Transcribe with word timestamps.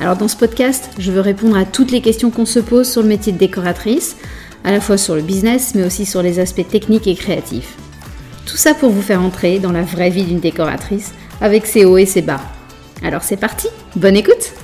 Alors 0.00 0.16
dans 0.16 0.28
ce 0.28 0.36
podcast, 0.36 0.90
je 0.98 1.12
veux 1.12 1.20
répondre 1.20 1.58
à 1.58 1.66
toutes 1.66 1.90
les 1.90 2.00
questions 2.00 2.30
qu'on 2.30 2.46
se 2.46 2.58
pose 2.58 2.90
sur 2.90 3.02
le 3.02 3.08
métier 3.08 3.34
de 3.34 3.38
décoratrice, 3.38 4.16
à 4.64 4.72
la 4.72 4.80
fois 4.80 4.96
sur 4.96 5.14
le 5.14 5.20
business, 5.20 5.74
mais 5.74 5.84
aussi 5.84 6.06
sur 6.06 6.22
les 6.22 6.38
aspects 6.38 6.66
techniques 6.66 7.06
et 7.06 7.14
créatifs. 7.14 7.76
Tout 8.46 8.56
ça 8.56 8.72
pour 8.72 8.88
vous 8.88 9.02
faire 9.02 9.20
entrer 9.20 9.58
dans 9.58 9.72
la 9.72 9.82
vraie 9.82 10.08
vie 10.08 10.24
d'une 10.24 10.40
décoratrice, 10.40 11.12
avec 11.42 11.66
ses 11.66 11.84
hauts 11.84 11.98
et 11.98 12.06
ses 12.06 12.22
bas. 12.22 12.40
Alors 13.02 13.22
c'est 13.22 13.36
parti, 13.36 13.68
bonne 13.94 14.16
écoute 14.16 14.54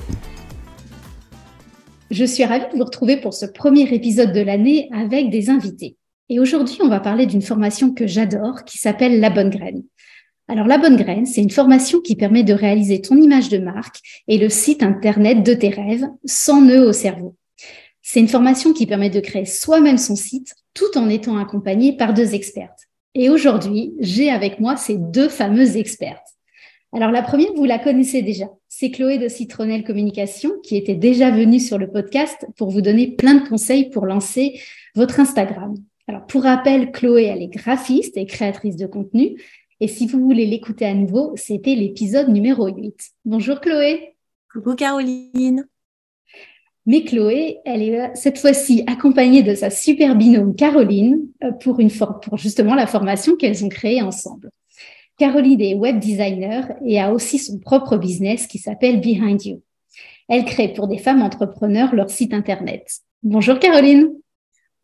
Je 2.11 2.25
suis 2.25 2.47
ravie 2.47 2.73
de 2.73 2.79
vous 2.79 2.85
retrouver 2.85 3.19
pour 3.19 3.35
ce 3.35 3.45
premier 3.45 3.93
épisode 3.93 4.33
de 4.33 4.41
l'année 4.41 4.89
avec 4.91 5.29
des 5.29 5.51
invités. 5.51 5.99
Et 6.31 6.41
aujourd'hui, 6.41 6.79
on 6.83 6.89
va 6.89 6.99
parler 6.99 7.27
d'une 7.27 7.43
formation 7.43 7.93
que 7.93 8.07
j'adore 8.07 8.65
qui 8.65 8.79
s'appelle 8.79 9.21
La 9.21 9.29
Bonne 9.29 9.51
Graine. 9.51 9.83
Alors, 10.49 10.67
la 10.69 10.79
bonne 10.79 10.97
graine, 10.97 11.27
c'est 11.27 11.43
une 11.43 11.51
formation 11.51 12.01
qui 12.01 12.15
permet 12.15 12.45
de 12.45 12.53
réaliser 12.53 13.01
ton 13.01 13.17
image 13.17 13.49
de 13.49 13.59
marque 13.59 13.99
et 14.29 14.39
le 14.39 14.49
site 14.49 14.83
internet 14.83 15.43
de 15.43 15.55
tes 15.55 15.71
rêves 15.71 16.07
sans 16.25 16.63
nœud 16.63 16.87
au 16.87 16.93
cerveau. 16.93 17.35
C'est 18.01 18.21
une 18.21 18.29
formation 18.29 18.73
qui 18.73 18.87
permet 18.87 19.11
de 19.11 19.19
créer 19.19 19.45
soi-même 19.45 19.99
son 19.99 20.15
site 20.15 20.55
tout 20.75 20.97
en 20.97 21.09
étant 21.09 21.37
accompagné 21.37 21.97
par 21.97 22.15
deux 22.15 22.35
expertes. 22.35 22.87
Et 23.15 23.29
aujourd'hui, 23.31 23.95
j'ai 23.99 24.31
avec 24.31 24.61
moi 24.61 24.77
ces 24.77 24.97
deux 24.97 25.29
fameuses 25.29 25.77
expertes. 25.77 26.37
Alors, 26.93 27.11
la 27.11 27.23
première, 27.23 27.53
vous 27.57 27.65
la 27.65 27.81
connaissez 27.81 28.23
déjà. 28.23 28.47
C'est 28.69 28.93
Chloé 28.93 29.19
de 29.19 29.27
Citronelle 29.27 29.83
Communication 29.83 30.53
qui 30.63 30.77
était 30.77 30.95
déjà 30.95 31.31
venue 31.31 31.59
sur 31.59 31.79
le 31.79 31.91
podcast 31.91 32.47
pour 32.57 32.71
vous 32.71 32.83
donner 32.83 33.09
plein 33.09 33.35
de 33.35 33.49
conseils 33.49 33.91
pour 33.91 34.07
lancer 34.07 34.61
votre 34.95 35.19
Instagram. 35.19 35.75
Alors, 36.07 36.25
pour 36.27 36.45
rappel, 36.45 36.93
Chloé, 36.93 37.25
elle 37.25 37.43
est 37.43 37.49
graphiste 37.49 38.17
et 38.17 38.27
créatrice 38.27 38.77
de 38.77 38.87
contenu. 38.87 39.37
Et 39.79 39.89
si 39.89 40.07
vous 40.07 40.21
voulez 40.21 40.47
l'écouter 40.47 40.87
à 40.87 40.95
nouveau, 40.95 41.35
c'était 41.37 41.75
l'épisode 41.75 42.31
numéro 42.31 42.67
8. 42.67 42.95
Bonjour 43.27 43.61
Chloé. 43.61 44.17
Coucou 44.51 44.75
Caroline. 44.75 45.69
Mais 46.87 47.05
Chloé, 47.05 47.59
elle 47.67 47.83
est 47.83 48.15
cette 48.15 48.39
fois-ci 48.39 48.85
accompagnée 48.87 49.43
de 49.43 49.55
sa 49.55 49.69
super 49.69 50.17
binôme 50.17 50.55
Caroline 50.55 51.29
euh, 51.45 51.53
pour, 51.53 51.79
une 51.79 51.91
pour 51.91 52.39
justement 52.39 52.75
la 52.75 52.87
formation 52.87 53.37
qu'elles 53.37 53.67
ont 53.67 53.69
créée 53.69 54.01
ensemble. 54.01 54.51
Caroline 55.19 55.61
est 55.61 55.75
web 55.75 55.99
designer 55.99 56.73
et 56.83 56.99
a 56.99 57.13
aussi 57.13 57.39
son 57.39 57.59
propre 57.59 57.99
business 57.99 58.47
qui 58.47 58.59
s'appelle 58.59 59.03
Behind 59.03 59.45
You. 59.45 59.63
Elle 60.29 60.47
crée 60.47 60.73
pour 60.73 60.89
des 60.89 60.99
femmes 60.99 61.21
entrepreneurs 61.21 61.95
leur 61.95 62.09
site 62.09 62.33
internet. 62.33 63.01
Bonjour 63.23 63.59
Caroline. 63.59 64.11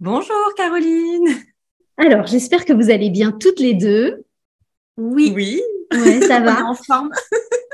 Bonjour 0.01 0.55
Caroline. 0.55 1.29
Alors, 1.97 2.27
j'espère 2.27 2.67
que 2.67 2.75
vous 2.75 2.91
allez 2.91 3.09
bien 3.09 3.33
toutes 3.33 3.61
les 3.61 3.73
deux. 3.73 4.27
Oui. 4.97 5.33
Oui. 5.35 5.61
ça 6.27 6.41
va. 6.41 6.65
en 6.67 6.75
forme. 6.75 7.11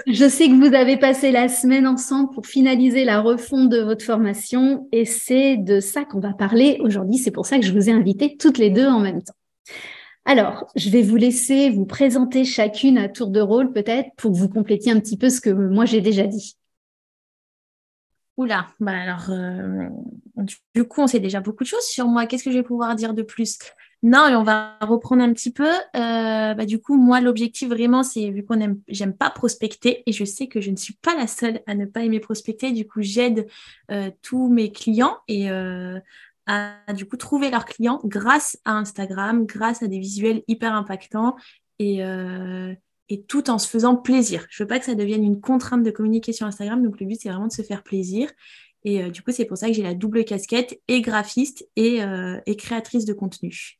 Je 0.06 0.28
sais 0.28 0.48
que 0.48 0.54
vous 0.54 0.74
avez 0.74 0.96
passé 0.96 1.30
la 1.30 1.48
semaine 1.48 1.86
ensemble 1.86 2.30
pour 2.30 2.46
finaliser 2.46 3.04
la 3.04 3.20
refonte 3.20 3.68
de 3.68 3.80
votre 3.80 4.04
formation 4.04 4.88
et 4.90 5.04
c'est 5.04 5.56
de 5.56 5.80
ça 5.80 6.04
qu'on 6.04 6.20
va 6.20 6.32
parler 6.32 6.78
aujourd'hui. 6.80 7.18
C'est 7.18 7.30
pour 7.30 7.46
ça 7.46 7.58
que 7.58 7.64
je 7.64 7.72
vous 7.72 7.90
ai 7.90 7.92
invité 7.92 8.36
toutes 8.36 8.58
les 8.58 8.70
deux 8.70 8.86
en 8.86 9.00
même 9.00 9.22
temps. 9.22 9.34
Alors, 10.24 10.70
je 10.76 10.90
vais 10.90 11.02
vous 11.02 11.16
laisser 11.16 11.70
vous 11.70 11.86
présenter 11.86 12.44
chacune 12.44 12.98
à 12.98 13.08
tour 13.08 13.28
de 13.28 13.40
rôle 13.40 13.72
peut-être 13.72 14.08
pour 14.16 14.32
que 14.32 14.36
vous 14.36 14.48
complétiez 14.48 14.92
un 14.92 15.00
petit 15.00 15.16
peu 15.16 15.30
ce 15.30 15.40
que 15.40 15.50
moi 15.50 15.84
j'ai 15.84 16.00
déjà 16.00 16.26
dit. 16.26 16.56
Oula, 18.36 18.68
bah 18.78 18.92
alors, 18.92 19.30
euh, 19.30 19.88
du 20.74 20.84
coup, 20.84 21.00
on 21.00 21.06
sait 21.06 21.18
déjà 21.18 21.40
beaucoup 21.40 21.64
de 21.64 21.68
choses 21.68 21.84
sur 21.84 22.06
moi. 22.06 22.26
Qu'est-ce 22.26 22.44
que 22.44 22.52
je 22.52 22.58
vais 22.58 22.62
pouvoir 22.62 22.94
dire 22.94 23.12
de 23.12 23.22
plus? 23.22 23.58
Non, 24.04 24.28
on 24.32 24.44
va 24.44 24.76
reprendre 24.80 25.22
un 25.24 25.32
petit 25.32 25.52
peu. 25.52 25.68
Euh, 25.68 26.54
bah, 26.54 26.66
du 26.66 26.80
coup, 26.80 26.96
moi, 26.96 27.20
l'objectif 27.20 27.68
vraiment, 27.68 28.04
c'est 28.04 28.30
vu 28.30 28.44
qu'on 28.44 28.60
aime, 28.60 28.80
j'aime 28.86 29.12
pas 29.12 29.28
prospecter 29.28 30.04
et 30.06 30.12
je 30.12 30.24
sais 30.24 30.46
que 30.46 30.60
je 30.60 30.70
ne 30.70 30.76
suis 30.76 30.94
pas 30.94 31.16
la 31.16 31.26
seule 31.26 31.62
à 31.66 31.74
ne 31.74 31.84
pas 31.84 32.04
aimer 32.04 32.20
prospecter. 32.20 32.70
Du 32.70 32.86
coup, 32.86 33.02
j'aide 33.02 33.48
euh, 33.90 34.10
tous 34.22 34.48
mes 34.48 34.70
clients 34.70 35.18
et 35.26 35.50
euh, 35.50 35.98
à 36.46 36.76
du 36.94 37.06
coup 37.06 37.16
trouver 37.16 37.50
leurs 37.50 37.64
clients 37.64 38.00
grâce 38.04 38.56
à 38.64 38.72
Instagram, 38.76 39.46
grâce 39.46 39.82
à 39.82 39.88
des 39.88 39.98
visuels 39.98 40.44
hyper 40.46 40.74
impactants 40.74 41.34
et, 41.80 42.00
et 43.08 43.22
tout 43.24 43.50
en 43.50 43.58
se 43.58 43.68
faisant 43.68 43.96
plaisir. 43.96 44.46
Je 44.48 44.62
veux 44.62 44.66
pas 44.66 44.78
que 44.78 44.84
ça 44.84 44.94
devienne 44.94 45.24
une 45.24 45.40
contrainte 45.40 45.82
de 45.82 45.90
communiquer 45.90 46.32
sur 46.32 46.46
Instagram. 46.46 46.82
Donc, 46.82 47.00
le 47.00 47.06
but, 47.06 47.20
c'est 47.20 47.28
vraiment 47.28 47.48
de 47.48 47.52
se 47.52 47.62
faire 47.62 47.82
plaisir. 47.82 48.30
Et 48.84 49.10
du 49.10 49.22
coup, 49.22 49.32
c'est 49.32 49.44
pour 49.44 49.58
ça 49.58 49.66
que 49.66 49.74
j'ai 49.74 49.82
la 49.82 49.94
double 49.94 50.24
casquette 50.24 50.80
et 50.88 51.02
graphiste 51.02 51.68
et, 51.76 52.00
et 52.46 52.56
créatrice 52.56 53.04
de 53.04 53.12
contenu. 53.12 53.77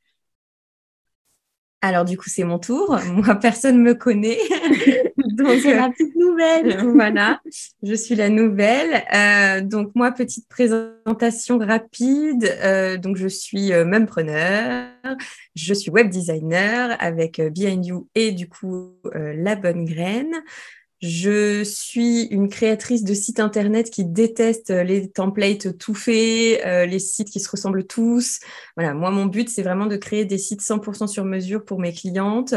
Alors 1.80 2.04
du 2.04 2.16
coup, 2.18 2.28
c'est 2.28 2.44
mon 2.44 2.58
tour. 2.58 2.98
Moi, 3.12 3.34
personne 3.36 3.80
me 3.80 3.94
connaît. 3.94 4.38
donc 5.16 5.60
c'est 5.62 5.74
la 5.74 5.90
petite 5.90 6.16
nouvelle. 6.16 6.76
voilà, 6.92 7.40
je 7.82 7.94
suis 7.94 8.16
la 8.16 8.28
nouvelle. 8.28 9.04
Euh, 9.14 9.60
donc 9.60 9.94
moi, 9.94 10.10
petite 10.10 10.48
présentation 10.48 11.58
rapide. 11.58 12.52
Euh, 12.62 12.96
donc 12.96 13.16
je 13.16 13.28
suis 13.28 13.72
euh, 13.72 13.84
même 13.84 14.06
preneur. 14.06 14.88
Je 15.54 15.74
suis 15.74 15.90
web 15.90 16.10
designer 16.10 16.96
avec 16.98 17.40
Behind 17.40 17.84
You 17.86 18.08
et 18.14 18.32
du 18.32 18.48
coup 18.48 18.94
la 19.14 19.54
bonne 19.54 19.84
graine. 19.84 20.34
Je 21.00 21.62
suis 21.62 22.24
une 22.24 22.48
créatrice 22.48 23.04
de 23.04 23.14
sites 23.14 23.38
internet 23.38 23.88
qui 23.88 24.04
déteste 24.04 24.70
les 24.70 25.08
templates 25.08 25.78
tout 25.78 25.94
faits, 25.94 26.60
euh, 26.66 26.86
les 26.86 26.98
sites 26.98 27.30
qui 27.30 27.38
se 27.38 27.48
ressemblent 27.48 27.86
tous. 27.86 28.40
Voilà, 28.76 28.94
moi 28.94 29.12
mon 29.12 29.26
but 29.26 29.48
c'est 29.48 29.62
vraiment 29.62 29.86
de 29.86 29.96
créer 29.96 30.24
des 30.24 30.38
sites 30.38 30.60
100% 30.60 31.06
sur 31.06 31.24
mesure 31.24 31.64
pour 31.64 31.78
mes 31.78 31.92
clientes, 31.92 32.54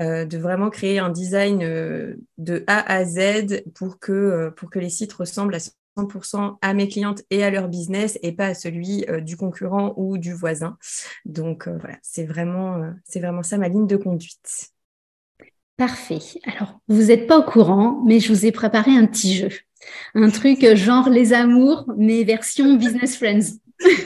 euh, 0.00 0.24
de 0.24 0.38
vraiment 0.38 0.70
créer 0.70 1.00
un 1.00 1.10
design 1.10 1.64
euh, 1.64 2.14
de 2.38 2.62
A 2.68 2.92
à 2.92 3.04
Z 3.04 3.64
pour 3.74 3.98
que 3.98 4.50
pour 4.56 4.70
que 4.70 4.78
les 4.78 4.90
sites 4.90 5.12
ressemblent 5.12 5.56
à 5.56 5.58
100% 5.96 6.58
à 6.62 6.74
mes 6.74 6.86
clientes 6.86 7.22
et 7.30 7.42
à 7.42 7.50
leur 7.50 7.68
business 7.68 8.20
et 8.22 8.30
pas 8.30 8.46
à 8.46 8.54
celui 8.54 9.04
du 9.22 9.36
concurrent 9.36 9.94
ou 9.96 10.16
du 10.16 10.32
voisin. 10.32 10.78
Donc 11.24 11.66
voilà, 11.66 11.96
c'est 12.02 12.24
vraiment 12.24 12.92
c'est 13.04 13.18
vraiment 13.18 13.42
ça 13.42 13.58
ma 13.58 13.68
ligne 13.68 13.88
de 13.88 13.96
conduite. 13.96 14.70
Parfait. 15.80 16.18
Alors, 16.44 16.78
vous 16.88 17.04
n'êtes 17.04 17.26
pas 17.26 17.38
au 17.38 17.42
courant, 17.42 18.02
mais 18.04 18.20
je 18.20 18.30
vous 18.30 18.44
ai 18.44 18.52
préparé 18.52 18.90
un 18.90 19.06
petit 19.06 19.34
jeu. 19.34 19.48
Un 20.14 20.28
truc 20.28 20.62
genre 20.74 21.08
les 21.08 21.32
amours, 21.32 21.86
mais 21.96 22.22
version 22.22 22.74
business 22.74 23.16
friends. 23.16 23.56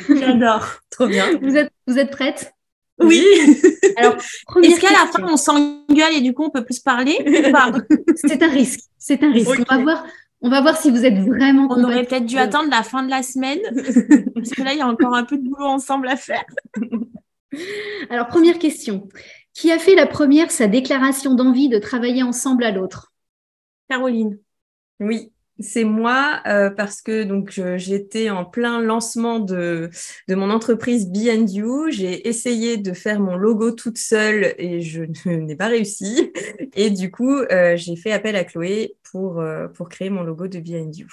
J'adore. 0.09 0.65
Trop 0.93 1.09
bien. 1.09 1.27
Vous 1.43 1.57
êtes, 1.57 1.73
vous 1.89 1.99
êtes 1.99 2.13
prête? 2.13 2.55
Oui. 3.01 3.25
Alors, 3.97 4.15
est-ce 4.63 4.81
qu'à 4.81 4.93
la 4.93 5.11
fin 5.11 5.25
on 5.25 5.37
s'engueule 5.37 6.15
et 6.15 6.21
du 6.21 6.33
coup 6.33 6.45
on 6.45 6.51
peut 6.51 6.65
plus 6.65 6.79
parler 6.79 7.19
C'est 8.15 8.41
un 8.41 8.51
risque. 8.51 8.83
C'est 8.97 9.25
un 9.25 9.33
risque. 9.33 9.59
On 9.69 9.75
va 9.75 9.83
voir. 9.83 10.07
On 10.43 10.51
va 10.51 10.61
voir 10.61 10.77
si 10.77 10.93
vous 10.93 11.05
êtes 11.05 11.19
vraiment. 11.19 11.67
On 11.71 11.83
aurait 11.83 12.05
peut-être 12.05 12.27
dû 12.27 12.39
attendre 12.39 12.71
la 12.71 12.85
fin 12.85 13.03
de 13.03 13.11
la 13.11 13.25
semaine 13.25 13.59
parce 14.33 14.51
que 14.51 14.63
là 14.63 14.75
il 14.75 14.79
y 14.79 14.83
a 14.83 14.87
encore 14.87 15.17
un 15.17 15.25
peu 15.25 15.37
de 15.37 15.43
boulot 15.43 15.67
ensemble 15.67 16.07
à 16.07 16.15
faire. 16.15 16.45
Alors 18.11 18.29
première 18.29 18.61
question. 18.61 19.09
Qui 19.55 19.73
a 19.73 19.79
fait 19.79 19.95
la 19.95 20.07
première 20.07 20.51
sa 20.51 20.67
déclaration 20.67 21.35
d'envie 21.35 21.71
de 21.71 21.79
travailler 21.79 22.23
ensemble 22.23 22.63
à 22.63 22.73
l'autre? 22.73 23.15
Caroline. 23.89 24.39
Oui, 25.01 25.33
c'est 25.59 25.85
moi 25.85 26.43
euh, 26.47 26.71
parce 26.71 27.03
que 27.03 27.25
donc 27.25 27.61
j'étais 27.77 28.31
en 28.31 28.45
plein 28.45 28.81
lancement 28.81 29.41
de, 29.41 29.91
de 30.29 30.35
mon 30.35 30.51
entreprise 30.51 31.09
Be 31.11 31.51
You. 31.51 31.91
J'ai 31.91 32.29
essayé 32.29 32.77
de 32.77 32.93
faire 32.93 33.21
mon 33.21 33.37
logo 33.37 33.73
toute 33.73 33.99
seule 33.99 34.55
et 34.59 34.81
je 34.81 35.05
n'ai 35.29 35.57
pas 35.57 35.69
réussi. 35.69 36.33
Et 36.75 36.91
du 36.91 37.11
coup, 37.11 37.39
euh, 37.39 37.77
j'ai 37.77 37.97
fait 37.97 38.13
appel 38.13 38.37
à 38.37 38.45
Chloé 38.45 38.97
pour, 39.11 39.41
euh, 39.41 39.69
pour 39.69 39.89
créer 39.89 40.11
mon 40.11 40.23
logo 40.23 40.49
de 40.49 40.61
Be 40.61 40.97
You. 40.97 41.09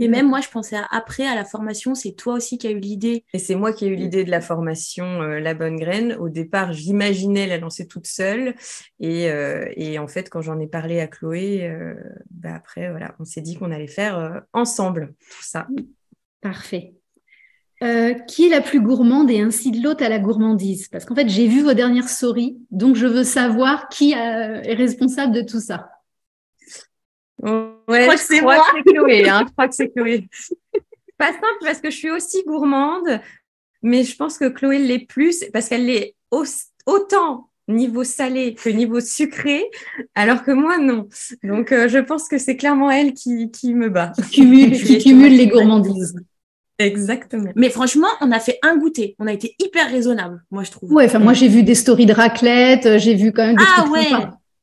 Et 0.00 0.08
même 0.08 0.28
moi, 0.28 0.40
je 0.40 0.48
pensais 0.48 0.76
après 0.90 1.26
à 1.26 1.34
la 1.34 1.44
formation, 1.44 1.94
c'est 1.94 2.12
toi 2.12 2.34
aussi 2.34 2.56
qui 2.56 2.66
as 2.66 2.70
eu 2.70 2.78
l'idée. 2.78 3.24
Et 3.34 3.38
c'est 3.38 3.54
moi 3.54 3.72
qui 3.72 3.84
ai 3.84 3.88
eu 3.88 3.94
l'idée 3.94 4.24
de 4.24 4.30
la 4.30 4.40
formation 4.40 5.04
euh, 5.22 5.38
La 5.38 5.54
Bonne 5.54 5.76
Graine. 5.76 6.16
Au 6.18 6.28
départ, 6.28 6.72
j'imaginais 6.72 7.46
la 7.46 7.58
lancer 7.58 7.86
toute 7.86 8.06
seule. 8.06 8.54
Et, 9.00 9.30
euh, 9.30 9.66
et 9.76 9.98
en 9.98 10.08
fait, 10.08 10.30
quand 10.30 10.40
j'en 10.40 10.58
ai 10.60 10.66
parlé 10.66 11.00
à 11.00 11.08
Chloé, 11.08 11.68
euh, 11.68 11.94
bah 12.30 12.54
après, 12.54 12.90
voilà, 12.90 13.14
on 13.18 13.24
s'est 13.24 13.42
dit 13.42 13.56
qu'on 13.56 13.70
allait 13.70 13.86
faire 13.86 14.42
ensemble 14.52 15.14
tout 15.30 15.42
ça. 15.42 15.66
Parfait. 16.40 16.94
qui 18.28 18.46
est 18.46 18.50
la 18.50 18.60
plus 18.60 18.80
gourmande 18.80 19.30
et 19.30 19.40
ainsi 19.40 19.72
de 19.72 19.82
l'autre 19.82 20.04
à 20.04 20.08
la 20.08 20.18
gourmandise? 20.18 20.88
Parce 20.88 21.04
qu'en 21.04 21.14
fait, 21.14 21.28
j'ai 21.28 21.48
vu 21.48 21.62
vos 21.62 21.74
dernières 21.74 22.08
stories, 22.08 22.58
donc 22.70 22.96
je 22.96 23.06
veux 23.06 23.24
savoir 23.24 23.88
qui 23.88 24.12
est 24.12 24.74
responsable 24.74 25.34
de 25.34 25.42
tout 25.42 25.60
ça. 25.60 25.90
Ouais, 27.42 27.50
je 27.88 28.02
crois 28.02 28.14
que 28.14 28.20
c'est 28.20 28.40
moi. 28.40 28.64
Chloé. 28.86 29.28
Hein, 29.28 29.44
je 29.46 29.52
crois 29.52 29.68
que 29.68 29.74
c'est 29.74 29.90
Chloé. 29.90 30.28
Pas 31.18 31.32
simple 31.32 31.58
parce 31.60 31.80
que 31.80 31.90
je 31.90 31.96
suis 31.96 32.10
aussi 32.10 32.42
gourmande, 32.46 33.20
mais 33.82 34.04
je 34.04 34.16
pense 34.16 34.38
que 34.38 34.48
Chloé 34.48 34.78
l'est 34.78 35.06
plus 35.06 35.44
parce 35.52 35.68
qu'elle 35.68 35.86
l'est 35.86 36.14
autant 36.86 37.48
niveau 37.68 38.04
salé 38.04 38.54
que 38.54 38.68
niveau 38.70 39.00
sucré, 39.00 39.64
alors 40.14 40.42
que 40.42 40.50
moi, 40.50 40.78
non. 40.78 41.08
Donc, 41.44 41.72
euh, 41.72 41.88
je 41.88 41.98
pense 41.98 42.28
que 42.28 42.38
c'est 42.38 42.56
clairement 42.56 42.90
elle 42.90 43.14
qui, 43.14 43.50
qui 43.50 43.74
me 43.74 43.88
bat. 43.88 44.12
Qui 44.30 44.42
cumule, 44.42 44.72
qui 44.84 44.98
cumule 44.98 45.36
les 45.36 45.46
gourmandises. 45.46 46.14
Exactement. 46.78 47.50
Mais 47.54 47.70
franchement, 47.70 48.08
on 48.20 48.32
a 48.32 48.40
fait 48.40 48.58
un 48.62 48.76
goûter. 48.76 49.14
On 49.18 49.26
a 49.26 49.32
été 49.32 49.54
hyper 49.60 49.88
raisonnable, 49.90 50.42
moi, 50.50 50.64
je 50.64 50.70
trouve. 50.70 50.92
Ouais, 50.92 51.06
enfin, 51.06 51.20
moi, 51.20 51.34
j'ai 51.34 51.48
vu 51.48 51.62
des 51.62 51.74
stories 51.74 52.06
de 52.06 52.12
raclette, 52.12 52.86
euh, 52.86 52.98
j'ai 52.98 53.14
vu 53.14 53.32
quand 53.32 53.46
même 53.46 53.56
des 53.56 53.64
Ah 53.76 53.86
ouais. 53.88 54.08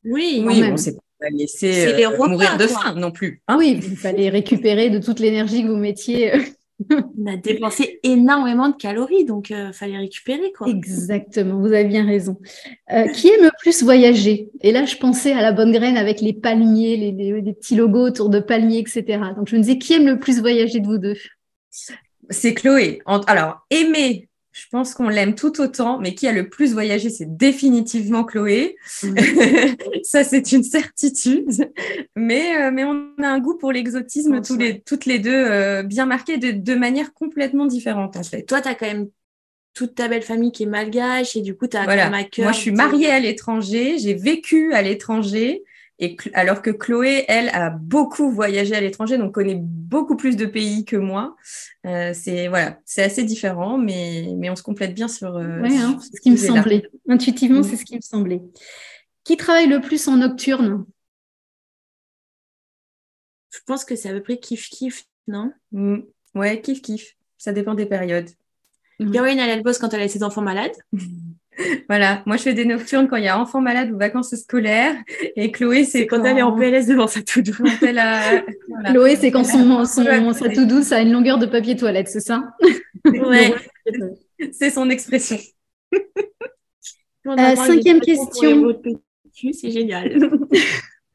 Oui, 0.04 0.42
oui, 0.46 0.62
on 0.70 0.76
s'est 0.76 0.96
pas 1.20 1.30
laissé 1.30 2.04
euh, 2.04 2.28
mourir 2.28 2.56
de 2.56 2.66
faim 2.66 2.94
non 2.96 3.10
plus. 3.10 3.42
Ah 3.46 3.56
oui, 3.58 3.80
il 3.82 3.96
fallait 3.96 4.28
récupérer 4.28 4.90
de 4.90 4.98
toute 4.98 5.20
l'énergie 5.20 5.62
que 5.62 5.68
vous 5.68 5.76
mettiez 5.76 6.32
on 6.88 7.26
a 7.26 7.36
dépensé 7.36 8.00
énormément 8.02 8.68
de 8.68 8.76
calories, 8.76 9.24
donc 9.24 9.50
il 9.50 9.56
euh, 9.56 9.72
fallait 9.72 9.98
récupérer. 9.98 10.52
Quoi. 10.56 10.68
Exactement, 10.68 11.58
vous 11.60 11.66
avez 11.66 11.84
bien 11.84 12.06
raison. 12.06 12.38
Euh, 12.92 13.06
qui 13.08 13.28
aime 13.28 13.44
le 13.44 13.50
plus 13.58 13.82
voyager? 13.82 14.50
Et 14.62 14.72
là, 14.72 14.84
je 14.84 14.96
pensais 14.96 15.32
à 15.32 15.42
la 15.42 15.52
bonne 15.52 15.72
graine 15.72 15.96
avec 15.96 16.20
les 16.20 16.32
palmiers, 16.32 16.96
les, 16.96 17.52
petits 17.52 17.76
logos 17.76 18.06
autour 18.06 18.30
de 18.30 18.40
palmiers, 18.40 18.78
etc. 18.78 19.20
Donc, 19.36 19.48
je 19.48 19.56
me 19.56 19.60
disais, 19.60 19.78
qui 19.78 19.94
aime 19.94 20.06
le 20.06 20.18
plus 20.18 20.40
voyager 20.40 20.80
de 20.80 20.86
vous 20.86 20.98
deux? 20.98 21.16
C'est 22.30 22.54
Chloé. 22.54 23.00
Alors, 23.26 23.66
aimer 23.70 24.28
je 24.60 24.66
pense 24.70 24.92
qu'on 24.92 25.08
l'aime 25.08 25.34
tout 25.34 25.58
autant, 25.62 25.98
mais 25.98 26.14
qui 26.14 26.28
a 26.28 26.32
le 26.32 26.50
plus 26.50 26.74
voyagé, 26.74 27.08
c'est 27.08 27.36
définitivement 27.36 28.24
Chloé. 28.24 28.76
Mm. 29.02 29.14
ça, 30.02 30.22
c'est 30.22 30.52
une 30.52 30.62
certitude. 30.62 31.70
Mais, 32.14 32.60
euh, 32.60 32.70
mais 32.70 32.84
on 32.84 33.08
a 33.22 33.28
un 33.28 33.38
goût 33.38 33.56
pour 33.56 33.72
l'exotisme 33.72 34.42
tous 34.42 34.58
les, 34.58 34.80
toutes 34.80 35.06
les 35.06 35.18
deux, 35.18 35.32
euh, 35.32 35.82
bien 35.82 36.04
marqués 36.04 36.36
de, 36.36 36.50
de, 36.50 36.74
manière 36.74 37.14
complètement 37.14 37.64
différente, 37.64 38.18
en 38.18 38.22
fait. 38.22 38.42
Toi, 38.42 38.60
tu 38.60 38.68
as 38.68 38.74
quand 38.74 38.86
même 38.86 39.08
toute 39.72 39.94
ta 39.94 40.08
belle 40.08 40.22
famille 40.22 40.52
qui 40.52 40.64
est 40.64 40.66
malgache 40.66 41.36
et 41.36 41.40
du 41.40 41.56
coup, 41.56 41.66
tu 41.66 41.78
as 41.78 41.84
voilà. 41.84 42.10
Moi, 42.10 42.52
je 42.52 42.58
suis 42.58 42.72
mariée 42.72 43.10
à 43.10 43.18
l'étranger, 43.18 43.98
j'ai 43.98 44.14
vécu 44.14 44.74
à 44.74 44.82
l'étranger. 44.82 45.62
Et 46.02 46.16
alors 46.32 46.62
que 46.62 46.70
Chloé, 46.70 47.26
elle, 47.28 47.50
a 47.50 47.68
beaucoup 47.68 48.30
voyagé 48.30 48.74
à 48.74 48.80
l'étranger, 48.80 49.18
donc 49.18 49.34
connaît 49.34 49.58
beaucoup 49.60 50.16
plus 50.16 50.34
de 50.34 50.46
pays 50.46 50.86
que 50.86 50.96
moi. 50.96 51.36
Euh, 51.86 52.12
c'est 52.14 52.48
voilà, 52.48 52.78
c'est 52.86 53.02
assez 53.02 53.22
différent, 53.22 53.76
mais, 53.76 54.32
mais 54.38 54.48
on 54.48 54.56
se 54.56 54.62
complète 54.62 54.94
bien 54.94 55.08
sur. 55.08 55.36
Euh, 55.36 55.62
hein, 55.62 55.98
ce 56.00 56.18
qui 56.22 56.30
me 56.30 56.36
semblait. 56.38 56.88
Intuitivement, 57.06 57.62
c'est 57.62 57.76
ce 57.76 57.84
qui 57.84 57.96
me 57.96 58.00
semblait. 58.00 58.40
Qui 59.24 59.36
travaille 59.36 59.68
le 59.68 59.82
plus 59.82 60.08
en 60.08 60.16
nocturne? 60.16 60.86
Je 63.52 63.58
pense 63.66 63.84
que 63.84 63.94
c'est 63.94 64.08
à 64.08 64.12
peu 64.14 64.22
près 64.22 64.38
kiff 64.38 64.70
kiff, 64.70 65.04
non? 65.28 65.52
Mmh. 65.72 65.98
Ouais, 66.34 66.62
kiff 66.62 66.80
kiff. 66.80 67.14
Ça 67.36 67.52
dépend 67.52 67.74
des 67.74 67.86
périodes. 67.86 68.30
Caroline, 69.12 69.38
elle, 69.38 69.50
elle 69.50 69.62
bosse 69.62 69.78
quand 69.78 69.92
elle 69.92 70.02
a 70.02 70.08
ses 70.08 70.22
enfants 70.22 70.42
malades. 70.42 70.72
Voilà, 71.88 72.22
moi 72.26 72.36
je 72.36 72.42
fais 72.42 72.54
des 72.54 72.64
nocturnes 72.64 73.08
quand 73.08 73.16
il 73.16 73.24
y 73.24 73.28
a 73.28 73.38
enfants 73.38 73.60
malades 73.60 73.90
ou 73.90 73.98
vacances 73.98 74.34
scolaires. 74.34 74.94
Et 75.36 75.50
Chloé, 75.50 75.84
c'est 75.84 76.06
quand, 76.06 76.24
elle 76.24 76.38
est 76.38 76.42
en 76.42 76.52
PLS 76.52 76.86
devant 76.86 77.06
sa 77.06 77.22
tout 77.22 77.42
douce. 77.42 77.56
Chloé, 78.86 79.16
c'est 79.16 79.30
quand 79.30 79.44
son, 79.44 79.84
son, 79.84 80.32
sa 80.32 80.48
tout 80.48 80.66
douce 80.66 80.92
a 80.92 81.00
une 81.00 81.12
longueur 81.12 81.38
de 81.38 81.46
papier 81.46 81.76
toilette, 81.76 82.08
c'est 82.08 82.20
ça? 82.20 82.54
Ouais, 83.04 83.54
c'est 84.52 84.70
son 84.70 84.90
expression. 84.90 85.38
Euh, 87.26 87.56
cinquième 87.56 88.00
question. 88.00 88.74
C'est 89.52 89.70
génial. 89.70 90.18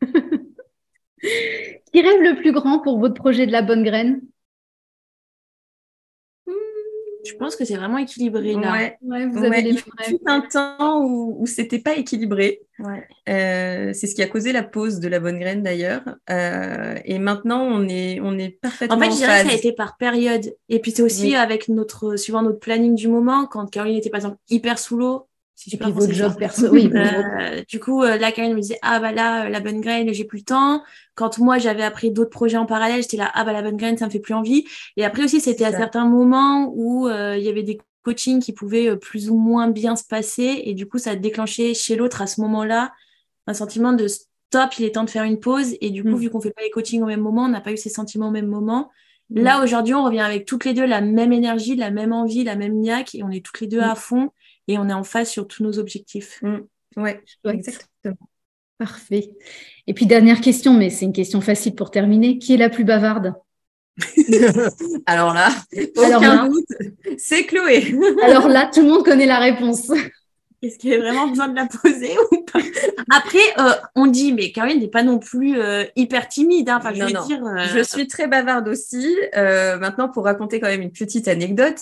Qui 1.92 2.02
rêve 2.02 2.22
le 2.22 2.36
plus 2.36 2.52
grand 2.52 2.80
pour 2.80 3.00
votre 3.00 3.16
projet 3.16 3.48
de 3.48 3.52
la 3.52 3.62
bonne 3.62 3.84
graine? 3.84 4.22
Je 7.26 7.36
pense 7.36 7.56
que 7.56 7.66
c'est 7.66 7.76
vraiment 7.76 7.98
équilibré 7.98 8.54
là. 8.54 8.72
Ouais, 9.02 9.26
vous 9.28 9.44
avez 9.44 9.62
les 9.62 9.72
Il 9.72 9.78
fut 9.78 10.20
un 10.26 10.42
temps 10.42 11.04
où, 11.04 11.38
où 11.40 11.46
c'était 11.46 11.80
pas 11.80 11.96
équilibré. 11.96 12.62
Euh, 13.30 13.92
c'est 13.94 14.08
ce 14.08 14.16
qui 14.16 14.22
a 14.22 14.28
causé 14.28 14.52
la 14.52 14.64
pause 14.64 15.00
de 15.00 15.08
la 15.08 15.20
bonne 15.20 15.40
graine 15.40 15.64
d'ailleurs. 15.64 16.04
Euh, 16.30 16.96
et 17.06 17.20
maintenant, 17.20 17.62
on 17.64 17.88
est, 17.88 18.20
on 18.22 18.38
est 18.38 18.50
parfaitement. 18.50 18.98
En 18.98 19.00
fait, 19.00 19.12
je 19.12 19.18
dirais 19.18 19.44
que 19.44 19.50
ça 19.50 19.54
a 19.54 19.58
été 19.58 19.72
par 19.72 19.98
période. 19.98 20.56
Et 20.70 20.80
puis 20.80 20.92
c'est 20.92 21.04
aussi 21.04 21.36
avec 21.36 21.70
notre, 21.70 22.16
suivant 22.18 22.42
notre 22.42 22.60
planning 22.60 22.96
du 22.96 23.08
moment, 23.08 23.46
quand 23.46 23.70
Caroline 23.70 23.98
était 23.98 24.10
par 24.10 24.20
exemple 24.20 24.38
hyper 24.50 24.78
sous 24.80 24.98
l'eau, 24.98 25.28
si 25.56 25.70
tu 25.70 25.78
votre 25.78 26.12
job 26.12 26.36
perso, 26.38 26.70
oui. 26.70 26.92
Euh, 26.96 27.64
du 27.68 27.80
coup, 27.80 28.04
euh, 28.04 28.18
là, 28.18 28.32
Karine 28.32 28.54
me 28.54 28.60
disait, 28.60 28.80
ah 28.82 29.00
bah 29.00 29.12
là, 29.12 29.46
euh, 29.46 29.50
la 29.50 29.60
bonne 29.60 29.80
graine, 29.80 30.14
j'ai 30.14 30.26
plus 30.26 30.40
le 30.40 30.44
temps. 30.44 30.84
Quand 31.16 31.38
moi, 31.40 31.58
j'avais 31.58 31.84
appris 31.84 32.12
d'autres 32.12 32.30
projets 32.30 32.58
en 32.58 32.66
parallèle, 32.66 33.02
j'étais 33.02 33.18
là, 33.18 33.32
ah 33.34 33.44
bah 33.44 33.54
la 33.54 33.62
bonne 33.62 33.78
graine, 33.78 33.98
ça 33.98 34.06
me 34.06 34.12
fait 34.12 34.20
plus 34.20 34.34
envie. 34.34 34.66
Et 34.98 35.06
après 35.06 35.24
aussi, 35.24 35.40
c'était 35.40 35.66
à 35.66 35.72
certains 35.72 36.06
moments 36.06 36.72
où 36.76 37.08
il 37.08 37.44
y 37.44 37.50
avait 37.50 37.64
des 37.64 37.80
coachings 38.04 38.42
qui 38.42 38.54
pouvaient 38.54 38.98
plus 38.98 39.30
ou 39.30 39.38
moins 39.38 39.70
bien 39.70 39.96
se 39.96 40.04
passer. 40.04 40.62
Et 40.66 40.74
du 40.74 40.88
coup, 40.88 40.98
ça 40.98 41.12
a 41.12 41.16
déclenché 41.16 41.74
chez 41.74 41.96
l'autre 41.96 42.22
à 42.22 42.28
ce 42.28 42.42
moment-là 42.42 42.92
un 43.48 43.54
sentiment 43.54 43.94
de 43.94 44.08
stop, 44.08 44.74
il 44.80 44.86
est 44.86 44.92
temps 44.92 45.04
de 45.04 45.10
faire 45.10 45.24
une 45.24 45.40
pause. 45.40 45.76
Et 45.82 45.90
du 45.90 46.04
coup, 46.04 46.10
mm. 46.10 46.18
vu 46.18 46.30
qu'on 46.30 46.42
fait 46.42 46.52
pas 46.52 46.64
les 46.64 46.70
coachings 46.70 47.02
au 47.02 47.08
même 47.08 47.22
moment, 47.22 47.44
on 47.44 47.50
n'a 47.50 47.62
pas 47.62 47.72
eu 47.72 47.78
ces 47.78 47.90
sentiments 47.90 48.30
au 48.30 48.32
même 48.32 48.48
moment. 48.48 48.92
Mm. 49.30 49.42
Là, 49.42 49.64
aujourd'hui, 49.64 49.94
on 49.94 50.04
revient 50.04 50.22
avec 50.22 50.46
toutes 50.46 50.66
les 50.66 50.74
deux 50.74 50.86
la 50.86 51.02
même 51.02 51.34
énergie, 51.34 51.76
la 51.76 51.92
même 51.92 52.14
envie, 52.14 52.44
la 52.44 52.56
même 52.56 52.80
niaque, 52.80 53.16
et 53.16 53.24
on 53.24 53.30
est 53.30 53.46
toutes 53.46 53.62
les 53.62 53.68
deux 53.68 53.80
mm. 53.80 53.92
à 53.92 53.96
fond 53.96 54.32
et 54.68 54.78
on 54.78 54.90
est 54.90 54.94
en 54.94 55.04
phase 55.04 55.30
sur 55.30 55.48
tous 55.48 55.64
nos 55.64 55.80
objectifs. 55.80 56.42
Mm. 56.42 56.58
Ouais, 56.98 57.22
exactement. 57.46 58.30
Parfait. 58.78 59.30
Et 59.88 59.94
puis 59.94 60.06
dernière 60.06 60.42
question, 60.42 60.74
mais 60.74 60.90
c'est 60.90 61.06
une 61.06 61.14
question 61.14 61.40
facile 61.42 61.76
pour 61.76 61.92
terminer. 61.92 62.40
Qui 62.40 62.54
est 62.54 62.58
la 62.58 62.70
plus 62.70 62.84
bavarde? 62.84 63.34
Alors 65.06 65.34
là, 65.34 65.50
aucun 65.96 66.50
doute, 66.50 66.66
c'est 67.18 67.46
Chloé. 67.46 67.96
Alors 68.24 68.50
là, 68.50 68.70
tout 68.74 68.82
le 68.82 68.90
monde 68.90 69.06
connaît 69.06 69.26
la 69.26 69.40
réponse. 69.40 69.90
Est-ce 70.62 70.80
qu'il 70.80 70.90
y 70.90 70.94
a 70.96 71.00
vraiment 71.00 71.28
besoin 71.28 71.48
de 71.48 71.56
la 71.56 71.68
poser 71.68 72.16
ou 72.32 72.42
pas? 72.42 72.60
Après, 73.12 73.38
euh, 73.60 73.74
on 73.96 74.08
dit, 74.08 74.34
mais 74.34 74.52
Caroline 74.52 74.80
n'est 74.80 74.88
pas 74.88 75.04
non 75.04 75.20
plus 75.20 75.60
euh, 75.60 75.86
hyper 75.96 76.28
timide. 76.28 76.70
Hein. 76.70 76.78
Enfin, 76.78 76.94
je, 76.94 77.04
non, 77.04 77.26
Dire, 77.26 77.46
euh, 77.46 77.66
je 77.74 77.84
suis 77.84 78.08
très 78.08 78.28
bavarde 78.28 78.68
aussi. 78.68 79.16
maintenant, 79.34 80.10
pour 80.10 80.26
raconter 80.26 80.60
quand 80.60 80.68
même 80.68 80.82
une 80.82 80.92
petite 80.92 81.28
anecdote, 81.28 81.78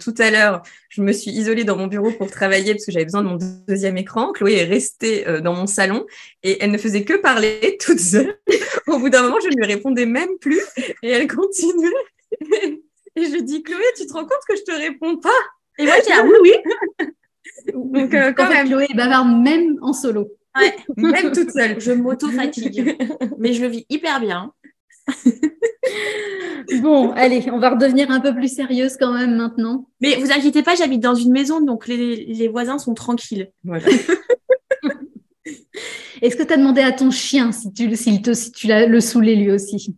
tout 0.00 0.14
à 0.18 0.30
l'heure, 0.30 0.62
je 0.88 1.02
me 1.02 1.12
suis 1.12 1.30
isolée 1.30 1.64
dans 1.64 1.76
mon 1.76 1.86
bureau 1.86 2.10
pour 2.12 2.30
travailler 2.30 2.72
parce 2.74 2.86
que 2.86 2.92
j'avais 2.92 3.04
besoin 3.04 3.22
de 3.22 3.28
mon 3.28 3.38
deuxième 3.66 3.96
écran. 3.96 4.32
Chloé 4.32 4.56
est 4.56 4.64
restée 4.64 5.24
dans 5.42 5.54
mon 5.54 5.66
salon 5.66 6.06
et 6.42 6.62
elle 6.62 6.70
ne 6.70 6.78
faisait 6.78 7.04
que 7.04 7.14
parler 7.14 7.78
toute 7.84 8.00
seule. 8.00 8.38
Au 8.86 8.98
bout 8.98 9.08
d'un 9.08 9.22
moment, 9.22 9.38
je 9.40 9.48
ne 9.48 9.56
lui 9.56 9.66
répondais 9.66 10.06
même 10.06 10.38
plus 10.40 10.62
et 11.02 11.10
elle 11.10 11.26
continuait. 11.26 11.90
Et 13.14 13.26
je 13.26 13.42
dis, 13.42 13.62
Chloé, 13.62 13.84
tu 13.96 14.06
te 14.06 14.12
rends 14.12 14.24
compte 14.24 14.40
que 14.48 14.56
je 14.56 14.62
te 14.62 14.72
réponds 14.72 15.18
pas? 15.18 15.28
Et 15.78 15.84
moi, 15.84 15.94
j'ai 16.06 16.12
ah 16.12 16.24
oui, 16.24 16.32
oui. 16.42 17.06
Donc, 17.72 18.14
euh, 18.14 18.32
quand 18.32 18.48
même. 18.48 18.68
Chloé 18.68 18.88
bavarde 18.94 19.42
même 19.42 19.78
en 19.82 19.92
solo. 19.92 20.30
Ouais, 20.58 20.76
même 20.96 21.32
toute 21.32 21.50
seule. 21.50 21.80
Je 21.80 21.92
m'auto-fatigue. 21.92 22.96
mais 23.38 23.52
je 23.52 23.62
le 23.62 23.68
vis 23.68 23.86
hyper 23.88 24.20
bien. 24.20 24.52
bon, 26.80 27.10
allez, 27.12 27.50
on 27.50 27.58
va 27.58 27.70
redevenir 27.70 28.10
un 28.10 28.20
peu 28.20 28.34
plus 28.34 28.54
sérieuse 28.54 28.96
quand 28.98 29.12
même 29.12 29.36
maintenant. 29.36 29.88
Mais 30.00 30.16
vous 30.16 30.30
inquiétez 30.30 30.62
pas, 30.62 30.74
j'habite 30.74 31.00
dans 31.00 31.14
une 31.14 31.32
maison, 31.32 31.60
donc 31.60 31.86
les, 31.88 32.24
les 32.24 32.48
voisins 32.48 32.78
sont 32.78 32.94
tranquilles. 32.94 33.50
Est-ce 36.22 36.36
que 36.36 36.44
tu 36.44 36.52
as 36.52 36.56
demandé 36.56 36.80
à 36.82 36.92
ton 36.92 37.10
chien 37.10 37.50
si 37.50 37.72
tu, 37.72 37.90
te, 37.90 38.32
si 38.32 38.52
tu 38.52 38.66
l'as 38.68 38.86
le 38.86 39.00
saoulé 39.00 39.34
lui 39.34 39.50
aussi? 39.50 39.96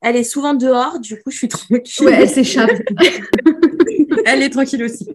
Elle 0.00 0.16
est 0.16 0.24
souvent 0.24 0.54
dehors, 0.54 1.00
du 1.00 1.20
coup, 1.20 1.30
je 1.30 1.36
suis 1.36 1.48
tranquille. 1.48 2.06
Ouais, 2.06 2.14
elle 2.14 2.28
s'échappe. 2.28 2.70
elle 4.24 4.42
est 4.42 4.50
tranquille 4.50 4.84
aussi. 4.84 5.08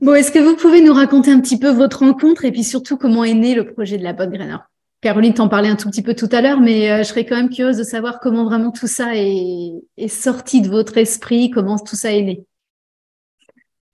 Bon, 0.00 0.14
est-ce 0.14 0.30
que 0.30 0.38
vous 0.38 0.56
pouvez 0.56 0.80
nous 0.82 0.92
raconter 0.92 1.30
un 1.30 1.40
petit 1.40 1.58
peu 1.58 1.70
votre 1.70 2.00
rencontre 2.00 2.44
et 2.44 2.52
puis 2.52 2.64
surtout 2.64 2.96
comment 2.96 3.24
est 3.24 3.34
né 3.34 3.54
le 3.54 3.66
projet 3.72 3.96
de 3.98 4.04
la 4.04 4.12
bonne 4.12 4.30
graine 4.30 4.60
Caroline 5.06 5.34
t'en 5.34 5.48
parlait 5.48 5.68
un 5.68 5.76
tout 5.76 5.88
petit 5.88 6.02
peu 6.02 6.14
tout 6.16 6.28
à 6.32 6.40
l'heure, 6.40 6.60
mais 6.60 6.90
euh, 6.90 6.98
je 6.98 7.04
serais 7.04 7.24
quand 7.24 7.36
même 7.36 7.48
curieuse 7.48 7.76
de 7.76 7.84
savoir 7.84 8.18
comment 8.18 8.44
vraiment 8.44 8.72
tout 8.72 8.88
ça 8.88 9.14
est, 9.14 10.08
sorti 10.08 10.62
de 10.62 10.68
votre 10.68 10.98
esprit, 10.98 11.48
comment 11.48 11.78
tout 11.78 11.94
ça 11.94 12.10
est 12.10 12.22
né. 12.22 12.44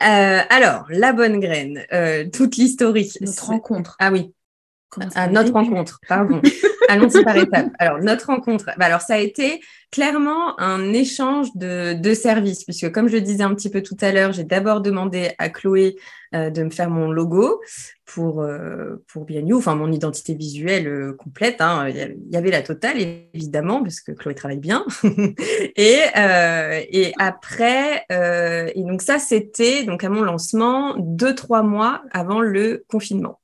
Euh, 0.02 0.40
alors, 0.48 0.86
la 0.88 1.12
bonne 1.12 1.38
graine, 1.38 1.84
euh, 1.92 2.24
toute 2.32 2.56
l'historique. 2.56 3.18
Notre 3.20 3.44
rencontre. 3.44 3.94
Ah 3.98 4.10
oui, 4.10 4.32
à 5.14 5.28
notre 5.28 5.52
rencontre, 5.52 6.00
pardon. 6.08 6.40
Allons-y 6.88 7.22
par 7.22 7.36
étapes. 7.36 7.70
Alors, 7.78 7.98
notre 7.98 8.26
rencontre, 8.26 8.66
bah, 8.76 8.86
alors 8.86 9.00
ça 9.00 9.14
a 9.14 9.18
été 9.18 9.60
clairement 9.90 10.58
un 10.58 10.92
échange 10.92 11.48
de, 11.54 11.92
de 11.92 12.14
services, 12.14 12.64
puisque 12.64 12.90
comme 12.90 13.08
je 13.08 13.14
le 13.14 13.20
disais 13.20 13.42
un 13.42 13.54
petit 13.54 13.70
peu 13.70 13.82
tout 13.82 13.96
à 14.00 14.10
l'heure, 14.10 14.32
j'ai 14.32 14.44
d'abord 14.44 14.80
demandé 14.80 15.32
à 15.38 15.50
Chloé 15.50 15.96
euh, 16.34 16.48
de 16.50 16.62
me 16.62 16.70
faire 16.70 16.88
mon 16.88 17.10
logo 17.10 17.60
pour, 18.06 18.42
euh, 18.42 19.04
pour 19.12 19.24
Bien 19.24 19.42
enfin 19.54 19.74
mon 19.74 19.92
identité 19.92 20.34
visuelle 20.34 20.88
euh, 20.88 21.12
complète. 21.12 21.60
Hein. 21.60 21.88
Il 21.90 22.32
y 22.32 22.36
avait 22.36 22.50
la 22.50 22.62
totale, 22.62 22.96
évidemment, 23.34 23.82
parce 23.82 24.00
que 24.00 24.12
Chloé 24.12 24.34
travaille 24.34 24.58
bien. 24.58 24.84
et, 25.76 26.00
et 26.14 27.12
après, 27.18 28.04
et 28.10 28.82
donc 28.82 29.02
ça, 29.02 29.18
c'était 29.18 29.84
donc 29.84 30.04
à 30.04 30.08
mon 30.08 30.22
lancement 30.22 30.94
deux, 30.98 31.34
trois 31.34 31.62
mois 31.62 32.02
avant 32.12 32.40
le 32.40 32.84
confinement. 32.88 33.40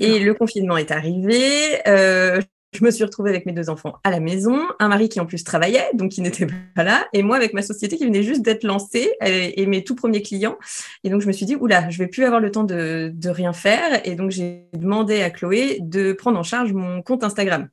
Et 0.00 0.18
le 0.18 0.34
confinement 0.34 0.76
est 0.76 0.90
arrivé. 0.90 1.42
Euh, 1.86 2.40
je 2.76 2.84
me 2.84 2.90
suis 2.90 3.04
retrouvée 3.04 3.30
avec 3.30 3.46
mes 3.46 3.52
deux 3.52 3.70
enfants 3.70 3.94
à 4.04 4.10
la 4.10 4.20
maison, 4.20 4.60
un 4.78 4.88
mari 4.88 5.08
qui 5.08 5.20
en 5.20 5.26
plus 5.26 5.44
travaillait, 5.44 5.90
donc 5.94 6.12
qui 6.12 6.20
n'était 6.20 6.46
pas 6.74 6.84
là, 6.84 7.06
et 7.12 7.22
moi 7.22 7.36
avec 7.36 7.54
ma 7.54 7.62
société 7.62 7.96
qui 7.96 8.04
venait 8.04 8.22
juste 8.22 8.42
d'être 8.42 8.64
lancée 8.64 9.12
et, 9.20 9.66
mes 9.66 9.82
tout 9.82 9.94
premiers 9.94 10.22
clients. 10.22 10.58
Et 11.02 11.10
donc 11.10 11.22
je 11.22 11.26
me 11.26 11.32
suis 11.32 11.46
dit, 11.46 11.56
oula, 11.56 11.90
je 11.90 11.98
vais 11.98 12.06
plus 12.06 12.24
avoir 12.24 12.40
le 12.40 12.50
temps 12.50 12.64
de, 12.64 13.10
de 13.12 13.30
rien 13.30 13.52
faire. 13.52 14.06
Et 14.06 14.14
donc 14.14 14.30
j'ai 14.30 14.66
demandé 14.74 15.22
à 15.22 15.30
Chloé 15.30 15.78
de 15.80 16.12
prendre 16.12 16.38
en 16.38 16.42
charge 16.42 16.72
mon 16.72 17.02
compte 17.02 17.24
Instagram. 17.24 17.68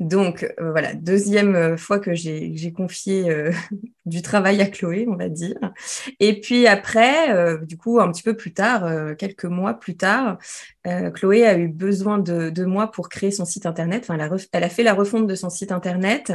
Donc 0.00 0.44
euh, 0.60 0.70
voilà, 0.70 0.94
deuxième 0.94 1.56
euh, 1.56 1.76
fois 1.76 1.98
que 1.98 2.14
j'ai 2.14 2.72
confié 2.72 3.30
euh, 3.30 3.50
du 4.06 4.22
travail 4.22 4.62
à 4.62 4.66
Chloé, 4.66 5.06
on 5.08 5.16
va 5.16 5.28
dire. 5.28 5.56
Et 6.20 6.40
puis 6.40 6.66
après, 6.66 7.58
du 7.66 7.76
coup, 7.76 8.00
un 8.00 8.10
petit 8.10 8.22
peu 8.22 8.34
plus 8.34 8.54
tard, 8.54 9.16
quelques 9.16 9.44
mois 9.44 9.74
plus 9.74 9.96
tard, 9.96 10.38
Chloé 11.12 11.44
a 11.46 11.58
eu 11.58 11.68
besoin 11.68 12.18
de, 12.18 12.64
moi 12.64 12.90
pour 12.90 13.10
créer 13.10 13.30
son 13.30 13.44
site 13.44 13.66
internet. 13.66 14.04
Enfin, 14.04 14.14
elle 14.14 14.22
a, 14.22 14.36
elle 14.52 14.64
a 14.64 14.70
fait 14.70 14.82
la 14.82 14.94
refonte 14.94 15.26
de 15.26 15.34
son 15.34 15.50
site 15.50 15.72
internet 15.72 16.32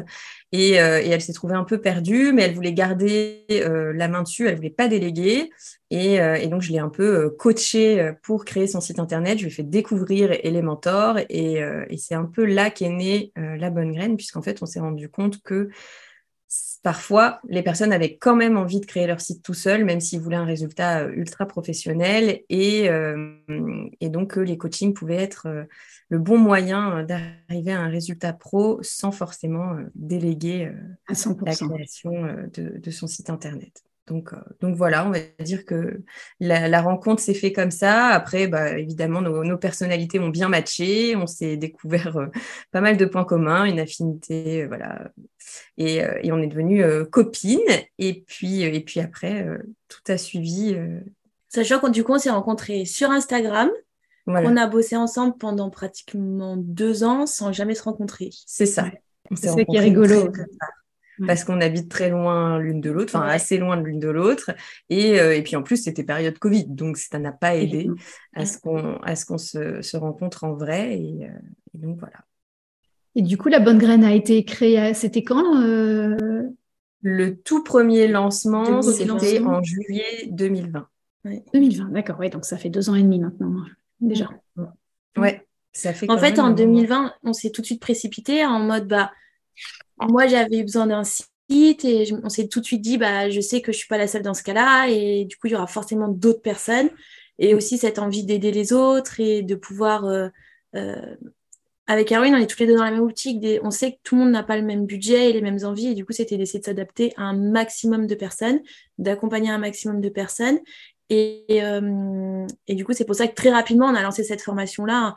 et, 0.54 0.76
et 0.76 1.10
elle 1.10 1.22
s'est 1.22 1.34
trouvée 1.34 1.56
un 1.56 1.66
peu 1.66 1.82
perdue, 1.82 2.32
mais 2.32 2.44
elle 2.44 2.54
voulait 2.54 2.74
garder 2.74 3.46
la 3.50 4.08
main 4.08 4.24
dessus, 4.24 4.48
elle 4.48 4.56
voulait 4.56 4.70
pas 4.70 4.88
déléguer. 4.88 5.50
Euh, 5.94 6.36
et, 6.36 6.48
donc, 6.48 6.62
je 6.62 6.72
l'ai 6.72 6.80
un 6.80 6.90
peu 6.90 7.26
euh, 7.26 7.30
coaché 7.30 8.00
euh, 8.00 8.14
pour 8.24 8.46
créer 8.46 8.68
son 8.68 8.82
site 8.82 9.00
internet. 9.00 9.38
Je 9.38 9.44
lui 9.44 9.52
ai 9.52 9.56
fait 9.56 9.64
découvrir 9.64 10.32
Elementor. 10.44 11.20
Et, 11.30 11.62
et 11.90 11.98
c'est 11.98 12.16
un 12.16 12.26
peu 12.26 12.46
là 12.46 12.70
qu'est 12.70 12.90
née 12.90 13.32
la 13.36 13.70
bonne 13.70 13.92
graine, 13.92 14.16
puisqu'en 14.16 14.42
fait, 14.42 14.62
on 14.62 14.66
s'est 14.66 14.80
rendu 14.80 15.10
compte 15.10 15.42
que 15.42 15.70
parfois, 16.84 17.40
les 17.48 17.64
personnes 17.64 17.92
avaient 17.92 18.18
quand 18.18 18.36
même 18.36 18.58
envie 18.58 18.80
de 18.80 18.86
créer 18.86 19.08
leur 19.08 19.22
site 19.22 19.42
tout 19.42 19.56
seul, 19.56 19.86
même 19.86 20.00
s'ils 20.00 20.20
voulaient 20.20 20.36
un 20.36 20.46
résultat 20.46 21.06
ultra 21.06 21.48
professionnel. 21.48 22.42
Et, 22.50 22.90
et 24.02 24.10
donc, 24.10 24.36
les 24.36 24.58
coachings 24.58 24.94
pouvaient 24.94 25.16
être 25.16 25.48
le 26.10 26.20
bon 26.20 26.38
moyen 26.38 27.04
d'arriver 27.04 27.72
à 27.72 27.82
un 27.82 27.90
résultat 27.90 28.34
pro 28.34 28.84
sans 28.84 29.12
forcément 29.12 29.78
déléguer 29.96 30.72
la 31.08 31.56
création 31.56 32.12
de, 32.54 32.78
de 32.78 32.92
son 32.92 33.08
site 33.08 33.30
internet. 33.30 33.84
Donc, 34.08 34.34
euh, 34.34 34.38
donc 34.60 34.76
voilà, 34.76 35.08
on 35.08 35.12
va 35.12 35.20
dire 35.40 35.66
que 35.66 36.02
la, 36.40 36.82
rencontre 36.82 37.22
s'est 37.22 37.34
faite 37.34 37.56
comme 37.56 37.72
ça. 37.72 38.08
Après, 38.08 38.48
bah, 38.48 38.78
évidemment, 38.78 39.22
nos, 39.22 39.58
personnalités 39.58 40.20
ont 40.20 40.30
bien 40.30 40.50
matché. 40.50 41.16
On 41.16 41.28
s'est 41.28 41.56
découvert 41.56 42.18
euh, 42.18 42.28
pas 42.72 42.82
mal 42.82 42.98
de 42.98 43.06
points 43.06 43.24
communs, 43.24 43.66
une 43.66 43.80
affinité, 43.80 44.64
euh, 44.64 44.68
voilà. 44.68 45.12
Et, 45.78 46.02
on 46.32 46.42
est 46.42 46.48
devenus 46.48 46.86
copines. 47.12 47.60
Et 47.98 48.24
puis, 48.28 48.64
et 48.64 48.80
puis 48.82 49.00
après, 49.00 49.46
tout 49.88 50.12
a 50.12 50.18
suivi. 50.18 50.76
Sachant 51.50 51.80
qu'on 51.80 51.90
du 51.90 52.04
coup, 52.04 52.14
on 52.14 52.18
s'est 52.18 52.32
rencontrés 52.32 52.86
sur 52.86 53.12
Instagram. 53.12 53.70
On 54.26 54.58
a 54.58 54.68
bossé 54.68 54.96
ensemble 54.96 55.38
pendant 55.38 55.70
pratiquement 55.70 56.56
deux 56.58 57.04
ans 57.04 57.26
sans 57.26 57.52
jamais 57.52 57.76
se 57.76 57.84
rencontrer. 57.84 58.30
C'est 58.46 58.66
ça. 58.66 58.90
C'est 59.36 59.50
ça 59.50 59.64
qui 59.64 59.76
est 59.76 59.80
rigolo 59.80 60.32
parce 61.26 61.44
qu'on 61.44 61.62
habite 61.62 61.90
très 61.90 62.10
loin 62.10 62.60
l'une 62.60 62.82
de 62.82 62.92
l'autre, 62.92 63.16
enfin 63.16 63.26
assez 63.28 63.58
loin 63.58 63.78
de 63.78 63.84
l'une 63.84 64.00
de 64.00 64.10
l'autre. 64.10 64.52
Et, 64.90 65.20
euh, 65.20 65.36
et, 65.36 65.44
puis 65.44 65.56
en 65.56 65.64
plus, 65.64 65.78
c'était 65.78 66.04
période 66.04 66.38
Covid, 66.40 66.66
donc 66.68 66.98
ça 66.98 67.20
n'a 67.20 67.32
pas 67.32 67.56
aidé 67.56 67.90
à 68.34 68.46
ce 68.46 68.58
qu'on 68.58 69.00
qu'on 69.28 69.38
se, 69.38 69.82
se, 69.82 69.98
rencontre 69.98 70.44
en 70.44 70.54
vrai. 70.54 71.00
Et, 71.00 71.26
euh, 71.26 71.40
donc 71.74 72.00
voilà. 72.00 72.26
Et 73.16 73.22
du 73.22 73.38
coup, 73.38 73.50
la 73.50 73.60
bonne 73.60 73.78
graine 73.78 74.04
a 74.04 74.14
été 74.14 74.44
créée, 74.44 74.94
c'était 74.94 75.24
quand 75.24 75.62
euh? 75.62 76.50
Le 77.06 77.36
tout 77.36 77.64
premier 77.66 78.08
lancement, 78.08 78.82
c'était 78.82 79.42
en 79.42 79.62
juillet 79.62 80.30
2020. 80.32 80.88
2020, 81.54 81.90
d'accord, 81.90 82.20
ouais, 82.20 82.30
donc 82.30 82.46
ça 82.46 82.58
fait 82.58 82.70
deux 82.70 82.90
ans 82.90 82.96
et 82.96 83.04
demi 83.04 83.20
maintenant, 83.20 83.54
déjà. 84.00 84.30
Ouais, 85.18 85.46
ça 85.74 85.94
fait. 85.94 86.10
En 86.10 86.18
fait, 86.18 86.40
en 86.40 86.52
2020, 86.52 87.14
on 87.24 87.34
s'est 87.34 87.52
tout 87.52 87.62
de 87.62 87.66
suite 87.66 87.82
précipité 87.82 88.46
en 88.46 88.60
mode, 88.60 88.88
bah, 88.88 89.12
moi, 90.10 90.28
j'avais 90.28 90.64
besoin 90.64 90.88
d'un 90.88 91.04
site 91.04 91.86
et 91.86 92.14
on 92.24 92.30
s'est 92.30 92.48
tout 92.48 92.60
de 92.60 92.66
suite 92.66 92.82
dit, 92.82 92.98
bah, 92.98 93.30
je 93.30 93.42
sais 93.42 93.62
que 93.62 93.72
je 93.72 93.78
suis 93.78 93.88
pas 93.88 93.98
la 93.98 94.08
seule 94.08 94.22
dans 94.22 94.34
ce 94.34 94.44
cas-là 94.44 94.88
et 94.88 95.26
du 95.26 95.38
coup, 95.38 95.48
il 95.48 95.54
y 95.54 95.56
aura 95.56 95.68
forcément 95.68 96.08
d'autres 96.08 96.42
personnes 96.42 96.90
et 97.40 97.56
aussi 97.56 97.78
cette 97.78 98.00
envie 98.00 98.24
d'aider 98.24 98.52
les 98.52 98.74
autres 98.74 99.20
et 99.20 99.42
de 99.42 99.56
pouvoir. 99.56 100.06
Euh, 100.06 100.30
euh, 100.76 101.16
avec 101.86 102.08
Caroline, 102.08 102.34
on 102.34 102.38
est 102.38 102.48
tous 102.48 102.60
les 102.60 102.68
deux 102.68 102.78
dans 102.78 102.86
la 102.86 102.92
même 102.92 103.02
optique. 103.02 103.46
On 103.62 103.70
sait 103.70 103.92
que 103.92 103.98
tout 104.04 104.16
le 104.16 104.22
monde 104.22 104.32
n'a 104.32 104.44
pas 104.44 104.56
le 104.56 104.64
même 104.64 104.86
budget 104.86 105.30
et 105.30 105.34
les 105.34 105.42
mêmes 105.42 105.60
envies. 105.64 105.88
Et 105.88 105.94
du 105.94 106.06
coup, 106.06 106.14
c'était 106.14 106.38
d'essayer 106.38 106.60
de 106.60 106.66
s'adapter 106.66 107.14
à 107.18 107.24
un 107.24 107.34
maximum 107.38 108.08
de 108.08 108.16
personnes, 108.16 108.62
d'accompagner 108.98 109.50
un 109.50 109.58
maximum 109.58 110.00
de 110.00 110.08
personnes. 110.08 110.60
Et, 111.10 111.46
euh, 111.64 112.48
et, 112.68 112.76
du 112.76 112.86
coup, 112.86 112.94
c'est 112.94 113.06
pour 113.06 113.16
ça 113.16 113.28
que 113.28 113.36
très 113.36 113.50
rapidement, 113.52 113.88
on 113.88 113.96
a 113.96 114.02
lancé 114.02 114.24
cette 114.24 114.42
formation-là. 114.42 115.16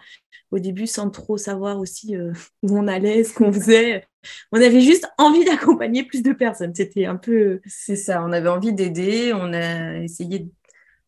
Au 0.51 0.59
début, 0.59 0.87
sans 0.87 1.11
trop 1.11 1.37
savoir 1.37 1.79
aussi 1.79 2.17
où 2.63 2.79
on 2.79 2.87
allait, 2.89 3.25
ce 3.25 3.35
qu'on 3.35 3.53
faisait 3.53 4.07
on 4.53 4.61
avait 4.61 4.81
juste 4.81 5.09
envie 5.19 5.45
d'accompagner 5.45 6.05
plus 6.05 6.23
de 6.23 6.33
personnes. 6.33 6.75
C'était 6.75 7.07
un 7.07 7.17
peu. 7.17 7.61
C'est 7.67 7.97
ça, 7.97 8.23
on 8.25 8.33
avait 8.33 8.49
envie 8.49 8.73
d'aider, 8.73 9.33
on 9.35 9.53
a 9.53 9.99
essayé 9.99 10.49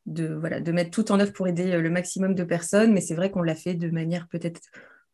de, 0.07 0.35
voilà, 0.35 0.61
de 0.61 0.73
mettre 0.73 0.91
tout 0.91 1.13
en 1.13 1.21
œuvre 1.21 1.33
pour 1.33 1.49
aider 1.49 1.73
euh, 1.73 1.81
le 1.81 1.91
maximum 1.91 2.35
de 2.35 2.45
personnes, 2.45 2.93
mais 2.93 3.01
c'est 3.01 3.15
vrai 3.15 3.31
qu'on 3.31 3.43
l'a 3.43 3.55
fait 3.55 3.75
de 3.75 3.91
manière 3.91 4.27
peut-être 4.29 4.61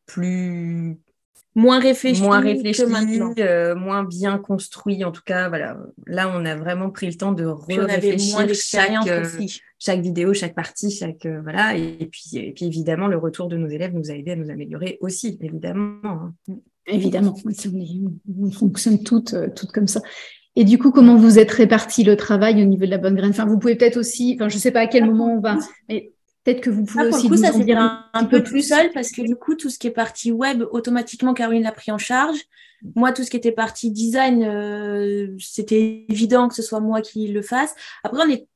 plus 0.07 0.99
moins 1.55 1.79
réfléchi, 1.79 2.23
moins 2.23 2.41
réfléchi, 2.41 2.83
euh, 3.39 3.75
moins 3.75 4.05
bien 4.05 4.39
construit. 4.39 5.05
En 5.05 5.13
tout 5.13 5.23
cas, 5.25 5.49
voilà. 5.49 5.77
Là, 6.07 6.33
on 6.35 6.45
a 6.45 6.55
vraiment 6.57 6.91
pris 6.91 7.07
le 7.07 7.15
temps 7.15 7.33
de 7.33 7.45
réfléchir 7.45 8.47
chaque, 8.55 9.07
euh, 9.09 9.25
chaque 9.79 10.01
vidéo, 10.01 10.35
chaque 10.35 10.55
partie, 10.55 10.91
chaque 10.91 11.27
voilà. 11.43 11.77
Et, 11.77 12.09
puis, 12.11 12.31
et 12.35 12.53
puis 12.53 12.67
évidemment, 12.67 13.07
le 13.07 13.19
retour 13.19 13.49
de 13.49 13.57
nos 13.57 13.69
élèves 13.69 13.95
nous 13.95 14.11
a 14.11 14.15
aidé 14.15 14.33
à 14.33 14.37
nous 14.37 14.51
améliorer 14.51 14.99
aussi, 15.01 15.39
évidemment. 15.41 15.99
Hein. 16.05 16.35
Évidemment, 16.87 17.35
on 17.35 18.51
fonctionne 18.51 19.03
toutes, 19.03 19.35
euh, 19.35 19.49
toutes 19.55 19.73
comme 19.73 19.89
ça. 19.89 20.03
Et 20.57 20.65
du 20.65 20.79
coup, 20.79 20.91
comment 20.93 21.17
vous 21.17 21.39
êtes 21.39 21.51
réparti 21.51 22.05
le 22.05 22.17
travail 22.17 22.63
au 22.63 22.67
niveau 22.67 22.85
de 22.85 22.91
la 22.91 22.99
bonne 22.99 23.17
graine? 23.17 23.31
Enfin, 23.31 23.47
vous 23.47 23.59
pouvez 23.59 23.75
peut-être 23.75 23.97
aussi, 23.97 24.37
enfin, 24.37 24.49
je 24.49 24.57
ne 24.57 24.61
sais 24.61 24.71
pas 24.71 24.81
à 24.81 24.87
quel 24.87 25.05
moment 25.05 25.35
on 25.35 25.41
va, 25.41 25.59
mais 25.89 26.13
peut-être 26.45 26.61
que 26.61 26.71
vous 26.71 26.85
pouvez 26.85 27.05
ah, 27.05 27.09
aussi 27.09 27.29
coup, 27.29 27.37
ça 27.37 27.51
dire 27.51 28.09
un, 28.13 28.25
peu 28.25 28.43
plus 28.43 28.69
seul 28.69 28.91
parce 28.93 29.11
que 29.11 29.23
du 29.23 29.35
coup, 29.35 29.55
tout 29.55 29.71
ce 29.71 29.79
qui 29.79 29.87
est 29.87 29.93
partie 29.93 30.31
web, 30.31 30.63
automatiquement, 30.71 31.35
Caroline 31.35 31.63
l'a 31.63 31.73
pris 31.73 31.91
en 31.91 31.99
charge. 31.99 32.39
Moi, 32.95 33.13
tout 33.13 33.25
ce 33.25 33.31
qui 33.31 33.37
était 33.37 33.53
partie 33.53 33.91
design, 33.91 34.45
euh, 34.45 35.35
c'était 35.39 36.05
évident 36.09 36.49
que 36.49 36.55
ce 36.55 36.63
soit 36.63 36.81
moi 36.81 37.01
qui 37.01 37.29
le 37.29 37.41
fasse. 37.41 37.75
Après, 38.03 38.23
on 38.25 38.31
est 38.31 38.47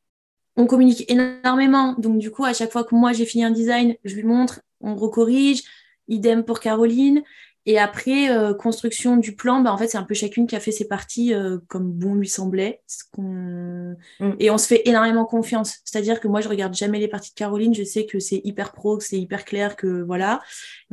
on 0.57 0.67
communique 0.67 1.09
énormément. 1.09 1.95
Donc, 1.99 2.19
du 2.19 2.31
coup, 2.31 2.45
à 2.45 2.53
chaque 2.53 2.73
fois 2.73 2.83
que 2.83 2.95
moi 2.95 3.13
j'ai 3.13 3.25
fini 3.25 3.45
un 3.45 3.53
design, 3.53 3.95
je 4.05 4.17
lui 4.17 4.25
montre, 4.25 4.61
on 4.81 4.97
recorrige. 4.97 5.63
Idem 6.09 6.43
pour 6.43 6.61
Caroline. 6.61 7.23
Et 7.69 7.79
après, 7.79 8.31
euh, 8.31 8.55
construction 8.55 9.19
du 9.19 9.37
plan, 9.37 9.61
bah, 9.61 9.71
en 9.71 9.77
fait, 9.77 9.89
c'est 9.89 9.99
un 9.99 10.03
peu 10.03 10.15
chacune 10.15 10.47
qui 10.47 10.57
a 10.57 10.61
fait 10.61 10.73
ses 10.73 10.89
parties 10.89 11.35
euh, 11.35 11.59
comme 11.69 11.93
bon 11.93 12.15
lui 12.15 12.27
semblait. 12.27 12.81
Mm. 13.19 13.93
Et 14.39 14.51
on 14.51 14.57
se 14.57 14.67
fait 14.67 14.89
énormément 14.89 15.27
confiance. 15.27 15.77
C'est-à-dire 15.85 16.19
que 16.19 16.29
moi, 16.29 16.41
je 16.41 16.49
regarde 16.49 16.73
jamais 16.73 16.99
les 16.99 17.09
parties 17.09 17.29
de 17.29 17.35
Caroline. 17.35 17.75
Je 17.75 17.85
sais 17.85 18.07
que 18.07 18.21
c'est 18.21 18.41
hyper 18.43 18.73
pro, 18.73 18.97
que 18.97 19.05
c'est 19.05 19.19
hyper 19.19 19.45
clair, 19.45 19.77
que 19.77 20.01
voilà. 20.01 20.41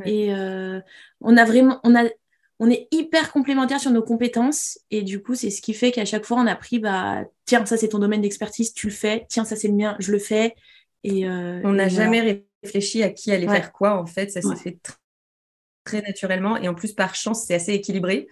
Et 0.04 0.34
euh, 0.34 0.78
on 1.22 1.38
a 1.38 1.46
vraiment, 1.46 1.80
on 1.82 1.96
a, 1.96 2.10
on 2.58 2.68
est 2.68 2.88
hyper 2.90 3.32
complémentaires 3.32 3.80
sur 3.80 3.90
nos 3.90 4.02
compétences. 4.02 4.78
Et 4.90 5.00
du 5.00 5.22
coup, 5.22 5.34
c'est 5.34 5.48
ce 5.48 5.62
qui 5.62 5.72
fait 5.72 5.92
qu'à 5.92 6.04
chaque 6.04 6.26
fois, 6.26 6.36
on 6.36 6.46
a 6.46 6.56
pris, 6.56 6.78
bah, 6.78 7.24
tiens, 7.46 7.64
ça 7.64 7.78
c'est 7.78 7.88
ton 7.88 8.00
domaine 8.00 8.20
d'expertise, 8.20 8.74
tu 8.74 8.88
le 8.88 8.92
fais. 8.92 9.24
Tiens, 9.30 9.46
ça 9.46 9.56
c'est 9.56 9.68
le 9.68 9.74
mien, 9.74 9.96
je 9.98 10.12
le 10.12 10.18
fais. 10.18 10.54
Et 11.04 11.26
on 11.26 11.72
n'a 11.72 11.88
jamais 11.88 12.44
réfléchi 12.62 13.02
à 13.02 13.08
qui 13.08 13.32
allait 13.32 13.48
faire 13.48 13.72
quoi. 13.72 13.98
En 13.98 14.04
fait, 14.04 14.30
ça 14.30 14.42
s'est 14.42 14.56
fait 14.56 14.78
très 15.86 16.02
naturellement. 16.02 16.58
Et 16.58 16.68
en 16.68 16.74
plus, 16.74 16.92
par 16.92 17.14
chance, 17.14 17.44
c'est 17.46 17.54
assez 17.54 17.72
équilibré. 17.72 18.28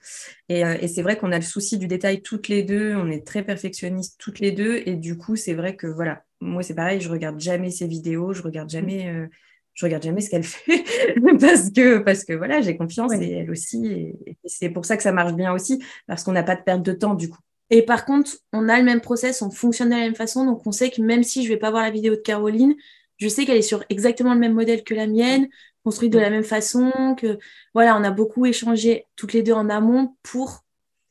Euh, 0.52 0.76
et, 0.80 0.88
c'est 0.88 1.00
vrai 1.00 1.16
qu'on 1.16 1.32
a 1.32 1.36
le 1.36 1.42
souci 1.42 1.78
du 1.78 1.86
détail 1.86 2.20
toutes 2.20 2.48
les 2.48 2.62
deux. 2.62 2.94
On 2.94 3.10
est 3.10 3.26
très 3.26 3.42
perfectionnistes 3.42 4.16
toutes 4.18 4.40
les 4.40 4.52
deux. 4.52 4.82
Et 4.84 4.96
du 4.96 5.16
coup, 5.16 5.36
c'est 5.36 5.54
vrai 5.54 5.76
que 5.76 5.86
voilà, 5.86 6.22
moi, 6.40 6.62
c'est 6.62 6.74
pareil, 6.74 7.00
je 7.00 7.08
regarde 7.08 7.40
jamais 7.40 7.70
ses 7.70 7.86
vidéos, 7.86 8.34
je 8.34 8.42
regarde 8.42 8.68
jamais. 8.68 9.08
Euh, 9.08 9.26
je 9.72 9.86
regarde 9.86 10.04
jamais 10.04 10.20
ce 10.20 10.30
qu'elle 10.30 10.44
fait 10.44 10.84
parce 11.40 11.70
que 11.70 11.98
parce 11.98 12.24
que 12.24 12.32
voilà 12.32 12.60
j'ai 12.60 12.76
confiance 12.76 13.12
et 13.14 13.32
elle 13.32 13.50
aussi 13.50 13.84
et, 13.86 14.36
c'est 14.44 14.68
pour 14.68 14.84
ça 14.84 14.96
que 14.96 15.02
ça 15.02 15.10
marche 15.10 15.32
bien 15.32 15.52
aussi 15.52 15.82
parce 16.06 16.22
qu'on 16.22 16.30
n'a 16.30 16.44
pas 16.44 16.54
de 16.54 16.62
perte 16.62 16.82
de 16.82 16.92
temps 16.92 17.14
du 17.14 17.28
coup 17.28 17.40
et 17.70 17.82
par 17.82 18.04
contre 18.04 18.30
on 18.52 18.68
a 18.68 18.78
le 18.78 18.84
même 18.84 19.00
process 19.00 19.42
on 19.42 19.50
fonctionne 19.50 19.88
de 19.88 19.94
la 19.94 20.02
même 20.02 20.14
façon 20.14 20.46
donc 20.46 20.64
on 20.64 20.70
sait 20.70 20.90
que 20.90 21.02
même 21.02 21.24
si 21.24 21.42
je 21.42 21.48
vais 21.48 21.56
pas 21.56 21.72
voir 21.72 21.82
la 21.82 21.90
vidéo 21.90 22.14
de 22.14 22.20
Caroline 22.20 22.76
je 23.24 23.28
sais 23.30 23.46
qu'elle 23.46 23.56
est 23.56 23.62
sur 23.62 23.82
exactement 23.88 24.34
le 24.34 24.40
même 24.40 24.52
modèle 24.52 24.84
que 24.84 24.92
la 24.92 25.06
mienne 25.06 25.48
construite 25.82 26.12
de 26.12 26.18
la 26.18 26.28
même 26.28 26.44
façon, 26.44 27.14
que 27.18 27.38
voilà, 27.72 27.96
on 27.96 28.04
a 28.04 28.10
beaucoup 28.10 28.44
échangé 28.44 29.06
toutes 29.16 29.32
les 29.32 29.42
deux 29.42 29.54
en 29.54 29.70
amont 29.70 30.14
pour 30.22 30.62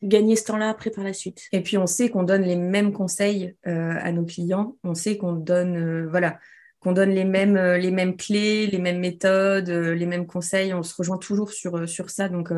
gagner 0.03 0.36
ce 0.36 0.43
temps-là 0.46 0.70
après 0.70 0.91
par 0.91 1.03
la 1.03 1.13
suite. 1.13 1.48
Et 1.51 1.62
puis 1.62 1.75
on 1.77 1.88
sait 1.88 2.10
qu'on 2.12 2.22
donne 2.22 2.43
les 2.43 2.55
mêmes 2.55 2.93
conseils 2.93 3.55
euh, 3.65 3.96
à 4.00 4.12
nos 4.12 4.25
clients, 4.25 4.77
on 4.84 4.93
sait 4.93 5.17
qu'on 5.17 5.34
donne 5.34 5.75
euh, 5.75 6.08
voilà, 6.08 6.39
qu'on 6.82 6.91
donne 6.91 7.10
les 7.12 7.25
mêmes 7.25 7.58
euh, 7.58 7.79
les 7.79 7.89
mêmes 7.89 8.15
clés, 8.15 8.67
les 8.67 8.79
mêmes 8.79 9.00
méthodes, 9.00 9.70
les 9.70 10.05
mêmes 10.05 10.27
conseils, 10.27 10.72
on 10.75 10.84
se 10.84 10.96
rejoint 10.96 11.17
toujours 11.17 11.51
sur 11.51 11.89
sur 11.89 12.12
ça 12.12 12.29
donc 12.29 12.51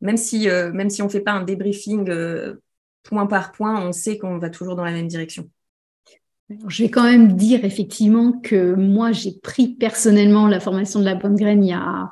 même 0.00 0.16
si 0.16 0.48
même 0.48 0.90
si 0.90 1.02
on 1.02 1.10
fait 1.10 1.20
pas 1.20 1.32
un 1.32 1.42
débriefing 1.42 2.10
point 3.02 3.26
par 3.26 3.52
point, 3.52 3.86
on 3.86 3.92
sait 3.92 4.16
qu'on 4.16 4.38
va 4.38 4.48
toujours 4.48 4.76
dans 4.76 4.84
la 4.84 4.92
même 4.92 5.08
direction. 5.08 5.50
Je 6.68 6.82
vais 6.82 6.90
quand 6.90 7.04
même 7.04 7.32
dire 7.36 7.64
effectivement 7.64 8.32
que 8.32 8.74
moi, 8.74 9.12
j'ai 9.12 9.32
pris 9.32 9.68
personnellement 9.68 10.46
la 10.46 10.60
formation 10.60 11.00
de 11.00 11.04
la 11.04 11.14
bonne 11.14 11.36
graine 11.36 11.64
il 11.64 11.70
y 11.70 11.72
a, 11.72 12.10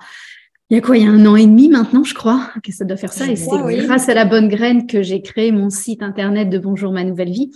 il 0.71 0.77
y 0.77 0.79
a 0.79 0.81
quoi 0.81 0.97
Il 0.97 1.05
y 1.05 1.07
a 1.07 1.11
un 1.11 1.27
an 1.27 1.37
et 1.37 1.47
demi 1.47 1.69
maintenant, 1.69 2.03
je 2.03 2.15
crois 2.15 2.51
que 2.65 2.73
ça 2.73 2.87
doit 2.87 2.97
faire 2.97 3.13
ça. 3.13 3.27
et 3.27 3.37
c'est 3.37 3.59
grâce 3.85 4.09
à 4.09 4.15
la 4.15 4.25
bonne 4.25 4.49
graine 4.49 4.87
que 4.87 5.03
j'ai 5.03 5.21
créé 5.21 5.53
mon 5.53 5.69
site 5.69 6.03
internet 6.03 6.49
de 6.49 6.59
Bonjour 6.59 6.93
ma 6.93 7.05
nouvelle 7.05 7.31
vie. 7.31 7.51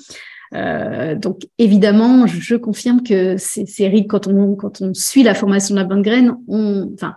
Euh, 0.54 1.14
donc 1.16 1.40
évidemment, 1.58 2.26
je, 2.26 2.54
confirme 2.56 3.02
que 3.02 3.36
c'est 3.38 3.66
quand 4.06 4.26
on 4.26 4.54
quand 4.54 4.82
on 4.82 4.92
suit 4.94 5.22
la 5.22 5.34
formation 5.34 5.74
de 5.74 5.80
la 5.80 5.86
bonne 5.86 6.02
graine, 6.02 6.36
on 6.46 6.90
enfin 6.92 7.14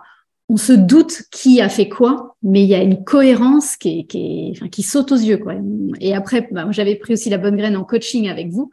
on 0.48 0.56
se 0.56 0.72
doute 0.72 1.22
qui 1.30 1.60
a 1.60 1.68
fait 1.68 1.88
quoi, 1.88 2.36
mais 2.42 2.62
il 2.62 2.68
y 2.68 2.74
a 2.74 2.82
une 2.82 3.04
cohérence 3.04 3.76
qui, 3.76 4.06
qui, 4.08 4.50
enfin, 4.50 4.68
qui 4.68 4.82
saute 4.82 5.12
aux 5.12 5.16
yeux. 5.16 5.38
Quoi. 5.38 5.54
Et 6.00 6.12
après, 6.12 6.48
bah, 6.50 6.66
j'avais 6.70 6.96
pris 6.96 7.12
aussi 7.12 7.30
la 7.30 7.38
bonne 7.38 7.56
graine 7.56 7.76
en 7.76 7.84
coaching 7.84 8.28
avec 8.28 8.48
vous. 8.48 8.72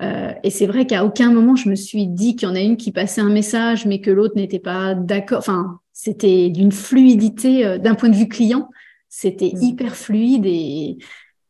Euh, 0.00 0.32
et 0.42 0.50
c'est 0.50 0.66
vrai 0.66 0.86
qu'à 0.86 1.04
aucun 1.04 1.30
moment 1.30 1.54
je 1.54 1.68
me 1.68 1.74
suis 1.74 2.06
dit 2.06 2.34
qu'il 2.34 2.48
y 2.48 2.50
en 2.50 2.54
a 2.54 2.60
une 2.60 2.76
qui 2.76 2.92
passait 2.92 3.20
un 3.20 3.28
message, 3.28 3.86
mais 3.86 4.00
que 4.00 4.10
l'autre 4.10 4.36
n'était 4.36 4.58
pas 4.58 4.94
d'accord. 4.94 5.38
Enfin, 5.38 5.80
c'était 5.92 6.48
d'une 6.48 6.72
fluidité 6.72 7.66
euh, 7.66 7.78
d'un 7.78 7.94
point 7.94 8.08
de 8.08 8.16
vue 8.16 8.28
client. 8.28 8.70
C'était 9.08 9.52
mmh. 9.54 9.62
hyper 9.62 9.94
fluide 9.94 10.46
et, 10.46 10.98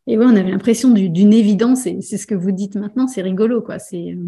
et 0.07 0.19
ouais, 0.19 0.27
on 0.27 0.37
avait 0.37 0.51
l'impression 0.51 0.91
d'une 0.91 1.33
évidence. 1.33 1.87
Et 1.87 2.01
c'est 2.01 2.19
ce 2.19 2.27
que 2.27 2.35
vous 2.35 2.51
dites 2.51 2.75
maintenant. 2.75 3.07
C'est 3.07 3.23
rigolo, 3.23 3.63
quoi. 3.63 3.79
C'est 3.79 4.13
euh, 4.13 4.27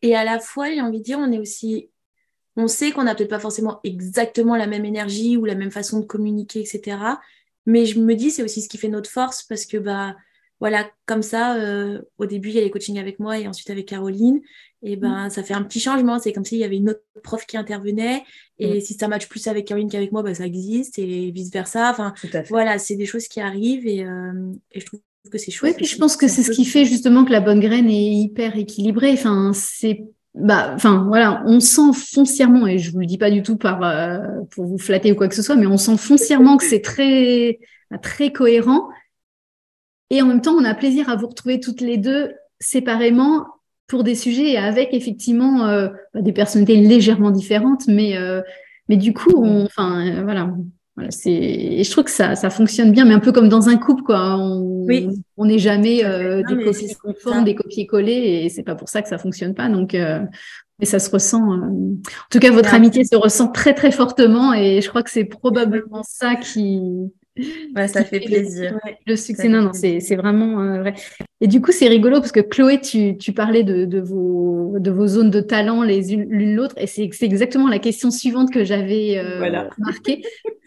et 0.00 0.14
à 0.14 0.22
la 0.22 0.38
fois, 0.38 0.70
j'ai 0.72 0.80
envie 0.80 0.98
de 0.98 1.04
dire, 1.04 1.18
on 1.18 1.32
est 1.32 1.40
aussi 1.40 1.90
on 2.58 2.66
sait 2.66 2.90
qu'on 2.90 3.04
n'a 3.04 3.14
peut-être 3.14 3.30
pas 3.30 3.38
forcément 3.38 3.78
exactement 3.84 4.56
la 4.56 4.66
même 4.66 4.84
énergie 4.84 5.36
ou 5.36 5.44
la 5.44 5.54
même 5.54 5.70
façon 5.70 6.00
de 6.00 6.04
communiquer, 6.04 6.58
etc. 6.60 6.98
Mais 7.66 7.86
je 7.86 8.00
me 8.00 8.14
dis, 8.14 8.32
c'est 8.32 8.42
aussi 8.42 8.62
ce 8.62 8.68
qui 8.68 8.78
fait 8.78 8.88
notre 8.88 9.08
force 9.08 9.44
parce 9.44 9.64
que, 9.64 9.76
bah, 9.76 10.16
voilà, 10.60 10.90
comme 11.06 11.22
ça, 11.22 11.56
euh, 11.56 12.00
au 12.18 12.26
début, 12.26 12.48
il 12.48 12.56
y 12.56 12.58
a 12.58 12.62
les 12.62 12.70
coachings 12.70 12.98
avec 12.98 13.20
moi 13.20 13.38
et 13.38 13.46
ensuite 13.46 13.70
avec 13.70 13.86
Caroline. 13.86 14.40
Et 14.82 14.96
ben, 14.96 15.26
mm. 15.26 15.30
ça 15.30 15.42
fait 15.42 15.54
un 15.54 15.62
petit 15.62 15.80
changement. 15.80 16.18
C'est 16.18 16.32
comme 16.32 16.44
s'il 16.44 16.58
y 16.58 16.64
avait 16.64 16.76
une 16.76 16.90
autre 16.90 17.02
prof 17.22 17.46
qui 17.46 17.56
intervenait. 17.56 18.24
Et 18.58 18.78
mm. 18.78 18.80
si 18.80 18.94
ça 18.94 19.06
matche 19.06 19.28
plus 19.28 19.46
avec 19.46 19.66
Caroline 19.66 19.88
qu'avec 19.88 20.10
moi, 20.10 20.22
bah, 20.22 20.34
ça 20.34 20.46
existe 20.46 20.98
et 20.98 21.30
vice 21.30 21.52
versa. 21.52 21.90
Enfin, 21.90 22.12
voilà, 22.48 22.78
c'est 22.78 22.96
des 22.96 23.06
choses 23.06 23.28
qui 23.28 23.40
arrivent 23.40 23.86
et, 23.86 24.04
euh, 24.04 24.32
je 24.74 24.84
trouve 24.84 25.00
que 25.30 25.38
c'est 25.38 25.52
chouette. 25.52 25.72
Oui, 25.72 25.76
puis 25.76 25.86
je 25.86 25.96
pense 25.96 26.16
que 26.16 26.26
c'est 26.26 26.42
ce 26.42 26.50
qui 26.50 26.64
fait 26.64 26.84
justement 26.84 27.24
que 27.24 27.32
la 27.32 27.40
bonne 27.40 27.60
graine 27.60 27.88
est 27.88 28.12
hyper 28.12 28.56
équilibrée. 28.56 29.12
Enfin, 29.12 29.52
c'est 29.54 30.04
bah, 30.34 30.72
enfin 30.74 31.04
voilà, 31.08 31.42
on 31.46 31.58
sent 31.58 31.92
foncièrement, 31.94 32.66
et 32.66 32.78
je 32.78 32.92
vous 32.92 33.00
le 33.00 33.06
dis 33.06 33.18
pas 33.18 33.30
du 33.30 33.42
tout 33.42 33.56
par 33.56 33.82
euh, 33.82 34.18
pour 34.50 34.66
vous 34.66 34.78
flatter 34.78 35.10
ou 35.10 35.16
quoi 35.16 35.26
que 35.26 35.34
ce 35.34 35.42
soit, 35.42 35.56
mais 35.56 35.66
on 35.66 35.76
sent 35.76 35.96
foncièrement 35.96 36.56
que 36.56 36.64
c'est 36.64 36.80
très 36.80 37.58
très 38.02 38.32
cohérent. 38.32 38.88
Et 40.10 40.22
en 40.22 40.26
même 40.26 40.40
temps, 40.40 40.54
on 40.54 40.64
a 40.64 40.74
plaisir 40.74 41.08
à 41.08 41.16
vous 41.16 41.26
retrouver 41.26 41.60
toutes 41.60 41.80
les 41.80 41.96
deux 41.96 42.32
séparément 42.60 43.46
pour 43.86 44.04
des 44.04 44.14
sujets 44.14 44.50
et 44.52 44.58
avec 44.58 44.92
effectivement 44.92 45.66
euh, 45.66 45.88
bah, 46.12 46.22
des 46.22 46.32
personnalités 46.32 46.76
légèrement 46.76 47.30
différentes, 47.30 47.86
mais 47.88 48.16
euh, 48.16 48.42
mais 48.88 48.96
du 48.96 49.12
coup, 49.12 49.32
on, 49.36 49.64
enfin 49.64 50.22
voilà, 50.22 50.50
c'est, 51.10 51.30
et 51.32 51.84
je 51.84 51.90
trouve 51.90 52.04
que 52.04 52.10
ça, 52.10 52.34
ça 52.34 52.50
fonctionne 52.50 52.92
bien, 52.92 53.04
mais 53.04 53.14
un 53.14 53.20
peu 53.20 53.32
comme 53.32 53.48
dans 53.48 53.68
un 53.68 53.76
couple, 53.76 54.02
quoi. 54.02 54.36
On 54.38 54.86
on 55.36 55.44
n'est 55.44 55.58
jamais 55.58 56.04
euh, 56.04 56.42
des 56.48 56.64
copies 56.64 56.94
conformes, 56.94 57.44
des 57.44 57.54
copier-coller, 57.54 58.42
et 58.44 58.48
c'est 58.48 58.62
pas 58.62 58.74
pour 58.74 58.88
ça 58.88 59.02
que 59.02 59.08
ça 59.08 59.18
fonctionne 59.18 59.54
pas. 59.54 59.68
Donc, 59.68 59.94
euh, 59.94 60.20
mais 60.78 60.86
ça 60.86 60.98
se 60.98 61.10
ressent. 61.10 61.52
Euh, 61.52 61.66
en 61.66 62.30
tout 62.30 62.38
cas, 62.38 62.50
votre 62.50 62.72
amitié 62.74 63.04
se 63.04 63.16
ressent 63.16 63.48
très 63.48 63.74
très 63.74 63.90
fortement, 63.90 64.54
et 64.54 64.80
je 64.80 64.88
crois 64.88 65.02
que 65.02 65.10
c'est 65.10 65.24
probablement 65.24 66.02
ça 66.02 66.36
qui. 66.36 66.80
Ouais, 67.76 67.88
ça 67.88 68.04
fait 68.04 68.20
plaisir. 68.20 68.78
Le, 69.06 69.16
succès, 69.16 69.48
non, 69.48 69.62
non, 69.62 69.72
c'est, 69.72 70.00
c'est 70.00 70.16
vraiment 70.16 70.78
vrai. 70.78 70.94
Et 71.40 71.46
du 71.46 71.60
coup, 71.60 71.72
c'est 71.72 71.88
rigolo 71.88 72.20
parce 72.20 72.32
que 72.32 72.40
Chloé, 72.40 72.80
tu, 72.80 73.16
tu 73.16 73.32
parlais 73.32 73.62
de, 73.62 73.84
de, 73.84 74.00
vos, 74.00 74.74
de 74.78 74.90
vos 74.90 75.06
zones 75.06 75.30
de 75.30 75.40
talent 75.40 75.82
les 75.82 76.12
unes 76.12 76.26
l'une 76.28 76.56
l'autre, 76.56 76.74
et 76.78 76.86
c'est, 76.86 77.08
c'est 77.12 77.26
exactement 77.26 77.68
la 77.68 77.78
question 77.78 78.10
suivante 78.10 78.52
que 78.52 78.64
j'avais 78.64 79.18
euh, 79.18 79.68
marquée. 79.78 80.22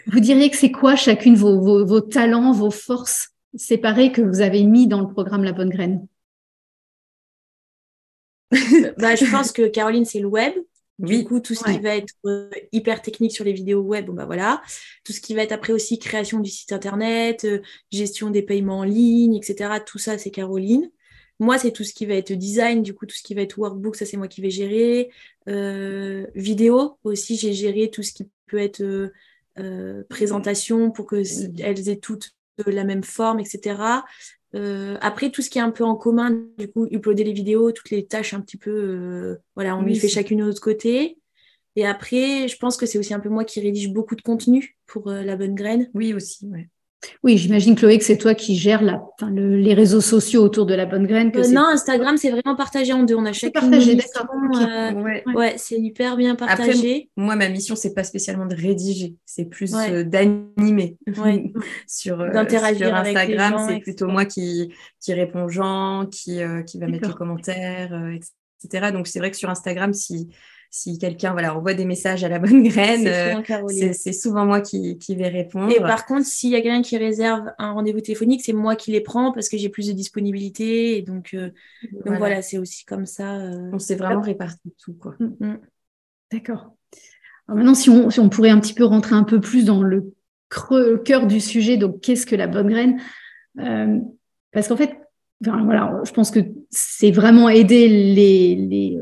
Vous 0.07 0.19
diriez 0.19 0.49
que 0.49 0.57
c'est 0.57 0.71
quoi 0.71 0.95
chacune 0.95 1.35
vos, 1.35 1.85
vos, 1.85 2.01
talents, 2.01 2.51
vos 2.51 2.71
forces 2.71 3.29
séparées 3.55 4.12
que 4.12 4.21
vous 4.21 4.41
avez 4.41 4.63
mis 4.63 4.88
dans 4.88 5.01
le 5.01 5.07
programme 5.07 5.43
La 5.43 5.51
Bonne 5.51 5.69
Graine? 5.69 6.07
Bah, 8.97 9.15
Je 9.15 9.29
pense 9.29 9.51
que 9.51 9.67
Caroline, 9.67 10.05
c'est 10.05 10.19
le 10.19 10.27
web. 10.27 10.53
Du 11.01 11.23
coup, 11.23 11.39
tout 11.39 11.55
ce 11.55 11.63
qui 11.63 11.79
va 11.79 11.95
être 11.95 12.13
euh, 12.25 12.49
hyper 12.71 13.01
technique 13.01 13.31
sur 13.31 13.43
les 13.43 13.53
vidéos 13.53 13.81
web, 13.81 14.05
bon, 14.05 14.13
bah 14.13 14.25
voilà. 14.25 14.61
Tout 15.03 15.13
ce 15.13 15.21
qui 15.21 15.33
va 15.33 15.43
être 15.43 15.51
après 15.51 15.73
aussi 15.73 15.99
création 15.99 16.39
du 16.39 16.49
site 16.49 16.71
internet, 16.71 17.43
euh, 17.45 17.61
gestion 17.91 18.29
des 18.29 18.43
paiements 18.43 18.79
en 18.79 18.83
ligne, 18.83 19.35
etc. 19.35 19.79
Tout 19.85 19.97
ça, 19.97 20.17
c'est 20.17 20.31
Caroline. 20.31 20.89
Moi, 21.39 21.57
c'est 21.57 21.71
tout 21.71 21.83
ce 21.83 21.93
qui 21.93 22.05
va 22.05 22.13
être 22.13 22.33
design, 22.33 22.83
du 22.83 22.93
coup, 22.93 23.07
tout 23.07 23.15
ce 23.15 23.23
qui 23.23 23.33
va 23.33 23.41
être 23.41 23.57
workbook, 23.57 23.95
ça, 23.95 24.05
c'est 24.05 24.17
moi 24.17 24.27
qui 24.27 24.41
vais 24.41 24.51
gérer. 24.51 25.09
Euh, 25.49 26.27
vidéo 26.35 26.99
aussi, 27.03 27.35
j'ai 27.35 27.53
géré 27.53 27.89
tout 27.89 28.03
ce 28.03 28.13
qui 28.13 28.29
peut 28.45 28.59
être 28.59 29.11
euh, 29.59 30.03
présentation 30.07 30.91
pour 30.91 31.09
qu'elles 31.09 31.89
aient 31.89 31.99
toutes 31.99 32.31
la 32.67 32.83
même 32.83 33.03
forme, 33.03 33.39
etc. 33.39 34.03
Euh, 34.55 34.97
après, 35.01 35.29
tout 35.29 35.41
ce 35.41 35.49
qui 35.49 35.57
est 35.59 35.61
un 35.61 35.71
peu 35.71 35.83
en 35.83 35.95
commun, 35.95 36.43
du 36.57 36.69
coup, 36.69 36.87
uploader 36.91 37.23
les 37.23 37.33
vidéos, 37.33 37.71
toutes 37.71 37.89
les 37.89 38.05
tâches 38.05 38.33
un 38.33 38.41
petit 38.41 38.57
peu, 38.57 38.71
euh, 38.71 39.37
voilà, 39.55 39.77
on 39.77 39.81
lui 39.81 39.95
fait 39.95 40.09
chacune 40.09 40.39
de 40.39 40.45
notre 40.45 40.61
côté. 40.61 41.17
Et 41.77 41.85
après, 41.85 42.47
je 42.47 42.57
pense 42.57 42.75
que 42.75 42.85
c'est 42.85 42.97
aussi 42.97 43.13
un 43.13 43.19
peu 43.21 43.29
moi 43.29 43.45
qui 43.45 43.61
rédige 43.61 43.89
beaucoup 43.89 44.15
de 44.15 44.21
contenu 44.21 44.77
pour 44.87 45.09
la 45.09 45.37
bonne 45.37 45.55
graine. 45.55 45.89
Oui, 45.93 46.13
aussi, 46.13 46.45
ouais. 46.47 46.69
Oui, 47.23 47.37
j'imagine 47.37 47.75
Chloé 47.75 47.97
que 47.97 48.03
c'est 48.03 48.17
toi 48.17 48.35
qui 48.35 48.55
gères 48.55 48.83
la, 48.83 49.03
les 49.31 49.73
réseaux 49.73 50.01
sociaux 50.01 50.43
autour 50.43 50.65
de 50.65 50.73
la 50.73 50.85
bonne 50.85 51.07
graine. 51.07 51.31
Euh, 51.35 51.47
non, 51.49 51.65
Instagram 51.65 52.17
c'est 52.17 52.29
vraiment 52.29 52.55
partagé 52.55 52.93
en 52.93 53.03
deux. 53.03 53.15
On 53.15 53.25
a 53.25 53.33
chacun 53.33 53.61
partagé, 53.61 53.95
d'accord. 53.95 54.27
Euh, 54.55 55.21
ouais, 55.33 55.55
c'est 55.57 55.79
hyper 55.79 56.15
bien 56.15 56.35
partagé. 56.35 57.09
moi, 57.15 57.35
ma 57.35 57.49
mission 57.49 57.75
c'est 57.75 57.93
pas 57.93 58.03
spécialement 58.03 58.45
de 58.45 58.55
rédiger, 58.55 59.15
c'est 59.25 59.45
plus 59.45 59.73
euh, 59.73 60.03
d'animer 60.03 60.97
sur, 61.87 62.17
D'interagir 62.17 62.95
Instagram. 62.95 63.65
C'est 63.67 63.79
plutôt 63.79 64.07
moi 64.07 64.25
qui 64.25 64.73
qui 64.99 65.13
répond 65.13 65.45
aux 65.45 65.49
gens, 65.49 66.05
qui 66.11 66.39
qui 66.67 66.79
va 66.79 66.87
mettre 66.87 67.09
les 67.09 67.15
commentaires, 67.15 67.93
etc. 68.61 68.91
Donc 68.91 69.07
c'est 69.07 69.19
vrai 69.19 69.31
que 69.31 69.37
sur 69.37 69.49
Instagram, 69.49 69.93
si 69.93 70.29
si 70.73 70.97
quelqu'un 70.97 71.34
voilà, 71.34 71.53
envoie 71.55 71.73
des 71.73 71.84
messages 71.84 72.23
à 72.23 72.29
la 72.29 72.39
bonne 72.39 72.63
graine, 72.63 73.03
c'est 73.67 74.10
euh, 74.10 74.13
souvent, 74.13 74.45
moi 74.45 74.62
qui, 74.62 74.97
vais 75.10 75.27
répondre. 75.27 75.69
Et 75.69 75.79
par 75.79 76.05
contre, 76.05 76.25
s'il 76.25 76.49
y 76.49 76.55
a 76.55 76.62
quelqu'un 76.62 76.81
qui 76.81 76.97
réserve 76.97 77.51
un 77.57 77.73
rendez-vous 77.73 77.99
téléphonique, 77.99 78.41
c'est 78.41 78.53
moi 78.53 78.77
qui 78.77 78.91
les 78.91 79.01
prends 79.01 79.34
parce 79.34 79.49
que 79.49 79.57
j'ai 79.57 79.67
plus 79.67 79.88
de 79.88 79.91
disponibilité. 79.91 80.97
Et 80.97 81.01
donc, 81.01 81.34
euh, 81.34 81.49
voilà, 82.05 82.41
c'est 82.41 82.57
aussi 82.57 82.86
comme 82.86 83.05
ça. 83.05 83.36
Euh, 83.36 83.69
on 83.73 83.79
s'est 83.79 83.95
vraiment 83.95 84.21
réparti 84.21 84.73
tout. 84.81 84.95
Mm, 85.19 85.45
mm. 85.45 85.60
D'accord. 86.31 86.73
Maintenant, 87.49 87.73
si 87.73 87.89
on, 87.89 88.10
si 88.10 88.21
on 88.21 88.29
pourrait 88.29 88.49
un 88.49 88.60
petit 88.62 88.73
peu 88.73 88.86
rentrer 88.86 89.15
un 89.15 89.23
peu 89.23 89.41
plus 89.41 89.65
dans 89.65 89.84
le, 89.84 90.13
creux, 90.47 90.97
cœur 90.99 91.27
du 91.27 91.41
sujet, 91.41 91.75
donc 91.75 91.99
qu'est-ce 91.99 92.25
que 92.25 92.38
la 92.38 92.47
bonne 92.47 92.69
graine 92.69 93.01
Parce 94.53 94.69
qu'en 94.69 94.77
fait, 94.77 94.97
voilà, 95.41 95.99
je 96.05 96.12
pense 96.13 96.31
que 96.31 96.39
c'est 96.69 97.12
vraiment 97.12 97.49
aider 97.49 97.89
les, 97.89 98.55
les, 98.55 98.97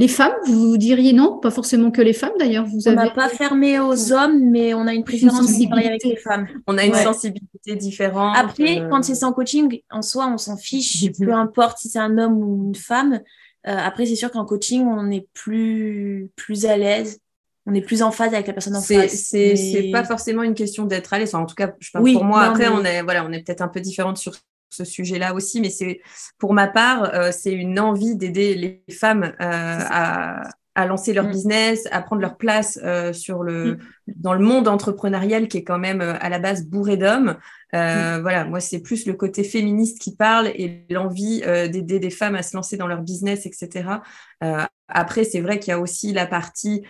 les 0.00 0.08
femmes, 0.08 0.32
vous 0.46 0.78
diriez 0.78 1.12
non? 1.12 1.38
Pas 1.38 1.50
forcément 1.50 1.90
que 1.90 2.00
les 2.00 2.14
femmes 2.14 2.32
d'ailleurs. 2.38 2.64
Vous 2.64 2.88
on 2.88 2.92
n'a 2.92 3.10
pas 3.10 3.28
fermé 3.28 3.78
aux 3.78 4.12
hommes, 4.12 4.50
mais 4.50 4.72
on 4.72 4.86
a 4.86 4.94
une 4.94 5.04
préférence 5.04 5.50
avec 5.50 6.04
les 6.04 6.16
femmes. 6.16 6.48
On 6.66 6.78
a 6.78 6.84
une 6.84 6.94
sensibilité 6.94 7.76
différente. 7.76 8.34
Après, 8.36 8.80
euh, 8.80 8.88
quand 8.88 9.02
c'est 9.04 9.14
sans 9.14 9.32
coaching, 9.32 9.82
en 9.90 10.00
soi, 10.00 10.26
on 10.32 10.38
s'en 10.38 10.56
fiche, 10.56 11.04
peu 11.18 11.34
importe 11.34 11.78
si 11.78 11.90
c'est 11.90 11.98
un 11.98 12.16
homme 12.16 12.38
ou 12.38 12.68
une 12.68 12.74
femme. 12.74 13.20
Euh, 13.66 13.76
après, 13.76 14.06
c'est 14.06 14.16
sûr 14.16 14.30
qu'en 14.30 14.46
coaching, 14.46 14.86
on 14.86 15.10
est 15.10 15.28
plus, 15.34 16.30
plus 16.34 16.64
à 16.64 16.78
l'aise. 16.78 17.18
On 17.66 17.74
est 17.74 17.82
plus 17.82 18.02
en 18.02 18.10
phase 18.10 18.32
avec 18.32 18.46
la 18.46 18.54
personne 18.54 18.76
en 18.76 18.80
face. 18.80 19.12
C'est 19.12 19.54
mais... 19.58 19.90
pas 19.90 20.04
forcément 20.04 20.42
une 20.42 20.54
question 20.54 20.86
d'être 20.86 21.12
à 21.12 21.18
l'aise. 21.18 21.34
en 21.34 21.44
tout 21.44 21.54
cas, 21.54 21.74
je 21.78 21.90
parle 21.90 22.10
pour 22.10 22.24
moi. 22.24 22.42
Après, 22.42 22.68
on 22.68 22.82
est 22.84 23.02
voilà, 23.02 23.26
on 23.26 23.32
est 23.32 23.44
peut-être 23.44 23.60
un 23.60 23.68
peu 23.68 23.80
différente 23.80 24.16
sur 24.16 24.32
ce 24.70 24.84
sujet-là 24.84 25.34
aussi, 25.34 25.60
mais 25.60 25.70
c'est 25.70 26.00
pour 26.38 26.54
ma 26.54 26.68
part, 26.68 27.12
euh, 27.14 27.30
c'est 27.32 27.52
une 27.52 27.78
envie 27.78 28.16
d'aider 28.16 28.54
les 28.54 28.94
femmes 28.94 29.24
euh, 29.24 29.32
à, 29.40 30.48
à, 30.76 30.86
lancer 30.86 31.12
leur 31.12 31.26
mm. 31.26 31.30
business, 31.30 31.88
à 31.90 32.00
prendre 32.00 32.22
leur 32.22 32.36
place 32.36 32.78
euh, 32.84 33.12
sur 33.12 33.42
le, 33.42 33.74
mm. 33.74 33.78
dans 34.06 34.32
le 34.32 34.40
monde 34.40 34.68
entrepreneurial 34.68 35.48
qui 35.48 35.58
est 35.58 35.64
quand 35.64 35.78
même 35.78 36.00
à 36.00 36.28
la 36.28 36.38
base 36.38 36.64
bourré 36.64 36.96
d'hommes. 36.96 37.36
Mm. 37.72 38.20
Voilà, 38.22 38.44
moi 38.44 38.60
c'est 38.60 38.80
plus 38.80 39.06
le 39.06 39.14
côté 39.14 39.44
féministe 39.44 40.00
qui 40.00 40.14
parle 40.14 40.48
et 40.48 40.86
l'envie 40.88 41.40
d'aider 41.40 41.98
des 41.98 42.10
femmes 42.10 42.36
à 42.36 42.42
se 42.42 42.56
lancer 42.56 42.76
dans 42.76 42.86
leur 42.86 43.02
business, 43.02 43.46
etc. 43.46 43.88
après, 44.88 45.24
c'est 45.24 45.40
vrai 45.40 45.58
qu'il 45.58 45.70
y 45.70 45.74
a 45.74 45.80
aussi 45.80 46.12
la 46.12 46.26
partie 46.26 46.82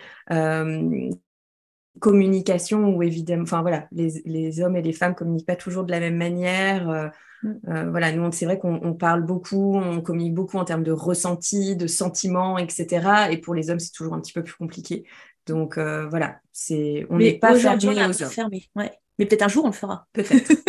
communication 1.99 2.95
où 2.95 3.03
évidemment, 3.03 3.43
enfin 3.43 3.61
voilà, 3.61 3.87
les, 3.91 4.21
les, 4.25 4.61
hommes 4.61 4.77
et 4.77 4.81
les 4.81 4.93
femmes 4.93 5.13
communiquent 5.13 5.45
pas 5.45 5.55
toujours 5.55 5.83
de 5.83 5.91
la 5.91 5.99
même 5.99 6.15
manière. 6.15 7.11
Euh, 7.43 7.89
voilà, 7.89 8.11
nous, 8.11 8.31
c'est 8.31 8.45
vrai 8.45 8.59
qu'on 8.59 8.93
parle 8.93 9.23
beaucoup, 9.23 9.75
on 9.75 10.01
communique 10.01 10.33
beaucoup 10.33 10.57
en 10.57 10.65
termes 10.65 10.83
de 10.83 10.91
ressenti, 10.91 11.75
de 11.75 11.87
sentiments, 11.87 12.57
etc. 12.57 13.29
Et 13.31 13.37
pour 13.37 13.55
les 13.55 13.69
hommes, 13.69 13.79
c'est 13.79 13.91
toujours 13.91 14.13
un 14.13 14.19
petit 14.19 14.33
peu 14.33 14.43
plus 14.43 14.55
compliqué. 14.55 15.05
Donc 15.47 15.77
euh, 15.77 16.07
voilà, 16.07 16.39
c'est 16.51 17.05
on 17.09 17.17
n'est 17.17 17.33
pas 17.33 17.55
fermé 17.55 17.87
aux 17.87 18.21
hommes. 18.21 18.29
Fermé, 18.29 18.69
ouais. 18.75 18.91
Mais 19.17 19.25
peut-être 19.25 19.43
un 19.43 19.47
jour, 19.47 19.65
on 19.65 19.69
le 19.69 19.73
fera. 19.73 20.07
Peut-être. 20.13 20.51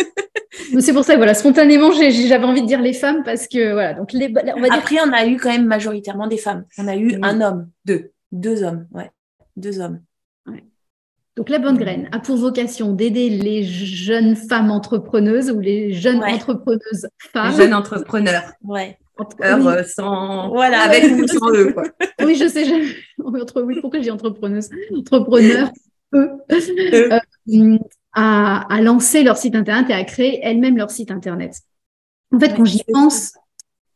C'est 0.79 0.93
pour 0.93 1.03
ça, 1.03 1.17
voilà, 1.17 1.33
spontanément, 1.33 1.91
j'avais 1.91 2.45
envie 2.45 2.61
de 2.61 2.67
dire 2.67 2.81
les 2.81 2.93
femmes 2.93 3.23
parce 3.23 3.47
que 3.47 3.73
voilà. 3.73 3.93
Donc 3.93 4.11
les, 4.11 4.27
on 4.29 4.61
va 4.61 4.69
dire... 4.69 4.73
Après, 4.73 4.97
on 5.01 5.11
a 5.11 5.27
eu 5.27 5.37
quand 5.37 5.51
même 5.51 5.67
majoritairement 5.67 6.25
des 6.25 6.37
femmes. 6.37 6.65
On 6.79 6.87
a 6.87 6.95
eu 6.95 7.19
un 7.21 7.41
homme, 7.41 7.69
deux, 7.85 8.11
deux 8.31 8.63
hommes, 8.63 8.87
ouais, 8.91 9.11
deux 9.55 9.79
hommes. 9.79 10.01
Donc 11.35 11.49
la 11.49 11.59
bonne 11.59 11.77
graine 11.77 12.09
a 12.11 12.19
pour 12.19 12.37
vocation 12.37 12.93
d'aider 12.93 13.29
les 13.29 13.63
jeunes 13.63 14.35
femmes 14.35 14.69
entrepreneuses 14.69 15.49
ou 15.49 15.59
les 15.59 15.93
jeunes 15.93 16.23
entrepreneuses 16.23 17.07
femmes. 17.31 17.51
Les 17.51 17.63
jeunes 17.63 17.73
entrepreneurs. 17.73 18.43
Ouais. 18.63 18.97
Euh, 19.41 19.83
sans 19.83 20.49
voilà 20.49 20.81
avec 20.81 21.03
ou 21.03 21.27
sans 21.27 21.51
eux 21.51 21.71
quoi. 21.71 21.83
oui 22.25 22.33
je 22.33 22.47
sais 22.47 22.63
entre 23.23 23.61
oui 23.61 23.77
pourquoi 23.79 24.01
j'ai 24.01 24.09
entrepreneuse 24.09 24.71
entrepreneurs 24.91 25.69
eux, 26.15 26.31
euh, 26.49 27.77
à, 28.13 28.81
lancer 28.81 29.23
leur 29.23 29.37
site 29.37 29.55
internet 29.55 29.89
et 29.89 29.93
à 29.93 30.03
créer 30.03 30.39
elles-mêmes 30.43 30.77
leur 30.77 30.91
site 30.91 31.11
internet. 31.11 31.61
En 32.33 32.39
fait, 32.39 32.55
quand 32.55 32.65
j'y 32.65 32.83
pense, 32.91 33.33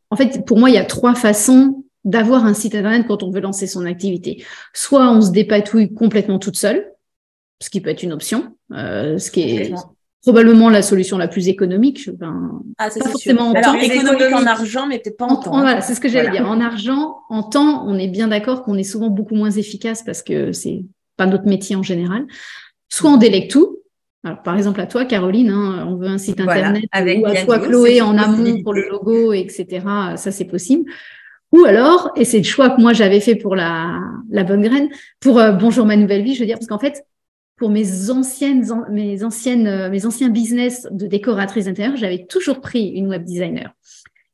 en 0.09 0.15
fait, 0.15 0.45
pour 0.45 0.57
moi, 0.57 0.69
il 0.69 0.75
y 0.75 0.79
a 0.79 0.85
trois 0.85 1.15
façons 1.15 1.83
d'avoir 2.03 2.45
un 2.45 2.53
site 2.53 2.75
internet 2.75 3.05
quand 3.07 3.23
on 3.23 3.31
veut 3.31 3.41
lancer 3.41 3.67
son 3.67 3.85
activité. 3.85 4.43
Soit 4.73 5.11
on 5.11 5.21
se 5.21 5.31
dépatouille 5.31 5.93
complètement 5.93 6.39
toute 6.39 6.55
seule, 6.55 6.91
ce 7.61 7.69
qui 7.69 7.81
peut 7.81 7.89
être 7.89 8.03
une 8.03 8.13
option, 8.13 8.55
euh, 8.71 9.17
ce 9.17 9.31
qui 9.31 9.41
est 9.41 9.73
probablement 10.21 10.69
la 10.69 10.81
solution 10.81 11.17
la 11.17 11.27
plus 11.27 11.47
économique. 11.47 12.09
ah, 12.77 12.89
pas 12.89 13.09
forcément 13.09 13.49
en 13.49 13.53
temps. 13.53 13.75
économique 13.75 14.33
en 14.33 14.45
argent, 14.45 14.87
mais 14.87 14.99
peut-être 14.99 15.17
pas 15.17 15.25
en, 15.25 15.37
temps. 15.37 15.51
Voilà, 15.51 15.81
c'est 15.81 15.95
ce 15.95 16.01
que 16.01 16.09
j'allais 16.09 16.31
dire. 16.31 16.47
En 16.47 16.59
argent, 16.59 17.19
en 17.29 17.43
temps, 17.43 17.85
on 17.87 17.97
est 17.97 18.07
bien 18.07 18.27
d'accord 18.27 18.63
qu'on 18.63 18.77
est 18.77 18.83
souvent 18.83 19.09
beaucoup 19.09 19.35
moins 19.35 19.51
efficace 19.51 20.03
parce 20.03 20.21
que 20.21 20.51
c'est 20.51 20.83
pas 21.15 21.25
notre 21.25 21.45
métier 21.45 21.75
en 21.75 21.83
général. 21.83 22.25
Soit 22.89 23.11
on 23.11 23.17
délègue 23.17 23.49
tout, 23.49 23.79
alors, 24.23 24.41
par 24.41 24.57
exemple, 24.57 24.81
à 24.81 24.87
toi, 24.87 25.05
Caroline, 25.05 25.49
hein, 25.49 25.85
on 25.87 25.95
veut 25.95 26.07
un 26.07 26.17
site 26.17 26.39
internet, 26.41 26.83
ou 26.93 27.25
à 27.25 27.45
toi, 27.45 27.59
Chloé, 27.59 28.01
en 28.01 28.17
amont 28.17 28.61
pour 28.61 28.73
le 28.73 28.87
logo, 28.89 29.31
etc. 29.31 29.81
Ça, 30.15 30.31
c'est 30.31 30.45
possible. 30.45 30.89
Ou 31.53 31.63
alors, 31.63 32.11
et 32.15 32.25
c'est 32.25 32.39
le 32.39 32.43
choix 32.43 32.71
que 32.71 32.81
moi 32.81 32.91
j'avais 32.91 33.21
fait 33.21 33.35
pour 33.35 33.55
la, 33.55 34.01
la 34.29 34.43
bonne 34.43 34.61
graine, 34.61 34.89
pour 35.21 35.39
euh, 35.39 35.51
Bonjour 35.51 35.85
ma 35.85 35.95
nouvelle 35.95 36.23
vie, 36.23 36.35
je 36.35 36.41
veux 36.41 36.45
dire, 36.45 36.57
parce 36.57 36.67
qu'en 36.67 36.79
fait, 36.79 37.05
pour 37.57 37.69
mes 37.69 38.09
anciennes, 38.11 38.65
mes 38.89 39.23
anciennes, 39.23 39.67
euh, 39.67 39.89
mes 39.89 40.05
anciens 40.05 40.29
business 40.29 40.87
de 40.91 41.07
décoratrice 41.07 41.67
intérieure, 41.67 41.97
j'avais 41.97 42.25
toujours 42.25 42.61
pris 42.61 42.89
une 42.89 43.07
web 43.07 43.23
designer. 43.23 43.73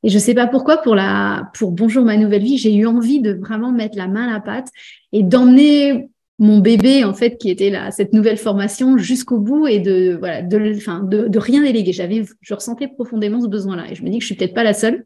Et 0.03 0.09
je 0.09 0.19
sais 0.19 0.33
pas 0.33 0.47
pourquoi, 0.47 0.77
pour 0.77 0.95
la, 0.95 1.49
pour 1.57 1.71
Bonjour 1.71 2.03
ma 2.03 2.17
nouvelle 2.17 2.43
vie, 2.43 2.57
j'ai 2.57 2.75
eu 2.75 2.85
envie 2.85 3.21
de 3.21 3.31
vraiment 3.31 3.71
mettre 3.71 3.97
la 3.97 4.07
main 4.07 4.27
à 4.27 4.33
la 4.33 4.39
pâte 4.41 4.67
et 5.13 5.23
d'emmener 5.23 6.09
mon 6.39 6.59
bébé 6.59 7.03
en 7.03 7.13
fait 7.13 7.37
qui 7.37 7.51
était 7.51 7.69
là 7.69 7.91
cette 7.91 8.11
nouvelle 8.11 8.37
formation 8.37 8.97
jusqu'au 8.97 9.37
bout 9.37 9.67
et 9.67 9.79
de 9.79 10.17
voilà 10.17 10.41
de 10.41 10.75
enfin 10.75 11.03
de, 11.03 11.27
de 11.27 11.39
rien 11.39 11.61
déléguer 11.61 11.93
j'avais 11.93 12.23
je 12.41 12.53
ressentais 12.55 12.87
profondément 12.87 13.39
ce 13.39 13.47
besoin 13.47 13.75
là 13.75 13.85
et 13.89 13.93
je 13.93 14.03
me 14.03 14.09
dis 14.09 14.17
que 14.17 14.23
je 14.23 14.25
suis 14.25 14.35
peut-être 14.35 14.55
pas 14.55 14.63
la 14.63 14.73
seule 14.73 15.05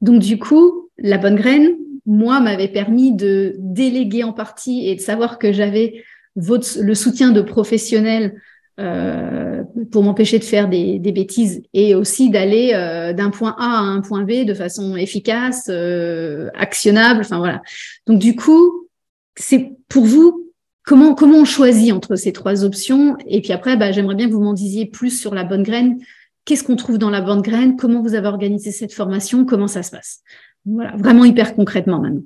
donc 0.00 0.18
du 0.18 0.40
coup 0.40 0.90
la 0.98 1.18
bonne 1.18 1.36
graine 1.36 1.76
moi 2.04 2.40
m'avait 2.40 2.68
permis 2.68 3.12
de 3.12 3.54
déléguer 3.58 4.24
en 4.24 4.32
partie 4.32 4.88
et 4.88 4.96
de 4.96 5.00
savoir 5.00 5.38
que 5.38 5.52
j'avais 5.52 6.02
le 6.36 6.94
soutien 6.94 7.30
de 7.30 7.42
professionnels 7.42 8.34
euh, 8.80 9.62
pour 9.90 10.02
m'empêcher 10.02 10.38
de 10.38 10.44
faire 10.44 10.66
des, 10.66 10.98
des, 10.98 11.12
bêtises 11.12 11.62
et 11.74 11.94
aussi 11.94 12.30
d'aller 12.30 12.72
euh, 12.72 13.12
d'un 13.12 13.28
point 13.28 13.54
A 13.58 13.66
à 13.66 13.80
un 13.80 14.00
point 14.00 14.22
B 14.22 14.46
de 14.46 14.54
façon 14.54 14.96
efficace, 14.96 15.66
euh, 15.68 16.48
actionnable. 16.54 17.20
Enfin 17.20 17.36
voilà. 17.36 17.60
Donc 18.06 18.18
du 18.18 18.34
coup, 18.34 18.88
c'est 19.36 19.72
pour 19.88 20.06
vous 20.06 20.50
comment 20.84 21.14
comment 21.14 21.38
on 21.40 21.44
choisit 21.44 21.92
entre 21.92 22.16
ces 22.16 22.32
trois 22.32 22.64
options? 22.64 23.18
Et 23.26 23.42
puis 23.42 23.52
après 23.52 23.76
bah, 23.76 23.92
j'aimerais 23.92 24.14
bien 24.14 24.26
que 24.26 24.32
vous 24.32 24.42
m'en 24.42 24.54
disiez 24.54 24.86
plus 24.86 25.10
sur 25.10 25.34
la 25.34 25.44
bonne 25.44 25.64
graine. 25.64 25.98
Qu'est-ce 26.46 26.64
qu'on 26.64 26.76
trouve 26.76 26.96
dans 26.96 27.10
la 27.10 27.20
bonne 27.20 27.42
graine? 27.42 27.76
Comment 27.76 28.00
vous 28.00 28.14
avez 28.14 28.28
organisé 28.28 28.72
cette 28.72 28.94
formation? 28.94 29.44
Comment 29.44 29.68
ça 29.68 29.82
se 29.82 29.90
passe? 29.90 30.20
Voilà 30.64 30.96
vraiment 30.96 31.26
hyper 31.26 31.54
concrètement 31.54 32.00
maintenant 32.00 32.22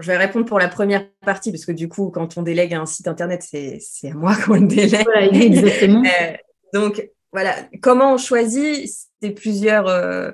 je 0.00 0.06
vais 0.06 0.16
répondre 0.16 0.46
pour 0.46 0.58
la 0.58 0.68
première 0.68 1.06
partie, 1.24 1.50
parce 1.50 1.64
que 1.64 1.72
du 1.72 1.88
coup, 1.88 2.10
quand 2.10 2.36
on 2.36 2.42
délègue 2.42 2.74
un 2.74 2.86
site 2.86 3.08
internet, 3.08 3.42
c'est 3.42 4.10
à 4.10 4.14
moi 4.14 4.34
qu'on 4.44 4.54
le 4.54 4.66
délègue. 4.66 5.04
Voilà, 5.04 5.26
exactement. 5.26 6.02
Euh, 6.02 6.32
donc, 6.72 7.08
voilà, 7.32 7.54
comment 7.82 8.14
on 8.14 8.18
choisit 8.18 8.88
C'est 9.20 9.30
plusieurs. 9.30 9.88
Euh, 9.88 10.30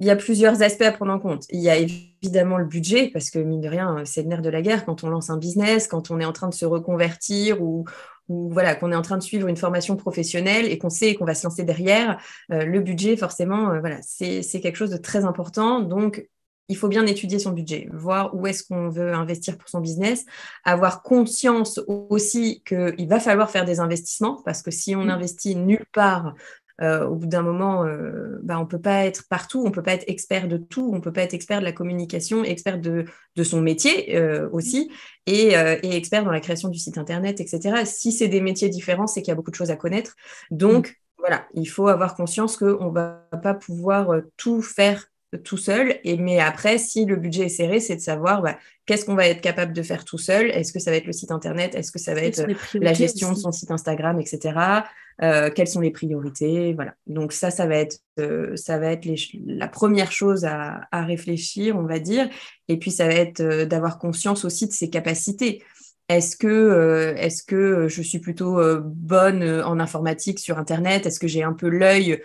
il 0.00 0.06
y 0.06 0.10
a 0.10 0.16
plusieurs 0.16 0.62
aspects 0.62 0.82
à 0.82 0.92
prendre 0.92 1.12
en 1.12 1.20
compte. 1.20 1.44
Il 1.50 1.60
y 1.60 1.70
a 1.70 1.76
évidemment 1.76 2.58
le 2.58 2.64
budget, 2.64 3.10
parce 3.12 3.30
que 3.30 3.38
mine 3.38 3.60
de 3.60 3.68
rien, 3.68 4.02
c'est 4.04 4.22
le 4.22 4.28
nerf 4.28 4.42
de 4.42 4.50
la 4.50 4.60
guerre 4.60 4.84
quand 4.84 5.04
on 5.04 5.08
lance 5.08 5.30
un 5.30 5.36
business, 5.36 5.86
quand 5.86 6.10
on 6.10 6.18
est 6.18 6.24
en 6.24 6.32
train 6.32 6.48
de 6.48 6.54
se 6.54 6.64
reconvertir 6.64 7.62
ou, 7.62 7.84
voilà, 8.28 8.74
qu'on 8.74 8.90
est 8.90 8.96
en 8.96 9.02
train 9.02 9.18
de 9.18 9.22
suivre 9.22 9.48
une 9.48 9.56
formation 9.56 9.96
professionnelle 9.96 10.66
et 10.66 10.78
qu'on 10.78 10.90
sait 10.90 11.14
qu'on 11.14 11.24
va 11.24 11.34
se 11.34 11.46
lancer 11.46 11.62
derrière. 11.62 12.18
Euh, 12.50 12.64
le 12.64 12.80
budget, 12.80 13.16
forcément, 13.16 13.70
euh, 13.70 13.80
voilà, 13.80 13.98
c'est 14.02 14.42
quelque 14.60 14.76
chose 14.76 14.90
de 14.90 14.96
très 14.96 15.24
important. 15.24 15.80
Donc, 15.80 16.26
il 16.68 16.76
faut 16.76 16.88
bien 16.88 17.06
étudier 17.06 17.38
son 17.38 17.52
budget, 17.52 17.88
voir 17.92 18.34
où 18.34 18.46
est-ce 18.46 18.64
qu'on 18.64 18.88
veut 18.88 19.12
investir 19.12 19.58
pour 19.58 19.68
son 19.68 19.80
business, 19.80 20.24
avoir 20.64 21.02
conscience 21.02 21.78
aussi 21.86 22.62
qu'il 22.64 23.06
va 23.08 23.20
falloir 23.20 23.50
faire 23.50 23.64
des 23.64 23.80
investissements, 23.80 24.40
parce 24.44 24.62
que 24.62 24.70
si 24.70 24.96
on 24.96 25.04
mmh. 25.04 25.10
investit 25.10 25.56
nulle 25.56 25.86
part 25.92 26.34
euh, 26.80 27.06
au 27.06 27.14
bout 27.14 27.26
d'un 27.26 27.42
moment, 27.42 27.84
euh, 27.84 28.40
bah, 28.42 28.58
on 28.58 28.62
ne 28.62 28.68
peut 28.68 28.80
pas 28.80 29.04
être 29.04 29.28
partout, 29.28 29.60
on 29.60 29.68
ne 29.68 29.74
peut 29.74 29.82
pas 29.82 29.92
être 29.92 30.08
expert 30.08 30.48
de 30.48 30.56
tout, 30.56 30.90
on 30.92 30.96
ne 30.96 31.00
peut 31.00 31.12
pas 31.12 31.22
être 31.22 31.34
expert 31.34 31.60
de 31.60 31.64
la 31.64 31.72
communication, 31.72 32.42
expert 32.44 32.80
de, 32.80 33.04
de 33.36 33.44
son 33.44 33.60
métier 33.60 34.16
euh, 34.16 34.48
aussi, 34.50 34.90
et, 35.26 35.52
et, 35.52 35.96
expert 35.96 36.24
dans 36.24 36.32
la 36.32 36.40
création 36.40 36.68
du 36.68 36.78
site 36.78 36.98
Internet, 36.98 37.40
etc. 37.40 37.84
Si 37.84 38.10
c'est 38.10 38.28
des 38.28 38.40
métiers 38.40 38.70
différents, 38.70 39.06
c'est 39.06 39.22
qu'il 39.22 39.28
y 39.28 39.32
a 39.32 39.36
beaucoup 39.36 39.52
de 39.52 39.56
choses 39.56 39.70
à 39.70 39.76
connaître. 39.76 40.16
Donc, 40.50 40.88
mmh. 40.88 40.92
voilà, 41.18 41.46
il 41.54 41.66
faut 41.66 41.88
avoir 41.88 42.16
conscience 42.16 42.56
qu'on 42.56 42.88
ne 42.88 42.94
va 42.94 43.28
pas 43.42 43.54
pouvoir 43.54 44.08
tout 44.36 44.60
faire 44.60 45.06
tout 45.42 45.56
seul. 45.56 45.98
Et, 46.04 46.16
mais 46.16 46.40
après, 46.40 46.78
si 46.78 47.04
le 47.04 47.16
budget 47.16 47.46
est 47.46 47.48
serré, 47.48 47.80
c'est 47.80 47.96
de 47.96 48.00
savoir 48.00 48.42
bah, 48.42 48.58
qu'est-ce 48.86 49.04
qu'on 49.04 49.14
va 49.14 49.26
être 49.26 49.40
capable 49.40 49.72
de 49.72 49.82
faire 49.82 50.04
tout 50.04 50.18
seul? 50.18 50.50
Est-ce 50.50 50.72
que 50.72 50.78
ça 50.78 50.90
va 50.90 50.96
être 50.96 51.06
le 51.06 51.12
site 51.12 51.30
Internet? 51.30 51.74
Est-ce 51.74 51.92
que 51.92 51.98
ça 51.98 52.14
va 52.14 52.22
être 52.22 52.46
la 52.74 52.92
gestion 52.92 53.32
de 53.32 53.36
son 53.36 53.52
site 53.52 53.70
Instagram, 53.70 54.20
etc. 54.20 54.82
Euh, 55.22 55.50
quelles 55.50 55.68
sont 55.68 55.80
les 55.80 55.90
priorités? 55.90 56.72
Voilà. 56.74 56.94
Donc 57.06 57.32
ça, 57.32 57.50
ça 57.50 57.66
va 57.66 57.76
être, 57.76 57.98
euh, 58.18 58.56
ça 58.56 58.78
va 58.78 58.92
être 58.92 59.08
la 59.46 59.68
première 59.68 60.12
chose 60.12 60.44
à, 60.44 60.86
réfléchir, 60.92 61.76
on 61.76 61.84
va 61.84 61.98
dire. 61.98 62.28
Et 62.68 62.78
puis, 62.78 62.90
ça 62.90 63.06
va 63.06 63.14
être 63.14 63.40
euh, 63.40 63.64
d'avoir 63.66 63.98
conscience 63.98 64.44
aussi 64.44 64.66
de 64.66 64.72
ses 64.72 64.90
capacités. 64.90 65.62
Est-ce 66.10 66.36
que, 66.36 66.46
euh, 66.46 67.14
est-ce 67.16 67.42
que 67.42 67.88
je 67.88 68.02
suis 68.02 68.18
plutôt 68.18 68.60
euh, 68.60 68.82
bonne 68.84 69.42
euh, 69.42 69.64
en 69.64 69.80
informatique 69.80 70.38
sur 70.38 70.58
Internet? 70.58 71.06
Est-ce 71.06 71.18
que 71.18 71.26
j'ai 71.26 71.42
un 71.42 71.54
peu 71.54 71.68
l'œil 71.68 72.22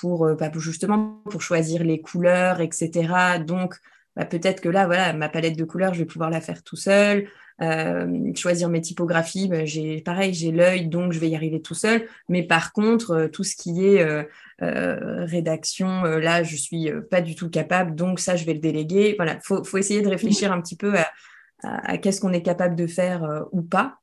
pour, 0.00 0.26
bah, 0.36 0.50
justement 0.56 1.22
pour 1.30 1.42
choisir 1.42 1.84
les 1.84 2.00
couleurs, 2.00 2.62
etc. 2.62 3.38
Donc, 3.46 3.74
bah, 4.16 4.24
peut-être 4.24 4.62
que 4.62 4.70
là, 4.70 4.86
voilà, 4.86 5.12
ma 5.12 5.28
palette 5.28 5.58
de 5.58 5.64
couleurs, 5.64 5.92
je 5.92 5.98
vais 5.98 6.06
pouvoir 6.06 6.30
la 6.30 6.40
faire 6.40 6.62
tout 6.62 6.76
seul. 6.76 7.28
choisir 8.36 8.70
mes 8.70 8.80
typographies, 8.80 9.48
bah, 9.48 9.66
j'ai 9.66 10.00
pareil, 10.00 10.32
j'ai 10.32 10.50
l'œil, 10.50 10.86
donc 10.86 11.12
je 11.12 11.18
vais 11.18 11.28
y 11.28 11.36
arriver 11.36 11.60
tout 11.60 11.74
seul. 11.74 12.06
Mais 12.30 12.42
par 12.42 12.72
contre, 12.72 13.28
tout 13.32 13.44
ce 13.44 13.54
qui 13.54 13.84
est 13.84 14.26
rédaction, 14.60 16.04
là, 16.04 16.42
je 16.42 16.56
suis 16.56 16.90
pas 17.10 17.20
du 17.20 17.34
tout 17.34 17.50
capable, 17.50 17.94
donc 17.94 18.18
ça, 18.18 18.36
je 18.36 18.46
vais 18.46 18.54
le 18.54 18.60
déléguer. 18.60 19.14
Voilà, 19.18 19.38
faut, 19.42 19.62
faut 19.62 19.76
essayer 19.76 20.00
de 20.00 20.08
réfléchir 20.08 20.52
un 20.52 20.60
petit 20.62 20.76
peu 20.76 20.96
à 20.96 21.06
à, 21.62 21.98
qu'est-ce 21.98 22.20
qu'on 22.20 22.32
est 22.32 22.42
capable 22.42 22.76
de 22.76 22.86
faire 22.86 23.24
euh, 23.24 23.42
ou 23.52 23.62
pas. 23.62 23.98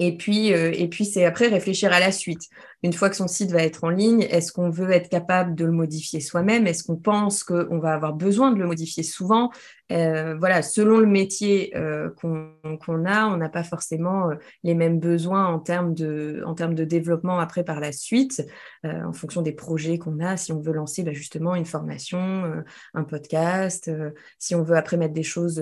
Et 0.00 0.16
puis, 0.16 0.52
euh, 0.52 0.70
et 0.74 0.86
puis 0.88 1.04
c'est 1.04 1.24
après 1.24 1.48
réfléchir 1.48 1.92
à 1.92 1.98
la 1.98 2.12
suite. 2.12 2.42
Une 2.84 2.92
fois 2.92 3.10
que 3.10 3.16
son 3.16 3.26
site 3.26 3.50
va 3.50 3.64
être 3.64 3.82
en 3.82 3.88
ligne, 3.90 4.22
est-ce 4.22 4.52
qu'on 4.52 4.70
veut 4.70 4.92
être 4.92 5.08
capable 5.08 5.56
de 5.56 5.64
le 5.64 5.72
modifier 5.72 6.20
soi-même? 6.20 6.68
Est-ce 6.68 6.84
qu'on 6.84 6.96
pense 6.96 7.42
qu'on 7.42 7.80
va 7.80 7.94
avoir 7.94 8.14
besoin 8.14 8.52
de 8.52 8.60
le 8.60 8.66
modifier 8.66 9.02
souvent? 9.02 9.50
Euh, 9.90 10.36
Voilà, 10.38 10.62
selon 10.62 10.98
le 10.98 11.06
métier 11.06 11.76
euh, 11.76 12.10
qu'on 12.10 13.04
a, 13.06 13.26
on 13.26 13.36
n'a 13.38 13.48
pas 13.48 13.64
forcément 13.64 14.30
les 14.62 14.74
mêmes 14.74 15.00
besoins 15.00 15.46
en 15.46 15.58
termes 15.58 15.94
de, 15.94 16.42
en 16.46 16.54
termes 16.54 16.74
de 16.74 16.84
développement 16.84 17.40
après 17.40 17.64
par 17.64 17.80
la 17.80 17.90
suite, 17.90 18.46
en 18.84 19.12
fonction 19.12 19.42
des 19.42 19.52
projets 19.52 19.98
qu'on 19.98 20.20
a. 20.20 20.36
Si 20.36 20.52
on 20.52 20.60
veut 20.60 20.72
lancer 20.72 21.02
bah, 21.02 21.12
justement 21.12 21.56
une 21.56 21.66
formation, 21.66 22.62
un 22.94 23.04
podcast, 23.04 23.90
si 24.38 24.54
on 24.54 24.62
veut 24.62 24.76
après 24.76 24.96
mettre 24.96 25.14
des 25.14 25.24
choses, 25.24 25.60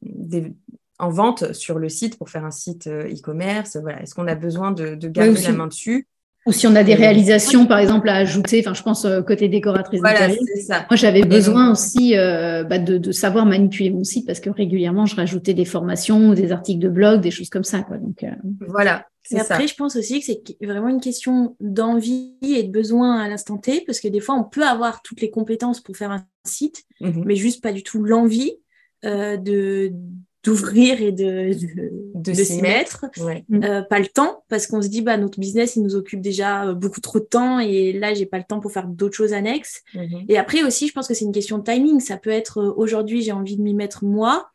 des, 0.00 0.54
en 0.98 1.10
vente 1.10 1.52
sur 1.52 1.78
le 1.78 1.88
site 1.88 2.18
pour 2.18 2.30
faire 2.30 2.44
un 2.44 2.50
site 2.50 2.86
euh, 2.86 3.08
e-commerce 3.08 3.76
voilà. 3.80 4.02
Est-ce 4.02 4.14
qu'on 4.14 4.26
a 4.26 4.34
besoin 4.34 4.72
de, 4.72 4.94
garder 5.08 5.40
la 5.40 5.52
main 5.52 5.66
dessus? 5.66 6.06
Ou 6.46 6.52
si 6.52 6.68
on 6.68 6.76
a 6.76 6.84
des 6.84 6.94
réalisations, 6.94 7.66
par 7.66 7.80
exemple, 7.80 8.08
à 8.08 8.14
ajouter, 8.14 8.60
enfin, 8.60 8.72
je 8.72 8.82
pense 8.84 9.04
euh, 9.04 9.20
côté 9.20 9.48
décoratrice 9.48 9.98
voilà, 9.98 10.28
ça. 10.64 10.86
Moi, 10.88 10.96
j'avais 10.96 11.22
besoin 11.22 11.72
aussi 11.72 12.16
euh, 12.16 12.62
bah, 12.62 12.78
de, 12.78 13.10
savoir 13.10 13.46
manipuler 13.46 13.90
mon 13.90 14.04
site 14.04 14.26
parce 14.26 14.38
que 14.38 14.48
régulièrement, 14.48 15.06
je 15.06 15.16
rajoutais 15.16 15.54
des 15.54 15.64
formations 15.64 16.28
ou 16.28 16.34
des 16.36 16.52
articles 16.52 16.78
de 16.78 16.88
blog, 16.88 17.20
des 17.20 17.32
choses 17.32 17.50
comme 17.50 17.64
ça. 17.64 17.80
Quoi. 17.80 17.96
Donc, 17.96 18.24
voilà. 18.60 19.06
Et 19.32 19.40
après, 19.40 19.66
je 19.66 19.74
pense 19.74 19.96
aussi 19.96 20.20
que 20.20 20.26
c'est 20.26 20.40
vraiment 20.64 20.86
une 20.86 21.00
question 21.00 21.56
d'envie 21.58 22.36
et 22.42 22.62
de 22.62 22.70
besoin 22.70 23.18
à 23.18 23.28
l'instant 23.28 23.58
T, 23.58 23.82
parce 23.84 23.98
que 23.98 24.06
des 24.06 24.20
fois, 24.20 24.36
on 24.36 24.44
peut 24.44 24.64
avoir 24.64 25.02
toutes 25.02 25.20
les 25.20 25.30
compétences 25.30 25.80
pour 25.80 25.96
faire 25.96 26.12
un 26.12 26.24
site, 26.44 26.84
mhm. 27.00 27.24
mais 27.26 27.34
juste 27.34 27.60
pas 27.60 27.72
du 27.72 27.82
tout 27.82 28.04
l'envie 28.04 28.52
de 29.02 29.92
d'ouvrir 30.46 31.02
et 31.02 31.10
de, 31.10 31.50
de, 32.14 32.32
s'y 32.32 32.62
mettre. 32.62 33.06
Mm. 33.48 33.64
Euh, 33.64 33.82
pas 33.82 33.98
le 33.98 34.06
temps, 34.06 34.44
parce 34.48 34.66
qu'on 34.66 34.80
se 34.80 34.88
dit, 34.88 35.02
bah, 35.02 35.16
notre 35.16 35.40
business, 35.40 35.74
il 35.74 35.82
nous 35.82 35.96
occupe 35.96 36.20
déjà 36.20 36.72
beaucoup 36.72 37.00
trop 37.00 37.18
de 37.18 37.24
temps 37.24 37.58
et 37.58 37.92
là, 37.92 38.14
j'ai 38.14 38.26
pas 38.26 38.38
le 38.38 38.44
temps 38.44 38.60
pour 38.60 38.70
faire 38.70 38.86
d'autres 38.86 39.16
choses 39.16 39.32
annexes. 39.32 39.82
Mhm. 39.94 40.24
Et 40.28 40.38
après 40.38 40.62
aussi, 40.62 40.88
je 40.88 40.92
pense 40.92 41.08
que 41.08 41.14
c'est 41.14 41.24
une 41.24 41.32
question 41.32 41.58
de 41.58 41.64
timing. 41.64 42.00
Ça 42.00 42.16
peut 42.16 42.30
être 42.30 42.62
aujourd'hui, 42.76 43.22
j'ai 43.22 43.32
envie 43.32 43.56
de 43.56 43.62
m'y 43.62 43.74
mettre 43.74 44.04
moi. 44.04 44.48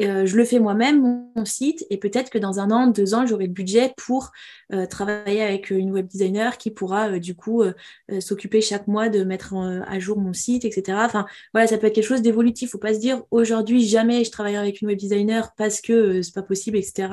Euh, 0.00 0.26
je 0.26 0.36
le 0.36 0.44
fais 0.44 0.58
moi-même, 0.58 1.28
mon, 1.34 1.44
site, 1.44 1.84
et 1.90 1.96
peut-être 1.96 2.30
que 2.30 2.38
dans 2.38 2.60
un 2.60 2.70
an, 2.70 2.86
deux 2.86 3.14
ans, 3.14 3.26
j'aurai 3.26 3.46
le 3.46 3.52
budget 3.52 3.92
pour 3.96 4.32
euh, 4.72 4.86
travailler 4.86 5.42
avec 5.42 5.70
une 5.70 5.90
web 5.90 6.06
designer 6.06 6.58
qui 6.58 6.70
pourra 6.70 7.10
euh, 7.10 7.18
du 7.18 7.34
coup 7.34 7.62
s'occuper 8.20 8.60
chaque 8.60 8.86
mois 8.86 9.08
de 9.08 9.24
mettre 9.24 9.54
à 9.54 9.98
jour 9.98 10.18
mon 10.18 10.32
site, 10.32 10.64
etc. 10.64 10.98
Enfin, 11.02 11.26
voilà, 11.52 11.66
ça 11.66 11.78
peut 11.78 11.86
être 11.86 11.94
quelque 11.94 12.04
chose 12.04 12.22
d'évolutif. 12.22 12.70
Faut 12.70 12.78
pas 12.78 12.94
se 12.94 12.98
dire 13.00 13.22
aujourd'hui 13.30 13.86
jamais 13.86 14.24
je 14.24 14.30
travaillerai 14.30 14.62
avec 14.62 14.80
une 14.80 14.88
web 14.88 14.98
designer 14.98 15.52
parce 15.56 15.80
que 15.80 16.22
c'est 16.22 16.34
pas 16.34 16.42
possible, 16.42 16.76
etc. 16.76 17.08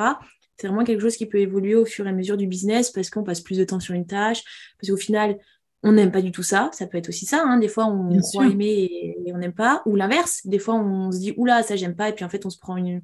C'est 0.58 0.68
vraiment 0.68 0.84
quelque 0.84 1.02
chose 1.02 1.18
qui 1.18 1.26
peut 1.26 1.40
évoluer 1.40 1.76
au 1.76 1.86
fur 1.86 2.06
et 2.08 2.10
à 2.10 2.14
mesure 2.14 2.38
du 2.38 2.48
business 2.48 2.92
parce 2.92 3.10
qu'on 3.10 3.24
passe 3.24 3.42
plus 3.42 3.58
de 3.58 3.66
temps 3.66 3.80
sur 3.80 3.94
une 3.94 4.08
tâche, 4.08 4.44
parce 4.80 4.90
qu'au 4.90 4.98
final, 4.98 5.38
on 5.86 5.92
n'aime 5.92 6.12
pas 6.12 6.22
du 6.22 6.32
tout 6.32 6.44
ça. 6.44 6.70
Ça 6.74 6.88
peut 6.88 6.98
être 6.98 7.10
aussi 7.10 7.26
ça. 7.26 7.44
Hein. 7.46 7.60
Des 7.60 7.68
fois, 7.68 7.86
on 7.86 8.20
croit 8.20 8.48
aimer 8.48 9.16
et, 9.26 9.32
on 9.34 9.38
n'aime 9.38 9.54
pas. 9.54 9.84
Ou 9.86 9.96
l'inverse. 9.96 10.42
Des 10.44 10.58
fois, 10.58 10.76
on 10.76 11.12
se 11.12 11.20
dit, 11.20 11.34
oula, 11.38 11.62
ça, 11.62 11.76
j'aime 11.76 11.96
pas. 11.96 12.10
Et 12.10 12.14
puis, 12.14 12.26
en 12.26 12.30
fait, 12.30 12.46
on 12.46 12.50
se 12.50 12.58
prend 12.58 12.76
une. 12.76 13.02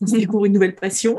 On 0.00 0.06
se 0.06 0.16
découvre 0.16 0.44
une 0.44 0.52
nouvelle 0.52 0.76
passion. 0.76 1.18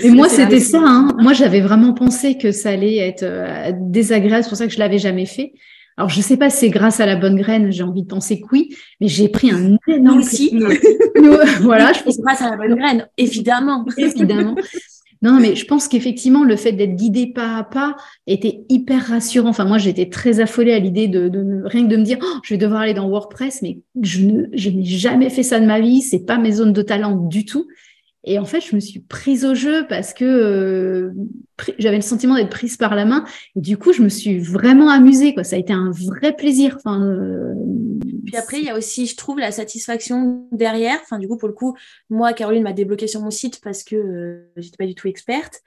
Et 0.00 0.10
moi, 0.10 0.28
c'était 0.28 0.60
ça. 0.60 0.80
Hein. 0.80 1.16
Moi, 1.18 1.32
j'avais 1.32 1.60
vraiment 1.60 1.94
pensé 1.94 2.38
que 2.38 2.52
ça 2.52 2.70
allait 2.70 2.96
être 2.98 3.24
euh, 3.24 3.72
désagréable. 3.80 4.44
C'est 4.44 4.50
pour 4.50 4.58
ça 4.58 4.66
que 4.66 4.72
je 4.72 4.78
l'avais 4.78 4.98
jamais 4.98 5.26
fait. 5.26 5.54
Alors, 5.96 6.10
je 6.10 6.20
sais 6.20 6.36
pas 6.36 6.50
si 6.50 6.58
c'est 6.58 6.70
grâce 6.70 7.00
à 7.00 7.06
la 7.06 7.16
bonne 7.16 7.36
graine, 7.36 7.72
j'ai 7.72 7.82
envie 7.82 8.02
de 8.02 8.08
penser 8.08 8.40
que 8.40 8.46
oui, 8.52 8.76
mais 9.00 9.06
j'ai 9.08 9.28
pris 9.28 9.50
un 9.52 9.78
énorme. 9.88 10.18
aussi. 10.18 10.56
voilà, 11.60 11.92
je 11.92 12.02
pense. 12.02 12.18
grâce 12.18 12.42
à 12.42 12.50
la 12.50 12.56
bonne 12.56 12.74
graine, 12.74 13.08
évidemment. 13.16 13.86
évidemment. 13.96 14.56
Non, 15.22 15.40
mais 15.40 15.56
je 15.56 15.64
pense 15.64 15.88
qu'effectivement, 15.88 16.44
le 16.44 16.56
fait 16.56 16.72
d'être 16.72 16.96
guidé 16.96 17.26
pas 17.26 17.56
à 17.56 17.64
pas 17.64 17.96
était 18.26 18.64
hyper 18.68 19.06
rassurant. 19.06 19.48
Enfin, 19.48 19.64
moi, 19.64 19.78
j'étais 19.78 20.10
très 20.10 20.40
affolée 20.40 20.72
à 20.72 20.78
l'idée 20.78 21.08
de, 21.08 21.28
de, 21.28 21.62
rien 21.64 21.84
que 21.84 21.90
de 21.90 21.96
me 21.96 22.02
dire, 22.02 22.18
oh, 22.22 22.38
je 22.42 22.54
vais 22.54 22.58
devoir 22.58 22.82
aller 22.82 22.94
dans 22.94 23.08
WordPress, 23.08 23.62
mais 23.62 23.80
je 24.02 24.20
je 24.52 24.70
n'ai 24.70 24.84
jamais 24.84 25.30
fait 25.30 25.42
ça 25.42 25.60
de 25.60 25.66
ma 25.66 25.80
vie. 25.80 26.02
C'est 26.02 26.26
pas 26.26 26.38
mes 26.38 26.52
zones 26.52 26.72
de 26.72 26.82
talent 26.82 27.16
du 27.16 27.44
tout. 27.44 27.66
Et 28.26 28.38
en 28.38 28.44
fait, 28.46 28.60
je 28.62 28.74
me 28.74 28.80
suis 28.80 29.00
prise 29.00 29.44
au 29.44 29.54
jeu 29.54 29.86
parce 29.86 30.14
que 30.14 30.24
euh, 30.24 31.12
j'avais 31.78 31.96
le 31.96 32.02
sentiment 32.02 32.36
d'être 32.36 32.50
prise 32.50 32.78
par 32.78 32.94
la 32.94 33.04
main. 33.04 33.24
Et 33.54 33.60
du 33.60 33.76
coup, 33.76 33.92
je 33.92 34.02
me 34.02 34.08
suis 34.08 34.38
vraiment 34.38 34.88
amusée. 34.88 35.34
Quoi. 35.34 35.44
Ça 35.44 35.56
a 35.56 35.58
été 35.58 35.74
un 35.74 35.90
vrai 35.90 36.34
plaisir. 36.34 36.76
Enfin, 36.78 37.02
euh, 37.02 37.54
Puis 38.24 38.36
après, 38.36 38.58
il 38.58 38.64
y 38.64 38.70
a 38.70 38.78
aussi, 38.78 39.06
je 39.06 39.16
trouve, 39.16 39.38
la 39.38 39.52
satisfaction 39.52 40.48
derrière. 40.52 40.98
Enfin, 41.02 41.18
du 41.18 41.28
coup, 41.28 41.36
pour 41.36 41.48
le 41.48 41.54
coup, 41.54 41.76
moi, 42.08 42.32
Caroline 42.32 42.62
m'a 42.62 42.72
débloqué 42.72 43.06
sur 43.06 43.20
mon 43.20 43.30
site 43.30 43.60
parce 43.62 43.84
que 43.84 43.96
euh, 43.96 44.52
j'étais 44.56 44.78
pas 44.78 44.86
du 44.86 44.94
tout 44.94 45.08
experte. 45.08 45.60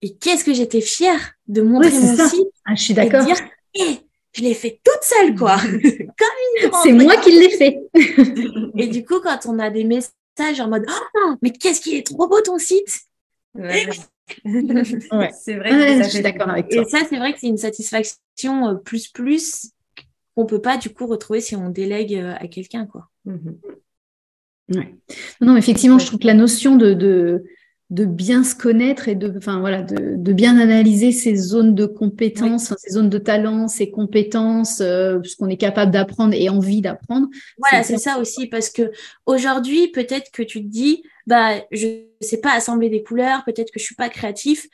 Et 0.00 0.16
qu'est-ce 0.16 0.44
que 0.44 0.54
j'étais 0.54 0.80
fière 0.80 1.34
de 1.46 1.60
montrer 1.60 1.90
mon 1.90 2.28
site. 2.28 2.48
Ah, 2.64 2.74
je 2.74 2.82
suis 2.82 2.94
d'accord. 2.94 3.24
dire, 3.24 3.36
eh, 3.74 3.98
je 4.32 4.42
l'ai 4.42 4.54
fait 4.54 4.80
toute 4.82 5.02
seule, 5.02 5.34
quoi. 5.34 5.58
C'est 6.82 6.92
moi 6.92 7.16
qui 7.18 7.32
l'ai 7.32 7.50
fait. 7.50 7.78
et 8.76 8.86
du 8.86 9.04
coup, 9.04 9.20
quand 9.20 9.40
on 9.46 9.58
a 9.58 9.68
des 9.68 9.84
messages 9.84 10.12
en 10.60 10.68
mode 10.68 10.86
oh, 10.88 11.34
mais 11.42 11.50
qu'est-ce 11.50 11.80
qui 11.80 11.96
est 11.96 12.06
trop 12.06 12.28
beau 12.28 12.40
ton 12.40 12.58
site? 12.58 13.00
C'est 13.54 15.54
vrai. 15.54 16.02
je 16.02 16.08
suis 16.08 16.22
d'accord 16.22 16.50
avec 16.50 16.68
toi. 16.68 16.82
Et 16.82 16.84
ça, 16.84 16.98
c'est 17.08 17.16
vrai 17.16 17.32
que 17.32 17.40
c'est 17.40 17.46
une 17.46 17.56
satisfaction 17.56 18.68
euh, 18.68 18.74
plus 18.74 19.08
plus 19.08 19.72
qu'on 20.36 20.44
peut 20.44 20.60
pas 20.60 20.76
du 20.76 20.90
coup 20.90 21.06
retrouver 21.06 21.40
si 21.40 21.56
on 21.56 21.70
délègue 21.70 22.14
euh, 22.14 22.34
à 22.38 22.46
quelqu'un, 22.46 22.84
quoi. 22.84 23.08
Mm-hmm. 23.26 24.92
Non, 25.40 25.56
effectivement, 25.56 25.98
je 25.98 26.06
trouve 26.06 26.20
que 26.20 26.26
la 26.26 26.34
notion 26.34 26.76
de, 26.76 26.92
de 26.92 27.44
de 27.90 28.04
bien 28.04 28.44
se 28.44 28.54
connaître 28.54 29.08
et 29.08 29.14
de, 29.14 29.32
enfin 29.38 29.60
voilà, 29.60 29.82
de, 29.82 30.16
de 30.16 30.32
bien 30.34 30.58
analyser 30.58 31.10
ses 31.10 31.36
zones 31.36 31.74
de 31.74 31.86
compétences, 31.86 32.74
ses 32.76 32.90
zones 32.90 33.08
de 33.08 33.18
talent, 33.18 33.66
ses 33.66 33.90
compétences, 33.90 34.80
euh, 34.82 35.18
ce 35.24 35.36
qu'on 35.36 35.48
est 35.48 35.56
capable 35.56 35.90
d'apprendre 35.90 36.34
et 36.34 36.50
envie 36.50 36.82
d'apprendre. 36.82 37.28
Voilà, 37.56 37.82
c'est 37.82 37.96
ça 37.96 38.18
aussi, 38.18 38.46
parce 38.46 38.68
que 38.68 38.90
aujourd'hui, 39.24 39.88
peut-être 39.88 40.30
que 40.30 40.42
tu 40.42 40.62
te 40.62 40.68
dis, 40.68 41.02
bah, 41.26 41.54
je 41.70 42.02
sais 42.20 42.40
pas 42.40 42.52
assembler 42.52 42.90
des 42.90 43.02
couleurs, 43.02 43.42
peut-être 43.46 43.70
que 43.70 43.80
je 43.80 43.84
suis 43.84 43.94
pas 43.94 44.10
créatif, 44.10 44.66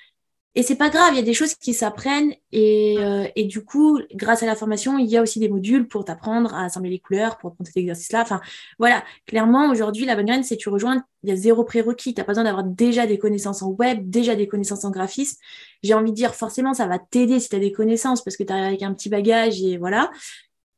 et 0.56 0.62
c'est 0.62 0.76
pas 0.76 0.88
grave, 0.88 1.14
il 1.14 1.16
y 1.16 1.18
a 1.18 1.22
des 1.22 1.34
choses 1.34 1.54
qui 1.54 1.74
s'apprennent 1.74 2.32
et, 2.52 2.96
euh, 2.98 3.26
et, 3.34 3.44
du 3.44 3.64
coup, 3.64 4.00
grâce 4.14 4.44
à 4.44 4.46
la 4.46 4.54
formation, 4.54 4.98
il 4.98 5.06
y 5.06 5.16
a 5.16 5.22
aussi 5.22 5.40
des 5.40 5.48
modules 5.48 5.88
pour 5.88 6.04
t'apprendre 6.04 6.54
à 6.54 6.64
assembler 6.64 6.90
les 6.90 7.00
couleurs, 7.00 7.38
pour 7.38 7.50
apprendre 7.50 7.66
cet 7.66 7.76
exercice-là. 7.76 8.22
Enfin, 8.22 8.40
voilà, 8.78 9.02
clairement, 9.26 9.68
aujourd'hui, 9.70 10.06
la 10.06 10.14
bonne 10.14 10.26
graine, 10.26 10.44
c'est 10.44 10.56
tu 10.56 10.68
rejoins, 10.68 11.02
il 11.24 11.30
y 11.30 11.32
a 11.32 11.36
zéro 11.36 11.64
prérequis. 11.64 12.14
Tu 12.14 12.20
n'as 12.20 12.24
pas 12.24 12.32
besoin 12.32 12.44
d'avoir 12.44 12.62
déjà 12.62 13.06
des 13.08 13.18
connaissances 13.18 13.62
en 13.62 13.70
web, 13.70 14.08
déjà 14.08 14.36
des 14.36 14.46
connaissances 14.46 14.84
en 14.84 14.90
graphisme. 14.92 15.38
J'ai 15.82 15.94
envie 15.94 16.12
de 16.12 16.16
dire, 16.16 16.36
forcément, 16.36 16.72
ça 16.72 16.86
va 16.86 17.00
t'aider 17.00 17.40
si 17.40 17.48
tu 17.48 17.56
as 17.56 17.60
des 17.60 17.72
connaissances 17.72 18.22
parce 18.22 18.36
que 18.36 18.44
tu 18.44 18.52
avec 18.52 18.82
un 18.82 18.94
petit 18.94 19.08
bagage 19.08 19.60
et 19.60 19.76
voilà. 19.76 20.12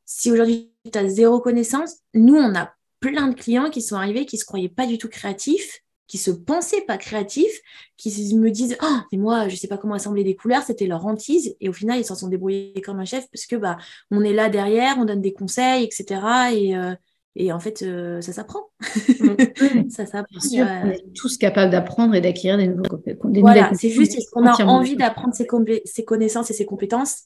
Si 0.05 0.31
aujourd'hui, 0.31 0.71
tu 0.91 0.97
as 0.97 1.07
zéro 1.07 1.39
connaissance, 1.39 1.97
nous, 2.15 2.35
on 2.35 2.55
a 2.55 2.73
plein 2.99 3.27
de 3.27 3.35
clients 3.35 3.69
qui 3.69 3.83
sont 3.83 3.95
arrivés 3.95 4.25
qui 4.25 4.39
se 4.39 4.45
croyaient 4.45 4.69
pas 4.69 4.87
du 4.87 4.97
tout 4.97 5.07
créatifs 5.07 5.83
qui 6.07 6.17
se 6.17 6.31
pensaient 6.31 6.81
pas 6.81 6.97
créatifs, 6.97 7.61
qui 7.97 8.35
me 8.35 8.49
disent 8.49 8.77
oh 8.81 8.97
mais 9.11 9.17
moi 9.17 9.47
je 9.49 9.55
sais 9.55 9.67
pas 9.67 9.77
comment 9.77 9.95
assembler 9.95 10.23
des 10.23 10.35
couleurs, 10.35 10.63
c'était 10.63 10.87
leur 10.87 11.05
hantise 11.05 11.55
et 11.59 11.69
au 11.69 11.73
final 11.73 11.99
ils 11.99 12.05
s'en 12.05 12.15
sont 12.15 12.27
débrouillés 12.27 12.81
comme 12.83 12.99
un 12.99 13.05
chef 13.05 13.27
parce 13.31 13.45
que 13.45 13.55
bah 13.55 13.77
on 14.11 14.23
est 14.23 14.33
là 14.33 14.49
derrière, 14.49 14.95
on 14.97 15.05
donne 15.05 15.21
des 15.21 15.33
conseils 15.33 15.83
etc 15.83 16.21
et 16.53 16.75
euh, 16.75 16.95
et 17.35 17.51
en 17.51 17.59
fait 17.59 17.83
euh, 17.83 18.19
ça 18.21 18.33
s'apprend, 18.33 18.69
mm. 18.81 19.89
ça 19.89 20.05
s'apprend. 20.05 20.39
On 20.53 20.89
est 20.89 21.13
tous 21.13 21.37
capables 21.37 21.71
d'apprendre 21.71 22.15
et 22.15 22.21
d'acquérir 22.21 22.57
des 22.57 22.67
nouveaux 22.67 22.89
compétences. 22.89 23.31
Voilà, 23.37 23.71
c'est 23.75 23.89
juste 23.89 24.15
est-ce 24.17 24.29
qu'on 24.31 24.45
a 24.45 24.65
envie 24.65 24.95
d'apprendre 24.95 25.35
ses, 25.35 25.47
ses 25.85 26.03
connaissances 26.03 26.49
et 26.49 26.53
ses 26.53 26.65
compétences 26.65 27.25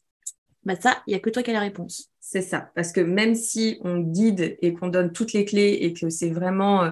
bah 0.63 0.75
ça, 0.79 1.01
il 1.07 1.11
n'y 1.11 1.15
a 1.15 1.19
que 1.19 1.29
toi 1.29 1.41
qui 1.41 1.49
as 1.49 1.53
la 1.53 1.59
réponse. 1.59 2.11
C'est 2.19 2.41
ça, 2.41 2.69
parce 2.75 2.91
que 2.91 3.01
même 3.01 3.35
si 3.35 3.79
on 3.83 3.97
guide 3.97 4.57
et 4.61 4.73
qu'on 4.73 4.87
donne 4.87 5.11
toutes 5.11 5.33
les 5.33 5.43
clés 5.43 5.79
et 5.81 5.91
que 5.91 6.09
c'est 6.09 6.29
vraiment 6.29 6.83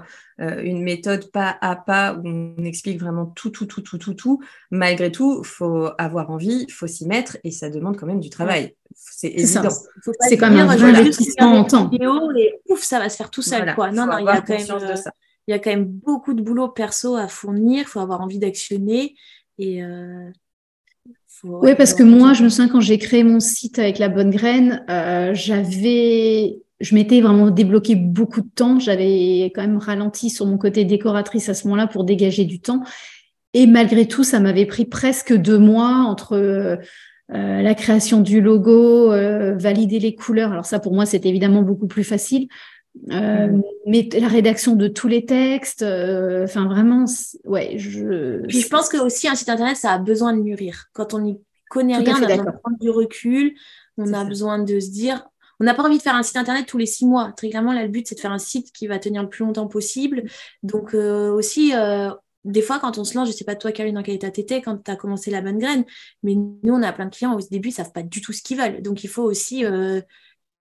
euh, 0.41 0.61
une 0.63 0.83
méthode 0.83 1.31
pas 1.31 1.55
à 1.61 1.75
pas 1.75 2.15
où 2.15 2.27
on 2.27 2.63
explique 2.63 2.99
vraiment 2.99 3.27
tout, 3.27 3.51
tout, 3.51 3.67
tout, 3.67 3.81
tout, 3.81 3.99
tout, 3.99 4.15
tout, 4.15 4.41
malgré 4.71 5.11
tout, 5.11 5.41
il 5.43 5.47
faut 5.47 5.89
avoir 5.97 6.31
envie, 6.31 6.65
il 6.67 6.73
faut 6.73 6.87
s'y 6.87 7.07
mettre 7.07 7.37
et 7.43 7.51
ça 7.51 7.69
demande 7.69 7.95
quand 7.95 8.07
même 8.07 8.19
du 8.19 8.29
travail. 8.29 8.75
C'est 8.95 9.29
évident. 9.29 9.69
C'est 10.21 10.37
quand 10.37 10.49
même 10.49 10.67
un 10.67 10.75
vrai 10.75 10.95
investissement 10.95 11.59
en 11.59 11.63
temps. 11.63 11.91
Et 11.93 12.53
ouf, 12.67 12.81
ça 12.81 12.99
va 12.99 13.07
se 13.07 13.15
faire 13.15 13.29
tout 13.29 13.43
seul. 13.43 13.73
quoi. 13.75 13.91
Non, 13.91 14.07
non, 14.07 14.17
il 14.17 14.25
y 14.25 14.29
a 14.29 14.41
quand 14.41 14.57
même, 14.57 14.71
euh, 14.71 14.95
il 15.47 15.51
y 15.51 15.53
a 15.53 15.59
quand 15.59 15.69
même 15.69 15.85
beaucoup 15.85 16.33
de 16.33 16.41
boulot 16.41 16.69
perso 16.69 17.15
à 17.15 17.27
fournir, 17.27 17.83
il 17.83 17.87
faut 17.87 17.99
avoir 17.99 18.21
envie 18.21 18.39
d'actionner 18.39 19.15
et 19.59 19.83
euh, 19.83 20.31
oui, 21.43 21.75
parce 21.75 21.93
que 21.93 22.03
moi, 22.03 22.33
je 22.33 22.43
me 22.43 22.49
souviens 22.49 22.67
quand 22.67 22.81
j'ai 22.81 22.97
créé 22.97 23.23
mon 23.23 23.39
site 23.39 23.79
avec 23.79 23.99
la 23.99 24.09
bonne 24.09 24.29
graine, 24.29 24.83
euh, 24.89 25.33
j'avais, 25.33 26.57
je 26.79 26.95
m'étais 26.95 27.21
vraiment 27.21 27.49
débloqué 27.49 27.95
beaucoup 27.95 28.41
de 28.41 28.49
temps. 28.53 28.79
J'avais 28.79 29.51
quand 29.55 29.61
même 29.61 29.77
ralenti 29.77 30.29
sur 30.29 30.45
mon 30.45 30.57
côté 30.57 30.85
décoratrice 30.85 31.49
à 31.49 31.53
ce 31.53 31.65
moment-là 31.65 31.87
pour 31.87 32.03
dégager 32.03 32.45
du 32.45 32.59
temps. 32.59 32.83
Et 33.53 33.67
malgré 33.67 34.07
tout, 34.07 34.23
ça 34.23 34.39
m'avait 34.39 34.65
pris 34.65 34.85
presque 34.85 35.33
deux 35.33 35.57
mois 35.57 36.05
entre 36.07 36.35
euh, 36.35 37.61
la 37.61 37.75
création 37.75 38.21
du 38.21 38.41
logo, 38.41 39.11
euh, 39.11 39.55
valider 39.55 39.99
les 39.99 40.15
couleurs. 40.15 40.51
Alors 40.51 40.65
ça, 40.65 40.79
pour 40.79 40.93
moi, 40.93 41.05
c'était 41.05 41.29
évidemment 41.29 41.61
beaucoup 41.61 41.87
plus 41.87 42.03
facile. 42.03 42.47
Euh, 43.11 43.57
mais 43.85 44.09
la 44.13 44.27
rédaction 44.27 44.75
de 44.75 44.87
tous 44.87 45.07
les 45.07 45.25
textes, 45.25 45.83
euh, 45.83 46.43
enfin 46.43 46.65
vraiment, 46.65 47.05
ouais. 47.45 47.77
Je... 47.77 48.45
Puis 48.47 48.61
je 48.61 48.67
pense 48.67 48.89
que 48.89 48.97
aussi 48.97 49.27
un 49.27 49.35
site 49.35 49.49
internet, 49.49 49.77
ça 49.77 49.91
a 49.91 49.97
besoin 49.99 50.35
de 50.35 50.41
mûrir. 50.41 50.85
Quand 50.93 51.13
on 51.13 51.19
n'y 51.19 51.39
connaît 51.69 51.97
rien, 51.97 52.15
on 52.19 52.23
a 52.23 52.27
besoin 52.27 52.45
de 52.45 52.57
prendre 52.57 52.79
du 52.79 52.89
recul, 52.89 53.53
on 53.97 54.13
a 54.13 54.25
besoin 54.25 54.59
de 54.59 54.79
se 54.79 54.89
dire, 54.89 55.25
on 55.59 55.65
n'a 55.65 55.73
pas 55.73 55.83
envie 55.83 55.97
de 55.97 56.03
faire 56.03 56.15
un 56.15 56.23
site 56.23 56.37
internet 56.37 56.65
tous 56.65 56.77
les 56.77 56.85
six 56.85 57.05
mois. 57.05 57.33
Très 57.35 57.49
clairement, 57.49 57.73
là, 57.73 57.83
le 57.83 57.89
but, 57.89 58.07
c'est 58.07 58.15
de 58.15 58.19
faire 58.19 58.31
un 58.31 58.39
site 58.39 58.71
qui 58.71 58.87
va 58.87 58.99
tenir 58.99 59.21
le 59.21 59.29
plus 59.29 59.45
longtemps 59.45 59.67
possible. 59.67 60.23
Donc 60.63 60.93
euh, 60.93 61.31
aussi, 61.31 61.73
des 62.43 62.61
fois, 62.61 62.79
quand 62.79 62.97
on 62.97 63.03
se 63.03 63.15
lance, 63.15 63.27
je 63.27 63.33
sais 63.33 63.45
pas 63.45 63.55
toi, 63.55 63.71
Karine, 63.71 63.95
dans 63.95 64.03
quel 64.03 64.15
état 64.15 64.31
t'étais 64.31 64.61
quand 64.61 64.83
tu 64.83 64.91
as 64.91 64.95
commencé 64.95 65.31
la 65.31 65.41
bonne 65.41 65.59
graine, 65.59 65.85
mais 66.23 66.35
nous, 66.35 66.73
on 66.73 66.81
a 66.81 66.91
plein 66.91 67.05
de 67.05 67.15
clients 67.15 67.35
au 67.35 67.41
début, 67.49 67.69
ils 67.69 67.73
savent 67.73 67.91
pas 67.91 68.03
du 68.03 68.21
tout 68.21 68.33
ce 68.33 68.41
qu'ils 68.41 68.57
veulent. 68.57 68.81
Donc, 68.81 69.03
il 69.03 69.09
faut 69.09 69.23
aussi 69.23 69.63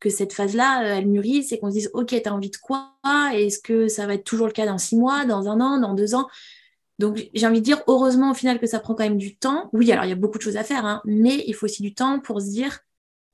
que 0.02 0.10
cette 0.10 0.32
phase-là, 0.32 0.82
euh, 0.82 0.98
elle 0.98 1.06
mûrisse 1.06 1.52
et 1.52 1.58
qu'on 1.58 1.68
se 1.68 1.74
dise, 1.74 1.90
OK, 1.94 2.08
tu 2.08 2.28
as 2.28 2.34
envie 2.34 2.50
de 2.50 2.56
quoi? 2.56 2.92
Est-ce 3.32 3.60
que 3.60 3.86
ça 3.86 4.06
va 4.06 4.14
être 4.14 4.24
toujours 4.24 4.48
le 4.48 4.52
cas 4.52 4.66
dans 4.66 4.78
six 4.78 4.96
mois, 4.96 5.24
dans 5.24 5.48
un 5.48 5.60
an, 5.60 5.78
dans 5.78 5.94
deux 5.94 6.16
ans? 6.16 6.26
Donc, 6.98 7.28
j'ai 7.32 7.46
envie 7.46 7.60
de 7.60 7.64
dire, 7.64 7.82
heureusement, 7.86 8.32
au 8.32 8.34
final, 8.34 8.58
que 8.58 8.66
ça 8.66 8.80
prend 8.80 8.94
quand 8.94 9.04
même 9.04 9.16
du 9.16 9.36
temps. 9.36 9.70
Oui, 9.72 9.90
alors, 9.92 10.04
il 10.04 10.08
y 10.08 10.12
a 10.12 10.16
beaucoup 10.16 10.38
de 10.38 10.42
choses 10.42 10.56
à 10.56 10.64
faire, 10.64 10.84
hein, 10.84 11.00
mais 11.04 11.44
il 11.46 11.54
faut 11.54 11.66
aussi 11.66 11.82
du 11.82 11.94
temps 11.94 12.18
pour 12.18 12.40
se 12.40 12.48
dire, 12.48 12.80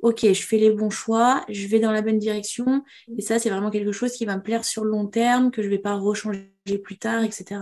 OK, 0.00 0.20
je 0.22 0.42
fais 0.42 0.59
les 0.59 0.70
bons 0.70 0.90
choix, 0.90 1.42
je 1.48 1.66
vais 1.66 1.81
dans 1.81 1.90
la 1.90 2.02
bonne 2.02 2.18
direction. 2.18 2.85
Et 3.16 3.22
ça, 3.22 3.38
c'est 3.38 3.48
vraiment 3.48 3.70
quelque 3.70 3.92
chose 3.92 4.12
qui 4.12 4.26
va 4.26 4.37
me 4.37 4.42
plaire 4.42 4.64
sur 4.64 4.85
le 4.85 4.90
long 4.90 5.07
terme, 5.07 5.50
que 5.50 5.62
je 5.62 5.68
ne 5.68 5.72
vais 5.72 5.81
pas 5.81 5.94
rechanger 5.94 6.50
plus 6.85 6.98
tard, 6.98 7.24
etc. 7.24 7.61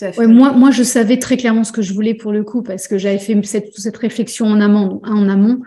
Ouais, 0.00 0.26
moi, 0.26 0.52
moi, 0.52 0.70
je 0.70 0.84
savais 0.84 1.18
très 1.18 1.36
clairement 1.36 1.64
ce 1.64 1.72
que 1.72 1.82
je 1.82 1.92
voulais 1.92 2.14
pour 2.14 2.32
le 2.32 2.44
coup, 2.44 2.62
parce 2.62 2.86
que 2.86 2.96
j'avais 2.96 3.18
fait 3.18 3.40
cette, 3.44 3.76
cette 3.76 3.96
réflexion 3.96 4.46
en 4.46 4.60
amont. 4.60 5.00
En 5.04 5.28
amont. 5.28 5.60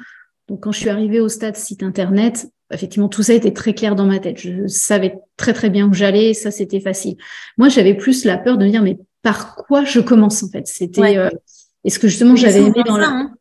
Donc, 0.47 0.63
quand 0.63 0.71
je 0.71 0.79
suis 0.79 0.89
arrivée 0.89 1.19
au 1.19 1.29
stade 1.29 1.55
site 1.55 1.83
internet, 1.83 2.47
effectivement, 2.71 3.09
tout 3.09 3.23
ça 3.23 3.33
était 3.33 3.53
très 3.53 3.73
clair 3.73 3.95
dans 3.95 4.05
ma 4.05 4.19
tête. 4.19 4.37
Je 4.39 4.67
savais 4.67 5.19
très 5.37 5.53
très 5.53 5.69
bien 5.69 5.87
où 5.87 5.93
j'allais, 5.93 6.33
ça 6.33 6.51
c'était 6.51 6.79
facile. 6.79 7.15
Moi, 7.57 7.69
j'avais 7.69 7.93
plus 7.93 8.25
la 8.25 8.37
peur 8.37 8.57
de 8.57 8.65
me 8.65 8.69
dire, 8.69 8.81
mais 8.81 8.97
par 9.21 9.55
quoi 9.55 9.83
je 9.83 9.99
commence 9.99 10.43
en 10.43 10.49
fait? 10.49 10.67
C'était 10.67 11.17
euh, 11.17 11.29
est-ce 11.83 11.99
que 11.99 12.07
justement 12.07 12.35
j'avais 12.35 12.61
aimé 12.61 12.83
dans 12.85 12.97
la, 12.97 13.07
hein. 13.07 13.33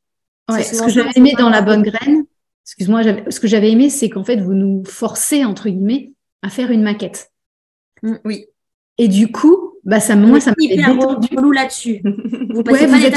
ce 0.49 0.83
que 0.83 0.91
j'avais 0.91 1.11
aimé 1.17 1.35
dans 1.39 1.51
la 1.51 1.63
bonne 1.63 1.83
graine. 1.83 2.25
Excuse-moi, 2.65 3.03
ce 3.31 3.41
que 3.41 3.49
j'avais 3.49 3.71
aimé, 3.71 3.91
c'est 3.91 4.11
qu'en 4.11 4.25
fait 4.25 4.37
vous 4.37 4.55
nous 4.55 4.83
forcez 4.85 5.45
entre 5.45 5.69
guillemets 5.69 6.13
à 6.43 6.51
faire 6.51 6.71
une 6.71 6.83
maquette. 6.83 7.31
Mm, 8.03 8.17
oui. 8.25 8.47
Et 8.99 9.09
du 9.09 9.31
coup, 9.31 9.75
bah 9.85 10.01
ça, 10.01 10.17
moi, 10.17 10.41
ça 10.41 10.51
m'a 10.51 10.57
détendu. 10.69 11.29
relou 11.37 11.53
là-dessus. 11.53 12.03
Vous 12.51 12.65
passez 12.65 12.89
pas 12.89 12.99
êtes 12.99 13.15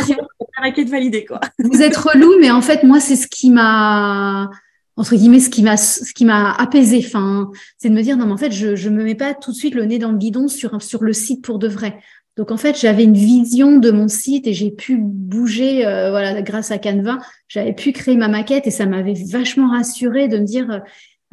maquette 0.62 0.90
validée, 0.90 1.26
quoi. 1.26 1.40
Vous 1.58 1.82
êtes 1.82 1.98
relou, 1.98 2.40
mais 2.40 2.52
en 2.52 2.62
fait, 2.62 2.84
moi, 2.84 3.00
c'est 3.00 3.16
ce 3.16 3.26
qui 3.26 3.50
m'a 3.50 4.52
entre 4.98 5.16
guillemets 5.16 5.40
ce 5.40 5.50
qui 5.50 5.64
m'a 5.64 5.78
ce 5.78 6.14
qui 6.14 6.26
m'a 6.26 6.52
apaisé 6.54 7.04
enfin 7.06 7.50
c'est 7.78 7.90
de 7.90 7.94
me 7.94 8.02
dire 8.02 8.18
non 8.18 8.26
mais 8.26 8.34
en 8.34 8.38
fait 8.38 8.52
je 8.52 8.76
je 8.76 8.90
me 8.90 9.04
mets 9.04 9.16
pas 9.16 9.34
tout 9.34 9.52
de 9.52 9.56
suite 9.56 9.76
le 9.76 9.86
nez 9.86 10.00
dans 10.00 10.12
le 10.12 10.18
guidon 10.18 10.48
sur 10.48 10.82
sur 10.82 11.04
le 11.04 11.14
site 11.14 11.44
pour 11.44 11.60
de 11.60 11.68
vrai. 11.68 12.00
Donc 12.38 12.52
en 12.52 12.58
fait 12.58 12.80
j'avais 12.80 13.04
une 13.04 13.14
vision 13.14 13.78
de 13.78 13.92
mon 13.92 14.08
site 14.08 14.48
et 14.48 14.54
j'ai 14.54 14.72
pu 14.72 14.98
bouger 14.98 15.86
euh, 15.86 16.10
voilà 16.12 16.42
grâce 16.42 16.72
à 16.72 16.78
Canva. 16.78 17.18
J'avais 17.48 17.74
pu 17.74 17.92
créer 17.92 18.16
ma 18.16 18.28
maquette 18.28 18.68
et 18.68 18.72
ça 18.72 18.86
m'avait 18.86 19.16
vachement 19.30 19.70
rassuré 19.70 20.28
de 20.28 20.38
me 20.38 20.46
dire 20.46 20.72
euh, 20.72 20.80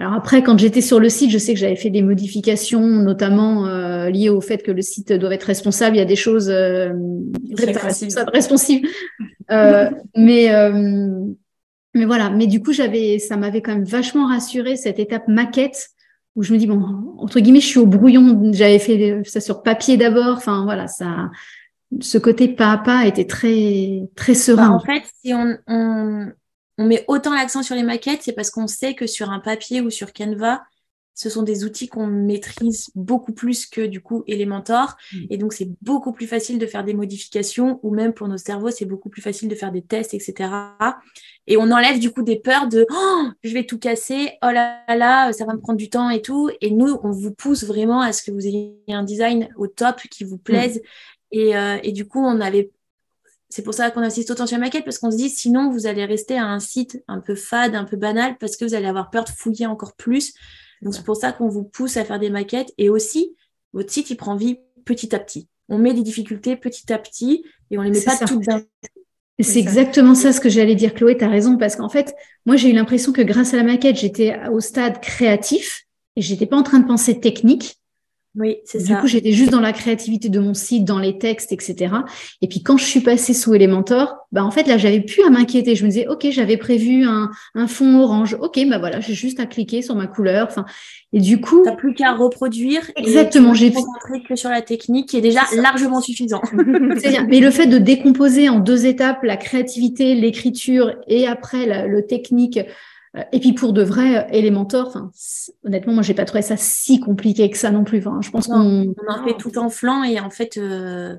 alors 0.01 0.13
après, 0.13 0.45
quand 0.45 0.57
j'étais 0.57 0.81
sur 0.81 1.01
le 1.01 1.09
site, 1.09 1.31
je 1.31 1.39
sais 1.39 1.55
que 1.55 1.59
j'avais 1.59 1.75
fait 1.75 1.91
des 1.91 2.03
modifications, 2.03 2.87
notamment 2.87 3.67
euh, 3.67 4.11
liées 4.11 4.29
au 4.29 4.41
fait 4.41 4.63
que 4.63 4.71
le 4.71 4.81
site 4.81 5.13
doit 5.13 5.35
être 5.35 5.43
responsable. 5.43 5.97
Il 5.97 5.99
y 5.99 6.03
a 6.03 6.05
des 6.05 6.15
choses 6.15 6.49
euh, 6.51 6.93
responsables, 8.33 8.87
euh, 9.51 9.91
mais 10.15 10.55
euh, 10.55 11.25
mais 11.99 12.07
voilà. 12.07 12.31
Mais 12.31 12.47
du 12.47 12.63
coup, 12.63 12.73
j'avais, 12.73 13.19
ça 13.19 13.37
m'avait 13.37 13.61
quand 13.61 13.73
même 13.73 13.85
vachement 13.85 14.27
rassuré 14.27 14.77
cette 14.77 14.99
étape 14.99 15.29
maquette 15.29 15.91
où 16.37 16.43
je 16.43 16.53
me 16.53 16.59
dis 16.59 16.67
bon, 16.67 17.15
entre 17.19 17.41
guillemets, 17.41 17.61
je 17.61 17.67
suis 17.67 17.79
au 17.79 17.87
brouillon. 17.87 18.53
J'avais 18.53 18.79
fait 18.79 19.23
ça 19.25 19.41
sur 19.41 19.63
papier 19.63 19.97
d'abord. 19.97 20.37
Enfin 20.37 20.65
voilà, 20.65 20.87
ça, 20.87 21.31
ce 22.01 22.17
côté 22.19 22.49
pas 22.49 22.73
à 22.73 22.79
pas 22.79 23.07
était 23.07 23.27
très 23.27 24.09
très 24.17 24.35
serein. 24.35 24.69
Bah, 24.69 24.75
en 24.75 24.81
fait, 24.81 25.03
si 25.23 25.35
on, 25.35 25.57
on 25.67 26.33
on 26.79 26.87
met 26.87 27.05
autant 27.09 27.35
l'accent 27.35 27.63
sur 27.63 27.75
les 27.75 27.83
maquettes, 27.83 28.23
c'est 28.23 28.33
parce 28.33 28.51
qu'on 28.51 28.69
sait 28.69 28.95
que 28.95 29.07
sur 29.07 29.31
un 29.31 29.41
papier 29.41 29.81
ou 29.81 29.91
sur 29.91 30.13
Canva, 30.13 30.63
ce 31.15 31.29
sont 31.29 31.43
des 31.43 31.65
outils 31.65 31.89
qu'on 31.89 32.07
maîtrise 32.07 32.91
beaucoup 32.95 33.33
plus 33.33 33.67
que 33.67 33.85
du 33.85 34.01
coup 34.01 34.23
Elementor. 34.29 34.97
Mm. 35.13 35.17
Et 35.31 35.37
donc, 35.37 35.53
c'est 35.53 35.69
beaucoup 35.83 36.13
plus 36.13 36.29
facile 36.29 36.61
de 36.61 36.67
faire 36.67 36.85
des 36.85 36.95
modifications 36.95 37.81
ou 37.83 37.93
même 37.93 38.13
pour 38.13 38.29
nos 38.29 38.39
cerveaux, 38.39 38.71
c'est 38.71 38.85
beaucoup 38.85 39.09
plus 39.09 39.21
facile 39.21 39.49
de 39.49 39.57
faire 39.57 39.73
des 39.73 39.83
tests, 39.83 40.15
etc. 40.15 40.51
Et 41.51 41.57
on 41.57 41.71
enlève 41.71 41.99
du 41.99 42.13
coup 42.13 42.23
des 42.23 42.37
peurs 42.37 42.69
de 42.69 42.87
oh, 42.91 43.29
je 43.43 43.55
vais 43.55 43.65
tout 43.65 43.79
casser, 43.79 44.33
oh 44.43 44.51
là 44.51 44.85
là, 44.87 45.33
ça 45.33 45.47
va 45.47 45.55
me 45.55 45.61
prendre 45.61 45.79
du 45.79 45.89
temps 45.89 46.11
et 46.11 46.21
tout. 46.21 46.51
Et 46.61 46.71
nous, 46.71 46.99
on 47.03 47.11
vous 47.11 47.33
pousse 47.33 47.65
vraiment 47.65 48.03
à 48.03 48.13
ce 48.13 48.23
que 48.23 48.31
vous 48.31 48.47
ayez 48.47 48.77
un 48.89 49.03
design 49.03 49.49
au 49.57 49.67
top 49.67 50.03
qui 50.11 50.25
vous 50.25 50.37
plaise. 50.37 50.83
Et, 51.33 51.57
euh, 51.57 51.79
et, 51.83 51.93
du 51.93 52.07
coup, 52.07 52.21
on 52.21 52.41
avait 52.41 52.71
c'est 53.49 53.63
pour 53.63 53.73
ça 53.73 53.91
qu'on 53.91 54.03
insiste 54.03 54.31
autant 54.31 54.47
sur 54.47 54.59
la 54.59 54.65
maquette, 54.65 54.85
parce 54.85 54.99
qu'on 54.99 55.11
se 55.11 55.17
dit 55.17 55.31
sinon 55.31 55.71
vous 55.71 55.87
allez 55.87 56.05
rester 56.05 56.37
à 56.37 56.45
un 56.45 56.61
site 56.61 57.03
un 57.09 57.19
peu 57.19 57.35
fade, 57.35 57.75
un 57.75 57.85
peu 57.85 57.97
banal, 57.97 58.37
parce 58.37 58.57
que 58.57 58.67
vous 58.67 58.75
allez 58.75 58.87
avoir 58.87 59.09
peur 59.09 59.25
de 59.25 59.31
fouiller 59.31 59.67
encore 59.67 59.97
plus. 59.97 60.35
Donc 60.83 60.95
c'est 60.95 61.05
pour 61.05 61.17
ça 61.17 61.33
qu'on 61.33 61.49
vous 61.49 61.65
pousse 61.65 61.97
à 61.97 62.05
faire 62.05 62.19
des 62.19 62.29
maquettes. 62.29 62.73
Et 62.77 62.91
aussi, 62.91 63.35
votre 63.73 63.91
site, 63.91 64.11
il 64.11 64.17
prend 64.17 64.37
vie 64.37 64.59
petit 64.85 65.15
à 65.15 65.19
petit. 65.19 65.49
On 65.71 65.79
met 65.79 65.95
des 65.95 66.03
difficultés 66.03 66.57
petit 66.57 66.93
à 66.93 66.99
petit 66.99 67.43
et 67.71 67.79
on 67.79 67.83
les 67.83 67.91
met 67.91 68.03
pas 68.03 68.19
toutes 68.19 68.45
d'un 68.45 68.63
c'est 69.45 69.61
exactement 69.61 70.15
ça 70.15 70.33
ce 70.33 70.41
que 70.41 70.49
j'allais 70.49 70.75
dire, 70.75 70.95
Chloé, 70.95 71.17
tu 71.17 71.25
as 71.25 71.29
raison, 71.29 71.57
parce 71.57 71.77
qu'en 71.77 71.89
fait, 71.89 72.15
moi 72.45 72.57
j'ai 72.57 72.71
eu 72.71 72.73
l'impression 72.73 73.13
que 73.13 73.23
grâce 73.23 73.55
à 73.55 73.57
la 73.57 73.63
maquette, 73.63 73.97
j'étais 73.97 74.37
au 74.51 74.61
stade 74.61 75.01
créatif 75.01 75.85
et 76.17 76.23
j'étais 76.23 76.47
pas 76.47 76.57
en 76.57 76.65
train 76.65 76.81
de 76.81 76.87
penser 76.87 77.21
technique. 77.21 77.78
Oui, 78.39 78.59
c'est 78.65 78.79
ça. 78.79 78.95
Du 78.95 79.01
coup, 79.01 79.07
j'étais 79.09 79.33
juste 79.33 79.51
dans 79.51 79.61
la 79.61 79.73
créativité 79.73 80.29
de 80.29 80.39
mon 80.39 80.55
site, 80.55 80.85
dans 80.85 81.01
les 81.01 81.19
textes, 81.19 81.51
etc. 81.51 81.93
Et 82.41 82.47
puis 82.47 82.63
quand 82.63 82.77
je 82.77 82.85
suis 82.85 83.01
passée 83.01 83.35
sous 83.35 83.53
Elementor, 83.53 84.17
bah 84.31 84.45
en 84.45 84.53
fait 84.53 84.69
là, 84.69 84.79
j'avais 84.79 85.01
plus 85.01 85.25
à 85.25 85.31
m'inquiéter. 85.31 85.75
Je 85.75 85.85
me 85.85 85.91
disais, 85.91 86.07
ok, 86.07 86.29
j'avais 86.31 86.57
prévu 86.57 87.05
un, 87.05 87.31
un 87.57 87.67
fond 87.67 87.99
orange. 87.99 88.37
Ok, 88.41 88.61
bah 88.69 88.79
voilà, 88.79 89.01
j'ai 89.01 89.15
juste 89.15 89.41
à 89.41 89.47
cliquer 89.47 89.83
sur 89.83 89.97
ma 89.97 90.07
couleur. 90.07 90.47
Enfin, 90.49 90.67
et 91.13 91.21
du 91.21 91.41
coup, 91.41 91.63
t'as 91.65 91.73
plus 91.73 91.95
qu'à 91.95 92.13
reproduire. 92.13 92.89
Exactement, 92.95 93.55
j'ai 93.55 93.73
concentré 93.73 94.23
que 94.23 94.37
sur 94.37 94.51
la 94.51 94.63
technique, 94.63 95.09
qui 95.09 95.17
est 95.17 95.23
déjà 95.23 95.41
largement 95.57 96.01
suffisant. 96.01 96.43
bien. 96.53 97.27
Mais 97.29 97.41
le 97.41 97.51
fait 97.51 97.67
de 97.67 97.79
décomposer 97.79 98.49
en 98.49 98.61
deux 98.61 98.87
étapes 98.87 99.25
la 99.25 99.37
créativité, 99.37 100.15
l'écriture 100.15 100.95
et 101.09 101.27
après 101.27 101.89
le 101.89 102.07
technique 102.07 102.61
et 103.33 103.41
puis 103.41 103.53
pour 103.53 103.73
de 103.73 103.83
vrai, 103.83 104.27
Elementor, 104.31 105.11
honnêtement, 105.65 105.93
moi, 105.93 106.03
j'ai 106.03 106.15
pas 106.15 106.25
trouvé 106.25 106.43
ça 106.43 106.57
si 106.57 107.01
compliqué 107.01 107.49
que 107.51 107.57
ça 107.57 107.71
non 107.71 107.85
plus. 107.85 107.99
Enfin, 107.99 108.21
je 108.23 108.31
pense 108.31 108.47
qu'on 108.47 108.95
on 108.95 109.13
en 109.13 109.25
fait 109.25 109.37
tout 109.39 109.59
en 109.59 109.69
flanc 109.69 110.05
et 110.05 110.21
en 110.21 110.31
fait, 110.31 110.57
euh, 110.57 111.17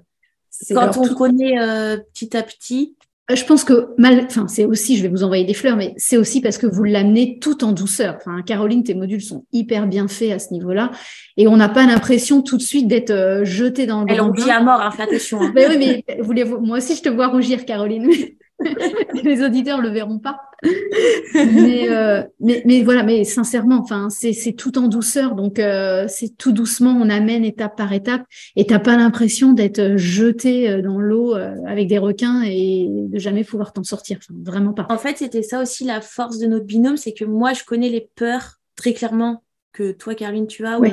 quand 0.72 0.98
on 0.98 1.14
connaît 1.14 1.60
euh, 1.60 1.98
petit 2.14 2.36
à 2.36 2.44
petit. 2.44 2.96
Je 3.32 3.44
pense 3.46 3.64
que 3.64 3.90
mal, 4.00 4.26
enfin, 4.26 4.48
c'est 4.48 4.66
aussi, 4.66 4.98
je 4.98 5.04
vais 5.04 5.08
vous 5.08 5.24
envoyer 5.24 5.46
des 5.46 5.54
fleurs, 5.54 5.78
mais 5.78 5.94
c'est 5.98 6.18
aussi 6.18 6.42
parce 6.42 6.58
que 6.58 6.66
vous 6.66 6.84
l'amenez 6.84 7.38
tout 7.38 7.64
en 7.64 7.74
douceur. 7.74 8.16
Enfin, 8.18 8.42
Caroline, 8.42 8.84
tes 8.84 8.96
modules 8.96 9.22
sont 9.22 9.46
hyper 9.52 9.86
bien 9.86 10.08
faits 10.08 10.32
à 10.32 10.40
ce 10.40 10.52
niveau-là, 10.52 10.90
et 11.38 11.48
on 11.48 11.56
n'a 11.56 11.70
pas 11.70 11.86
l'impression 11.86 12.42
tout 12.42 12.58
de 12.58 12.64
suite 12.64 12.88
d'être 12.88 13.42
jeté 13.44 13.86
dans 13.86 14.04
le. 14.04 14.12
Elle 14.12 14.22
rougit 14.22 14.50
à 14.50 14.64
mort, 14.64 14.82
hein, 14.82 14.90
fais 14.90 15.04
attention. 15.04 15.42
Hein. 15.42 15.52
mais 15.54 15.68
oui, 15.70 15.78
mais 15.78 16.18
voulez 16.22 16.44
moi 16.44 16.78
aussi, 16.78 16.96
je 16.96 17.04
te 17.04 17.10
vois 17.10 17.28
rougir, 17.28 17.66
Caroline. 17.66 18.10
les 19.24 19.44
auditeurs 19.44 19.82
le 19.82 19.90
verront 19.90 20.20
pas. 20.20 20.42
Euh, 20.66 22.24
mais, 22.40 22.64
mais, 22.66 22.84
voilà, 22.84 23.04
mais 23.04 23.24
sincèrement, 23.24 23.80
enfin, 23.80 24.10
c'est 24.10 24.54
tout 24.54 24.78
en 24.78 24.88
douceur, 24.88 25.36
donc 25.36 25.60
euh, 25.60 26.06
c'est 26.08 26.38
tout 26.38 26.52
doucement, 26.52 26.92
on 26.92 27.10
amène 27.10 27.46
étape 27.46 27.78
par 27.78 27.94
étape, 27.94 28.24
et 28.56 28.66
t'as 28.66 28.80
pas 28.80 28.98
l'impression 28.98 29.54
d'être 29.54 29.96
jeté 29.98 30.70
euh, 30.70 30.82
dans 30.82 31.00
l'eau 31.00 31.34
avec 31.34 31.88
des 31.88 31.98
requins 31.98 32.44
et 32.44 32.88
de 32.90 33.20
jamais 33.20 33.44
pouvoir 33.44 33.74
t'en 33.74 33.84
sortir, 33.84 34.18
enfin, 34.18 34.38
vraiment 34.44 34.74
pas. 34.74 34.88
En 34.90 34.98
fait, 34.98 35.18
c'était 35.18 35.44
ça 35.44 35.62
aussi 35.62 35.86
la 35.86 36.02
force 36.02 36.40
de 36.40 36.48
notre 36.48 36.66
binôme, 36.66 36.98
c'est 36.98 37.14
que 37.14 37.26
moi, 37.26 37.54
je 37.54 37.64
connais 37.64 37.90
les 37.90 38.10
peurs 38.16 38.60
très 38.76 38.94
clairement 38.94 39.44
que 39.72 39.92
toi, 39.92 40.16
Caroline, 40.16 40.48
tu 40.48 40.66
as, 40.66 40.80
ou 40.80 40.86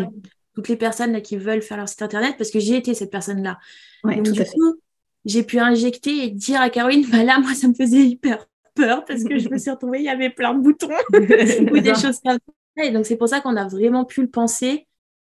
toutes 0.54 0.68
les 0.68 0.76
personnes 0.76 1.12
là 1.12 1.20
qui 1.20 1.36
veulent 1.36 1.62
faire 1.62 1.76
leur 1.76 1.88
site 1.88 2.02
internet, 2.02 2.34
parce 2.38 2.50
que 2.50 2.60
j'ai 2.60 2.76
été 2.76 2.94
cette 2.94 3.10
personne-là. 3.10 3.58
Ouais, 4.04 4.22
tout 4.22 4.32
à 4.32 4.44
fait 4.44 4.56
j'ai 5.26 5.42
pu 5.42 5.58
injecter 5.58 6.24
et 6.24 6.30
dire 6.30 6.60
à 6.60 6.70
Caroline, 6.70 7.04
bah 7.10 7.24
là, 7.24 7.38
moi, 7.38 7.52
ça 7.52 7.68
me 7.68 7.74
faisait 7.74 8.02
hyper 8.02 8.46
peur 8.74 9.04
parce 9.04 9.24
que 9.24 9.38
je 9.38 9.48
me 9.48 9.58
suis 9.58 9.70
retrouvée, 9.70 9.98
il 9.98 10.04
y 10.04 10.08
avait 10.08 10.30
plein 10.30 10.54
de 10.54 10.60
boutons 10.60 10.88
ou 11.12 11.78
des 11.78 11.94
choses 11.94 12.20
comme 12.24 12.38
ça. 12.76 12.84
Et 12.84 12.90
donc, 12.90 13.04
c'est 13.06 13.16
pour 13.16 13.28
ça 13.28 13.40
qu'on 13.40 13.56
a 13.56 13.66
vraiment 13.66 14.04
pu 14.04 14.22
le 14.22 14.28
penser 14.30 14.86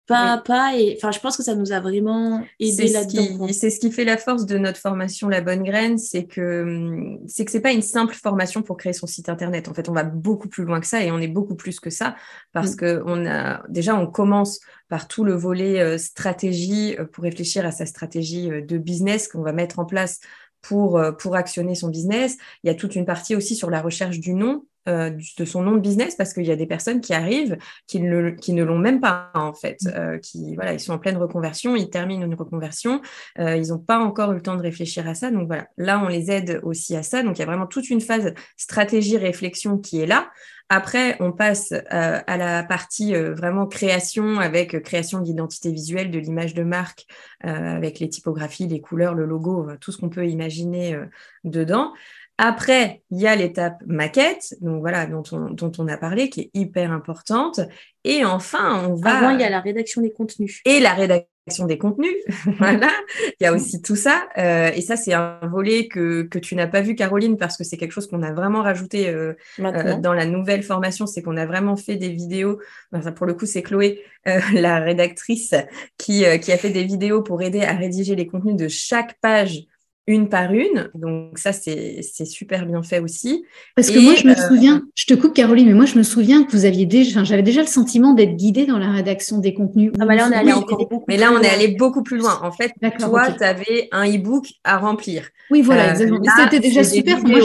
pas 0.07 0.33
à 0.33 0.39
pas. 0.39 0.77
Et 0.77 0.95
enfin, 0.97 1.11
je 1.11 1.21
pense 1.21 1.37
que 1.37 1.43
ça 1.43 1.55
nous 1.55 1.73
a 1.73 1.81
vraiment 1.81 2.45
aidé 2.61 2.89
là-dedans. 2.89 3.49
C'est 3.53 3.71
ce 3.71 3.81
qui 3.81 3.91
fait 3.91 4.05
la 4.05 4.17
force 4.17 4.47
de 4.47 4.59
notre 4.59 4.79
formation 4.79 5.29
La 5.29 5.41
Bonne 5.41 5.63
Graine, 5.63 5.99
c'est 5.99 6.25
que 6.25 7.17
c'est 7.27 7.45
que 7.45 7.51
c'est 7.51 7.61
pas 7.61 7.73
une 7.73 7.83
simple 7.83 8.15
formation 8.15 8.63
pour 8.63 8.77
créer 8.77 8.93
son 8.93 9.07
site 9.07 9.29
internet. 9.29 9.69
En 9.69 9.75
fait, 9.75 9.89
on 9.89 9.93
va 9.93 10.05
beaucoup 10.05 10.49
plus 10.49 10.65
loin 10.65 10.81
que 10.81 10.87
ça 10.87 11.03
et 11.03 11.11
on 11.11 11.19
est 11.19 11.29
beaucoup 11.29 11.55
plus 11.55 11.81
que 11.81 11.91
ça 11.91 12.17
parce 12.53 12.73
mm. 12.73 12.77
que 12.77 13.03
on 13.07 13.27
a 13.27 13.63
déjà 13.69 13.97
on 13.97 14.07
commence 14.07 14.61
par 14.89 15.09
tout 15.09 15.25
le 15.25 15.35
volet 15.35 15.81
euh, 15.81 15.99
stratégie 15.99 16.97
euh, 16.99 17.05
pour 17.05 17.25
réfléchir 17.25 17.67
à 17.67 17.73
sa 17.73 17.87
stratégie 17.87 18.51
euh, 18.51 18.61
de 18.61 18.79
business 18.79 19.29
qu'on 19.29 19.43
va 19.43 19.53
mettre 19.53 19.79
en 19.79 19.85
place 19.85 20.21
pour, 20.63 20.99
pour 21.19 21.37
actionner 21.37 21.75
son 21.75 21.89
business. 21.89 22.39
Il 22.63 22.69
y 22.69 22.71
a 22.71 22.75
toute 22.75 22.97
une 22.97 23.05
partie 23.05 23.37
aussi 23.37 23.55
sur 23.55 23.69
la 23.69 23.83
recherche 23.83 24.19
du 24.19 24.33
nom. 24.33 24.65
Euh, 24.87 25.11
de 25.39 25.45
son 25.47 25.63
nom 25.63 25.73
de 25.73 25.81
business 25.81 26.15
parce 26.15 26.35
qu'il 26.35 26.45
y 26.45 26.51
a 26.51 26.57
des 26.57 26.67
personnes 26.67 27.01
qui 27.01 27.15
arrivent 27.15 27.57
qui 27.87 28.01
ne, 28.01 28.29
qui 28.29 28.53
ne 28.53 28.63
l'ont 28.63 28.77
même 28.77 29.01
pas 29.01 29.31
en 29.33 29.55
fait, 29.55 29.79
mm. 29.81 29.89
euh, 29.95 30.19
qui 30.19 30.55
voilà, 30.57 30.75
ils 30.75 30.81
sont 30.81 30.93
en 30.93 30.99
pleine 30.99 31.17
reconversion, 31.17 31.75
ils 31.75 31.89
terminent 31.89 32.27
une 32.27 32.35
reconversion, 32.35 33.01
euh, 33.39 33.57
ils 33.57 33.69
n'ont 33.69 33.79
pas 33.79 33.99
encore 33.99 34.33
eu 34.33 34.35
le 34.35 34.43
temps 34.43 34.57
de 34.57 34.63
réfléchir 34.63 35.09
à 35.09 35.15
ça. 35.15 35.31
Donc 35.31 35.47
voilà, 35.47 35.69
là 35.79 36.03
on 36.05 36.09
les 36.09 36.31
aide 36.31 36.61
aussi 36.65 36.95
à 36.97 37.03
ça. 37.03 37.23
Donc 37.23 37.39
il 37.39 37.41
y 37.41 37.45
a 37.45 37.47
vraiment 37.47 37.67
toute 37.67 37.89
une 37.89 38.03
phase 38.03 38.35
stratégie 38.59 39.17
réflexion 39.17 39.79
qui 39.79 40.03
est 40.03 40.07
là. 40.07 40.29
Après, 40.69 41.17
on 41.21 41.31
passe 41.31 41.75
à 41.91 42.37
la 42.39 42.65
partie 42.65 43.15
vraiment 43.15 43.67
création 43.67 44.39
avec 44.39 44.83
création 44.83 45.21
de 45.21 45.27
l'identité 45.27 45.71
visuelle, 45.71 46.11
de 46.11 46.19
l'image 46.19 46.55
de 46.55 46.63
marque, 46.63 47.05
avec 47.41 48.01
les 48.01 48.09
typographies, 48.09 48.67
les 48.67 48.81
couleurs, 48.81 49.15
le 49.15 49.27
logo, 49.27 49.69
tout 49.79 49.93
ce 49.93 49.99
qu'on 49.99 50.09
peut 50.09 50.27
imaginer 50.27 50.99
dedans. 51.45 51.93
Après, 52.37 53.03
il 53.11 53.21
y 53.21 53.29
a 53.29 53.37
l'étape 53.37 53.81
maquette, 53.87 54.55
donc 54.61 54.81
voilà, 54.81 55.07
dont 55.07 55.23
on, 55.31 55.51
dont 55.51 55.71
on 55.79 55.87
a 55.87 55.97
parlé, 55.97 56.29
qui 56.29 56.41
est 56.41 56.51
hyper 56.55 56.91
importante. 56.91 57.61
Et 58.03 58.25
enfin, 58.25 58.89
on 58.89 58.95
va. 58.95 59.19
Avant, 59.19 59.31
il 59.31 59.41
y 59.41 59.45
a 59.45 59.51
la 59.51 59.61
rédaction 59.61 60.03
des 60.03 60.13
contenus. 60.13 60.61
Et 60.65 60.81
la 60.81 60.95
rédaction 60.95 61.29
des 61.67 61.79
contenus, 61.79 62.15
voilà. 62.59 62.91
Il 63.39 63.45
y 63.45 63.47
a 63.47 63.53
aussi 63.53 63.83
tout 63.83 63.95
ça. 63.95 64.27
Euh, 64.37 64.73
et 64.75 64.81
ça, 64.81 64.97
c'est 64.97 65.13
un 65.13 65.39
volet 65.45 65.87
que, 65.87 66.23
que 66.23 66.41
tu 66.41 66.57
n'as 66.57 66.67
pas 66.67 66.81
vu, 66.81 66.97
Caroline, 66.97 67.37
parce 67.37 67.57
que 67.57 67.63
c'est 67.63 67.77
quelque 67.77 67.93
chose 67.93 68.09
qu'on 68.09 68.23
a 68.23 68.33
vraiment 68.33 68.63
rajouté 68.63 69.11
euh, 69.11 69.35
euh, 69.61 69.97
dans 69.99 70.13
la 70.13 70.27
nouvelle 70.27 70.65
formation. 70.65 71.07
C'est 71.07 71.23
qu'on 71.23 71.37
a 71.37 71.47
vraiment 71.47 71.77
fait 71.77 71.97
des 71.97 72.11
vidéos. 72.11 72.59
Enfin, 72.93 73.13
pour 73.13 73.27
le 73.27 73.35
coup, 73.35 73.47
c'est 73.47 73.63
Chloé, 73.63 74.03
la 74.55 74.81
rédactrice, 74.81 75.55
qui, 75.99 76.25
qui 76.41 76.53
a 76.53 76.59
fait 76.59 76.71
des 76.71 76.85
vidéos 76.85 77.23
pour 77.23 77.43
aider 77.43 77.63
à 77.63 77.75
rédiger 77.75 78.17
les 78.17 78.27
contenus 78.27 78.57
de 78.57 78.67
chaque 78.67 79.21
page 79.21 79.69
une 80.07 80.29
par 80.29 80.53
une. 80.53 80.91
Donc 80.95 81.39
ça, 81.39 81.53
c'est 81.53 82.03
super 82.25 82.67
bien 82.67 82.83
fait 82.83 83.01
aussi. 83.01 83.45
Parce 83.75 83.91
que 83.91 83.99
moi, 83.99 84.15
je 84.15 84.27
me 84.27 84.33
euh, 84.33 84.49
souviens, 84.49 84.83
je 84.95 85.07
te 85.07 85.15
coupe 85.15 85.35
Caroline, 85.35 85.69
mais 85.69 85.75
moi, 85.75 85.87
je 85.87 85.97
me 85.97 86.03
souviens 86.03 86.45
que 86.45 86.53
vous 86.53 86.67
aviez 86.67 86.85
déjà, 86.85 87.25
j'avais 87.25 87.43
déjà 87.43 87.63
le 87.63 87.67
sentiment 87.67 88.13
d'être 88.13 88.37
guidée 88.37 88.67
dans 88.67 88.79
la 88.79 88.91
rédaction 88.91 89.39
des 89.39 89.55
contenus. 89.55 89.93
Ah 89.99 90.05
bah 90.05 90.15
là, 90.15 90.27
on 90.29 90.33
est 90.33 90.37
allé 90.37 90.53
encore 90.53 90.87
beaucoup. 90.89 91.05
Mais 91.09 91.17
là, 91.17 91.33
on 91.33 91.41
est 91.41 91.49
allé 91.49 91.69
beaucoup 91.69 92.03
plus 92.03 92.19
loin. 92.19 92.39
En 92.43 92.53
fait, 92.53 92.73
toi, 92.99 93.31
tu 93.33 93.45
avais 93.45 93.89
un 93.93 94.07
e-book 94.07 94.47
à 94.63 94.79
remplir. 94.79 95.29
Oui, 95.51 95.63
voilà, 95.63 95.99
euh, 95.99 96.19
C'était 96.39 96.61
déjà 96.61 96.85
super. 96.85 97.23
Moi, 97.23 97.41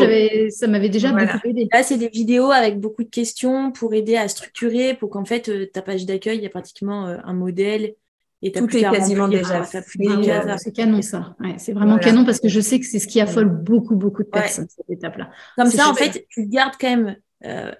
ça 0.50 0.68
m'avait 0.68 0.90
déjà 0.90 1.12
beaucoup 1.12 1.48
aidé. 1.48 1.68
Là, 1.72 1.84
c'est 1.84 1.98
des 1.98 2.10
vidéos 2.10 2.52
avec 2.52 2.80
beaucoup 2.80 3.04
de 3.04 3.10
questions 3.10 3.72
pour 3.72 3.94
aider 3.94 4.18
à 4.18 4.28
structurer, 4.28 4.94
pour 4.94 5.10
qu'en 5.10 5.26
fait, 5.26 5.50
euh, 5.50 5.66
ta 5.72 5.82
page 5.82 6.06
d'accueil, 6.06 6.38
il 6.38 6.44
y 6.44 6.48
a 6.48 6.50
pratiquement 6.50 7.06
un 7.06 7.34
modèle 7.34 7.94
et 8.42 8.52
Tout 8.52 8.76
est 8.76 8.82
quasiment 8.82 9.28
déjà 9.28 9.64
C'est 9.66 10.72
canon 10.74 11.02
ça. 11.02 11.36
c'est 11.58 11.74
vraiment 11.74 11.98
canon 11.98 12.26
parce 12.26 12.40
que 12.40 12.48
je 12.48 12.62
sais 12.62 12.80
que 12.80 12.86
c'est 12.86 13.00
ce 13.00 13.08
qui 13.08 13.20
affole 13.20 13.50
beaucoup, 13.50 13.96
beaucoup 13.96 14.24
de 14.24 14.30
personnes, 14.30 14.68
cette 14.70 14.90
étape-là. 14.90 15.30
Comme 15.58 15.70
ça, 15.70 15.90
en 15.90 15.94
fait, 15.94 16.26
tu 16.30 16.46
gardes 16.48 16.76
quand 16.80 16.90
même. 16.90 17.16
Euh, 17.46 17.72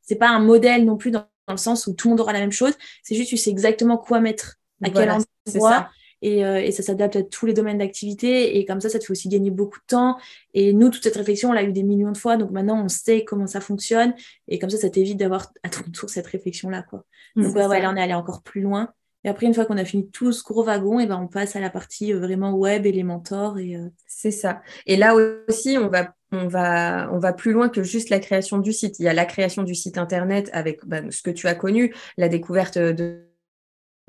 c'est 0.00 0.16
pas 0.16 0.30
un 0.30 0.40
modèle 0.40 0.86
non 0.86 0.96
plus 0.96 1.10
dans, 1.10 1.26
le 1.46 1.56
sens 1.56 1.86
où 1.86 1.92
tout 1.92 2.08
le 2.08 2.12
monde 2.12 2.20
aura 2.20 2.32
la 2.32 2.40
même 2.40 2.52
chose. 2.52 2.72
C'est 3.02 3.14
juste, 3.14 3.30
tu 3.30 3.36
sais 3.36 3.50
exactement 3.50 3.98
quoi 3.98 4.20
mettre 4.20 4.56
à 4.82 4.90
quel 4.90 5.10
endroit. 5.10 5.88
Et, 6.20 6.44
euh, 6.44 6.60
et, 6.60 6.72
ça 6.72 6.82
s'adapte 6.82 7.16
à 7.16 7.22
tous 7.22 7.46
les 7.46 7.52
domaines 7.52 7.78
d'activité. 7.78 8.58
Et 8.58 8.64
comme 8.64 8.80
ça, 8.80 8.88
ça 8.88 8.98
te 8.98 9.04
fait 9.04 9.12
aussi 9.12 9.28
gagner 9.28 9.50
beaucoup 9.50 9.78
de 9.78 9.84
temps. 9.86 10.18
Et 10.52 10.72
nous, 10.72 10.90
toute 10.90 11.04
cette 11.04 11.16
réflexion, 11.16 11.50
on 11.50 11.52
l'a 11.52 11.62
eu 11.62 11.72
des 11.72 11.84
millions 11.84 12.10
de 12.10 12.18
fois. 12.18 12.36
Donc 12.36 12.50
maintenant, 12.50 12.82
on 12.82 12.88
sait 12.88 13.24
comment 13.24 13.46
ça 13.46 13.60
fonctionne. 13.60 14.14
Et 14.48 14.58
comme 14.58 14.70
ça, 14.70 14.78
ça 14.78 14.90
t'évite 14.90 15.18
d'avoir 15.18 15.52
à 15.62 15.68
ton 15.68 15.84
tour 15.90 16.10
cette 16.10 16.26
réflexion-là. 16.26 16.82
Quoi. 16.82 17.04
Donc, 17.36 17.54
ouais, 17.54 17.66
ouais, 17.66 17.80
là, 17.80 17.90
on 17.92 17.96
est 17.96 18.02
allé 18.02 18.14
encore 18.14 18.42
plus 18.42 18.62
loin. 18.62 18.92
Et 19.24 19.28
après, 19.28 19.46
une 19.46 19.54
fois 19.54 19.66
qu'on 19.66 19.76
a 19.76 19.84
fini 19.84 20.08
tout 20.10 20.32
ce 20.32 20.42
gros 20.42 20.62
wagon, 20.62 21.00
et 21.00 21.06
ben, 21.06 21.18
on 21.20 21.26
passe 21.26 21.56
à 21.56 21.60
la 21.60 21.70
partie 21.70 22.12
euh, 22.12 22.18
vraiment 22.18 22.52
web 22.52 22.86
et 22.86 22.92
les 22.92 23.02
mentors. 23.02 23.58
Et, 23.58 23.76
euh, 23.76 23.88
C'est 24.06 24.30
ça. 24.30 24.62
Et 24.86 24.96
là 24.96 25.14
aussi, 25.48 25.76
on 25.78 25.88
va, 25.88 26.14
on, 26.32 26.46
va, 26.46 27.10
on 27.12 27.18
va 27.18 27.32
plus 27.32 27.52
loin 27.52 27.68
que 27.68 27.82
juste 27.82 28.10
la 28.10 28.20
création 28.20 28.58
du 28.58 28.72
site. 28.72 28.98
Il 28.98 29.04
y 29.04 29.08
a 29.08 29.14
la 29.14 29.24
création 29.24 29.64
du 29.64 29.74
site 29.74 29.98
Internet 29.98 30.50
avec 30.52 30.84
ben, 30.86 31.10
ce 31.10 31.22
que 31.22 31.30
tu 31.30 31.48
as 31.48 31.54
connu, 31.54 31.94
la 32.16 32.28
découverte 32.28 32.78
de 32.78 33.27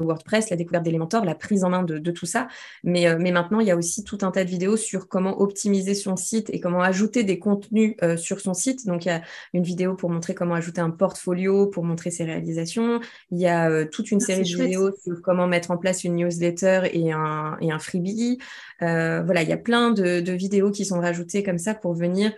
WordPress, 0.04 0.50
la 0.50 0.58
découverte 0.58 0.84
d'Elementor, 0.84 1.26
la 1.26 1.36
prise 1.36 1.64
en 1.64 1.70
main 1.70 1.84
de, 1.84 2.12
tout 2.12 2.26
ça. 2.26 2.48
Mais, 2.84 3.08
euh, 3.08 3.18
mais, 3.20 3.32
maintenant, 3.32 3.60
il 3.60 3.68
y 3.68 3.72
a 3.72 3.76
aussi 3.76 4.04
tout 4.04 4.20
un 4.22 4.32
tas 4.32 4.44
de 4.44 4.50
vidéos 4.50 4.78
sur 4.78 5.08
comment 5.08 5.42
optimiser 5.42 5.94
son 5.94 6.16
site 6.16 6.50
et 6.52 6.60
comment 6.60 6.82
ajouter 6.82 7.24
des 7.24 7.40
contenus 7.40 7.96
euh, 8.04 8.18
sur 8.18 8.40
son 8.40 8.54
site. 8.54 8.86
Donc, 8.86 9.06
il 9.06 9.10
y 9.10 9.12
a 9.12 9.22
une 9.54 9.64
vidéo 9.64 9.96
pour 9.96 10.10
montrer 10.10 10.34
comment 10.34 10.56
ajouter 10.56 10.82
un 10.82 10.90
portfolio, 10.90 11.68
pour 11.68 11.84
montrer 11.84 12.12
ses 12.12 12.24
réalisations. 12.24 13.00
Il 13.32 13.40
y 13.40 13.48
a 13.48 13.70
euh, 13.70 13.86
toute 13.86 14.12
une 14.12 14.20
ah, 14.22 14.26
série 14.26 14.44
de 14.44 14.64
vidéos 14.64 14.92
sur 15.04 15.22
comment 15.22 15.48
mettre 15.48 15.72
en 15.72 15.78
place 15.78 16.04
une 16.04 16.16
newsletter 16.16 16.90
et 16.94 17.12
un, 17.12 17.58
et 17.62 17.72
un 17.72 17.80
freebie. 17.80 18.40
voilà, 18.80 19.44
il 19.44 19.50
y 19.50 19.54
a 19.54 19.58
plein 19.58 19.92
de, 19.92 20.20
de, 20.20 20.34
vidéos 20.34 20.72
qui 20.72 20.86
sont 20.86 21.00
rajoutées 21.00 21.44
comme 21.44 21.58
ça 21.58 21.74
pour 21.74 21.94
venir 21.94 22.32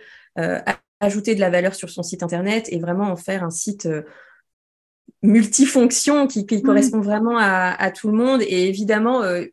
ajouter 1.00 1.34
de 1.34 1.40
la 1.40 1.50
valeur 1.50 1.74
sur 1.74 1.90
son 1.90 2.02
site 2.02 2.22
Internet 2.22 2.68
et 2.70 2.78
vraiment 2.78 3.10
en 3.10 3.16
faire 3.16 3.44
un 3.44 3.50
site 3.50 3.88
multifonction 5.22 6.26
qui, 6.26 6.46
qui 6.46 6.62
correspond 6.62 7.00
vraiment 7.00 7.38
à, 7.38 7.90
tout 7.90 8.08
le 8.08 8.14
monde. 8.16 8.42
Et 8.42 8.68
évidemment, 8.68 9.22
euh, 9.22 9.44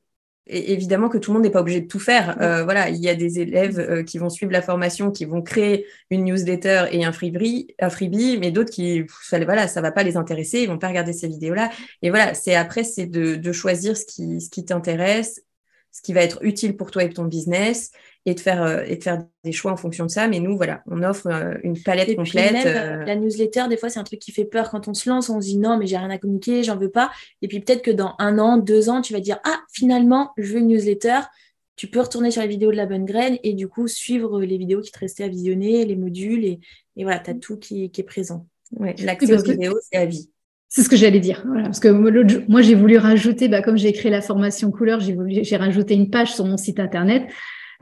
évidemment 0.48 1.10
que 1.10 1.18
tout 1.18 1.32
le 1.32 1.36
monde 1.36 1.44
n'est 1.44 1.52
pas 1.52 1.62
obligé 1.62 1.82
de 1.82 1.88
tout 1.88 2.00
faire. 2.00 2.42
Euh, 2.42 2.64
voilà, 2.64 2.90
il 2.90 2.98
y 2.98 3.08
a 3.08 3.16
des 3.16 3.40
élèves 3.40 3.80
euh, 3.80 4.04
qui 4.04 4.18
vont 4.18 4.30
suivre 4.30 4.52
la 4.52 4.62
formation, 4.62 5.12
qui 5.12 5.26
vont 5.26 5.42
créer 5.42 5.86
une 6.10 6.26
newsletter 6.26 6.86
et 6.92 7.06
un 7.06 7.12
freebie, 7.12 7.68
un 7.80 7.90
freebie 7.90 8.38
mais 8.40 8.52
d'autres 8.52 8.72
qui, 8.72 9.06
voilà, 9.32 9.68
ça 9.68 9.82
va 9.82 9.92
pas 9.92 10.04
les 10.04 10.18
intéresser, 10.18 10.62
ils 10.62 10.68
vont 10.68 10.80
pas 10.80 10.88
regarder 10.88 11.14
ces 11.14 11.28
vidéos-là. 11.28 11.70
Et 12.02 12.10
voilà, 12.10 12.34
c'est 12.34 12.56
après, 12.56 12.84
c'est 12.84 13.06
de, 13.06 13.36
de, 13.36 13.52
choisir 13.52 13.96
ce 13.96 14.06
qui, 14.06 14.42
ce 14.42 14.50
qui 14.50 14.66
t'intéresse, 14.66 15.44
ce 15.92 16.02
qui 16.02 16.14
va 16.14 16.22
être 16.22 16.40
utile 16.44 16.76
pour 16.76 16.92
toi 16.92 17.04
et 17.04 17.10
ton 17.10 17.26
business, 17.26 17.92
et 18.26 18.34
de 18.34 18.40
faire 18.40 18.64
euh, 18.64 18.84
et 18.86 18.98
de 18.98 19.04
faire 19.04 19.24
des 19.44 19.52
choix 19.52 19.72
en 19.72 19.78
fonction 19.78 20.06
de 20.06 20.12
ça. 20.12 20.28
Mais 20.28 20.40
nous, 20.40 20.56
voilà, 20.58 20.82
on 20.88 21.04
offre 21.04 21.28
euh, 21.28 21.56
une 21.64 21.82
palette 21.82 22.16
complète. 22.16 22.66
Euh, 22.66 23.06
la 23.06 23.16
newsletter, 23.16 23.66
des 23.70 23.78
fois, 23.78 23.90
c'est 23.90 24.00
un 24.00 24.04
truc 24.04 24.20
qui 24.20 24.32
fait 24.32 24.46
peur 24.46 24.70
quand 24.70 24.88
on 24.88 24.94
se 24.94 25.10
lance. 25.10 25.30
On 25.30 25.42
se 25.42 25.48
dit 25.48 25.58
non, 25.58 25.78
mais 25.78 25.88
j'ai 25.88 25.98
rien 25.98 26.10
à 26.10 26.18
communiquer, 26.18 26.64
j'en 26.64 26.78
veux 26.78 26.92
pas. 26.92 27.12
Et 27.42 27.48
puis 27.48 27.60
peut-être 27.60 27.82
que 27.82 27.92
dans 27.92 28.16
un 28.20 28.38
an, 28.40 28.58
deux 28.58 28.90
ans, 28.90 29.02
tu 29.02 29.14
vas 29.14 29.20
dire 29.20 29.40
ah 29.46 29.60
finalement, 29.72 30.32
je 30.38 30.54
veux 30.54 30.60
une 30.60 30.68
newsletter. 30.68 31.20
Tu 31.76 31.88
peux 31.88 32.02
retourner 32.02 32.30
sur 32.30 32.42
les 32.42 32.50
vidéos 32.50 32.72
de 32.72 32.78
la 32.78 32.86
bonne 32.86 33.06
graine 33.06 33.38
et 33.42 33.54
du 33.54 33.70
coup 33.70 33.88
suivre 33.88 34.42
les 34.42 34.58
vidéos 34.58 34.82
qui 34.82 34.92
te 34.92 35.00
restaient 35.00 35.24
à 35.24 35.30
visionner, 35.30 35.86
les 35.86 35.96
modules 35.96 36.44
et, 36.44 36.60
et 36.98 37.04
voilà, 37.04 37.20
tu 37.20 37.32
as 37.32 37.36
tout 37.36 37.58
qui, 37.58 37.86
est 37.86 38.04
présent. 38.04 38.46
Ouais, 38.76 38.96
L'accès 39.00 39.34
aux 39.34 39.42
vidéos, 39.42 39.80
c'est 39.90 39.98
à 39.98 40.06
vie. 40.06 40.30
C'est 40.68 40.84
ce 40.84 40.90
que 40.90 40.98
j'allais 40.98 41.22
dire. 41.22 41.44
parce 41.64 41.80
que 41.80 41.88
moi, 41.88 42.62
j'ai 42.62 42.76
voulu 42.76 42.98
rajouter, 42.98 43.48
bah, 43.48 43.62
comme 43.64 43.78
j'ai 43.78 43.92
créé 43.92 44.12
la 44.12 44.22
formation 44.22 44.70
couleur, 44.72 45.00
j'ai 45.00 45.14
voulu, 45.14 45.40
j'ai 45.42 45.56
rajouté 45.56 45.96
une 45.96 46.12
page 46.12 46.36
sur 46.36 46.46
mon 46.46 46.58
site 46.58 46.80
internet 46.80 47.24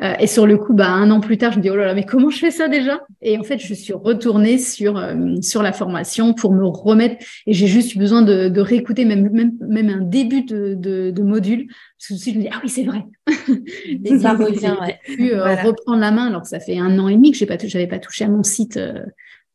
euh, 0.03 0.13
et 0.19 0.27
sur 0.27 0.45
le 0.45 0.57
coup, 0.57 0.73
bah, 0.73 0.89
un 0.89 1.09
an 1.09 1.19
plus 1.19 1.37
tard, 1.37 1.51
je 1.51 1.57
me 1.57 1.63
dis, 1.63 1.69
oh 1.71 1.75
là 1.75 1.87
là, 1.87 1.93
mais 1.95 2.03
comment 2.03 2.29
je 2.29 2.37
fais 2.37 2.51
ça 2.51 2.67
déjà? 2.67 3.01
Et 3.21 3.37
en 3.37 3.43
fait, 3.43 3.57
je 3.57 3.73
suis 3.73 3.93
retournée 3.93 4.59
sur, 4.59 4.97
euh, 4.97 5.41
sur 5.41 5.63
la 5.63 5.73
formation 5.73 6.33
pour 6.35 6.53
me 6.53 6.65
remettre. 6.65 7.15
Et 7.47 7.53
j'ai 7.53 7.65
juste 7.65 7.95
eu 7.95 7.99
besoin 7.99 8.21
de, 8.21 8.47
de 8.47 8.61
réécouter 8.61 9.05
même, 9.05 9.29
même, 9.31 9.53
même 9.67 9.89
un 9.89 10.01
début 10.01 10.43
de, 10.43 10.75
de, 10.75 11.09
de 11.09 11.23
module. 11.23 11.67
Parce 11.97 12.23
que 12.23 12.31
je 12.31 12.37
me 12.37 12.43
dis, 12.43 12.49
ah 12.51 12.59
oui, 12.63 12.69
c'est 12.69 12.83
vrai. 12.83 13.05
et 14.05 14.19
ça 14.19 14.33
revient, 14.33 14.75
ouais. 14.81 14.99
pu 15.03 15.33
euh, 15.33 15.55
reprendre 15.63 15.99
la 15.99 16.11
main 16.11 16.27
alors 16.27 16.43
que 16.43 16.49
ça 16.49 16.59
fait 16.59 16.77
un 16.77 16.99
an 16.99 17.07
et 17.07 17.15
demi 17.15 17.31
que 17.31 17.37
je 17.37 17.45
n'avais 17.45 17.87
pas, 17.87 17.95
pas 17.95 17.99
touché 17.99 18.23
à 18.25 18.29
mon 18.29 18.43
site. 18.43 18.79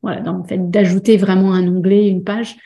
voilà, 0.02 0.20
dans 0.22 0.38
le 0.38 0.44
fait 0.44 0.70
d'ajouter 0.70 1.16
vraiment 1.16 1.52
un 1.54 1.68
onglet, 1.68 2.08
une 2.08 2.24
page. 2.24 2.56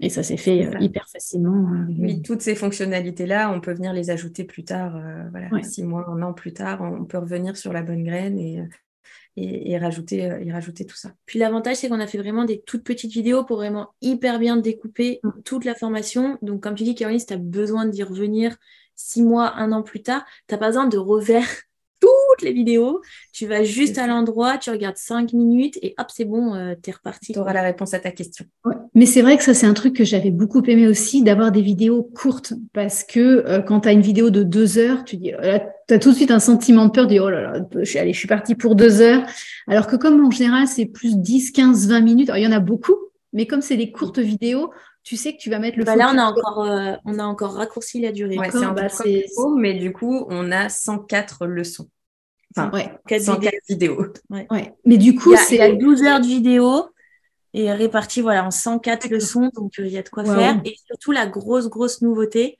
Et 0.00 0.08
ça 0.08 0.22
s'est 0.22 0.36
fait 0.36 0.66
euh, 0.66 0.78
hyper 0.80 1.08
facilement. 1.08 1.70
Euh, 1.72 1.94
oui, 1.98 2.22
toutes 2.22 2.42
ces 2.42 2.54
fonctionnalités-là, 2.54 3.50
on 3.50 3.60
peut 3.60 3.72
venir 3.72 3.92
les 3.92 4.10
ajouter 4.10 4.44
plus 4.44 4.64
tard, 4.64 4.96
euh, 4.96 5.28
voilà, 5.30 5.62
six 5.62 5.84
mois, 5.84 6.08
un 6.08 6.20
an 6.22 6.32
plus 6.32 6.52
tard, 6.52 6.80
on 6.82 7.04
peut 7.04 7.18
revenir 7.18 7.56
sur 7.56 7.72
la 7.72 7.82
bonne 7.82 8.02
graine 8.02 8.38
et, 8.38 8.60
et, 9.36 9.78
rajouter, 9.78 10.18
et 10.18 10.52
rajouter 10.52 10.84
tout 10.84 10.96
ça. 10.96 11.12
Puis 11.26 11.38
l'avantage, 11.38 11.76
c'est 11.76 11.88
qu'on 11.88 12.00
a 12.00 12.08
fait 12.08 12.18
vraiment 12.18 12.44
des 12.44 12.60
toutes 12.60 12.82
petites 12.82 13.12
vidéos 13.12 13.44
pour 13.44 13.56
vraiment 13.56 13.94
hyper 14.00 14.40
bien 14.40 14.56
découper 14.56 15.20
mm. 15.22 15.30
toute 15.44 15.64
la 15.64 15.76
formation. 15.76 16.38
Donc, 16.42 16.62
comme 16.62 16.74
tu 16.74 16.82
dis, 16.82 16.96
Caroline, 16.96 17.20
si 17.20 17.26
tu 17.26 17.34
as 17.34 17.38
besoin 17.38 17.86
d'y 17.86 18.02
revenir 18.02 18.56
six 18.96 19.22
mois, 19.22 19.54
un 19.56 19.70
an 19.70 19.82
plus 19.82 20.02
tard, 20.02 20.24
tu 20.48 20.54
n'as 20.54 20.58
pas 20.58 20.68
besoin 20.68 20.86
de 20.88 20.98
refaire 22.04 22.44
les 22.44 22.52
vidéos. 22.52 23.00
Tu 23.32 23.46
vas 23.46 23.64
juste 23.64 23.98
à 23.98 24.06
l'endroit, 24.06 24.58
tu 24.58 24.70
regardes 24.70 24.96
cinq 24.96 25.32
minutes 25.32 25.78
et 25.82 25.94
hop, 25.98 26.06
c'est 26.12 26.24
bon, 26.24 26.54
euh, 26.54 26.74
tu 26.82 26.90
es 26.90 26.92
reparti. 26.92 27.32
Tu 27.32 27.38
auras 27.38 27.52
la 27.52 27.62
réponse 27.62 27.94
à 27.94 27.98
ta 27.98 28.10
question. 28.10 28.44
Mais 28.94 29.06
c'est 29.06 29.22
vrai 29.22 29.36
que 29.36 29.44
ça, 29.44 29.54
c'est 29.54 29.66
un 29.66 29.74
truc 29.74 29.96
que 29.96 30.04
j'avais 30.04 30.30
beaucoup 30.30 30.62
aimé 30.66 30.86
aussi, 30.86 31.22
d'avoir 31.22 31.52
des 31.52 31.62
vidéos 31.62 32.02
courtes. 32.02 32.52
Parce 32.72 33.04
que 33.04 33.20
euh, 33.20 33.60
quand 33.60 33.80
tu 33.80 33.88
as 33.88 33.92
une 33.92 34.02
vidéo 34.02 34.30
de 34.30 34.42
deux 34.42 34.78
heures, 34.78 35.04
tu 35.04 35.16
dis, 35.16 35.32
oh 35.34 35.58
tu 35.88 35.94
as 35.94 35.98
tout 35.98 36.10
de 36.10 36.16
suite 36.16 36.30
un 36.30 36.40
sentiment 36.40 36.86
de 36.86 36.90
peur, 36.90 37.06
tu 37.06 37.14
dis, 37.14 37.20
oh 37.20 37.30
là 37.30 37.40
là, 37.40 37.66
je 37.78 37.84
suis, 37.84 37.98
allée, 37.98 38.12
je 38.12 38.18
suis 38.18 38.28
partie 38.28 38.54
pour 38.54 38.74
deux 38.74 39.00
heures. 39.00 39.24
Alors 39.66 39.86
que 39.86 39.96
comme 39.96 40.24
en 40.24 40.30
général, 40.30 40.66
c'est 40.66 40.86
plus 40.86 41.16
10, 41.16 41.52
15, 41.52 41.88
20 41.88 42.00
minutes, 42.00 42.30
il 42.34 42.42
y 42.42 42.46
en 42.46 42.52
a 42.52 42.60
beaucoup, 42.60 42.96
mais 43.32 43.46
comme 43.46 43.60
c'est 43.60 43.76
des 43.76 43.90
courtes 43.90 44.18
vidéos, 44.18 44.70
tu 45.04 45.16
sais 45.16 45.34
que 45.34 45.38
tu 45.38 45.50
vas 45.50 45.58
mettre 45.58 45.78
le 45.78 45.84
bah 45.84 45.96
Là, 45.96 46.10
on 46.12 46.18
a, 46.18 46.24
encore, 46.24 46.64
euh, 46.64 46.96
on 47.04 47.18
a 47.18 47.24
encore 47.24 47.52
raccourci 47.52 48.00
la 48.00 48.10
durée. 48.10 48.38
c'est 48.50 48.64
un 48.64 48.72
bah, 48.72 48.88
mais 49.56 49.74
du 49.74 49.92
coup, 49.92 50.26
on 50.28 50.50
a 50.50 50.68
104 50.68 51.46
leçons. 51.46 51.88
Enfin, 52.56 52.70
ouais, 52.72 52.90
4 53.06 53.40
vidéos. 53.68 54.06
Ouais. 54.30 54.46
Mais 54.84 54.96
du 54.96 55.14
coup, 55.14 55.36
c'est. 55.36 55.56
Il 55.56 55.58
y 55.58 55.62
a 55.62 55.72
12 55.72 56.02
heures 56.02 56.20
de 56.20 56.26
vidéo 56.26 56.88
et 57.52 57.70
réparti 57.70 58.20
voilà, 58.20 58.44
en 58.44 58.50
104 58.50 59.08
leçons, 59.10 59.50
donc 59.54 59.78
euh, 59.78 59.86
il 59.86 59.92
y 59.92 59.98
a 59.98 60.02
de 60.02 60.08
quoi 60.08 60.24
faire. 60.24 60.60
Et 60.64 60.74
surtout, 60.86 61.12
la 61.12 61.26
grosse, 61.26 61.68
grosse 61.68 62.00
nouveauté, 62.00 62.58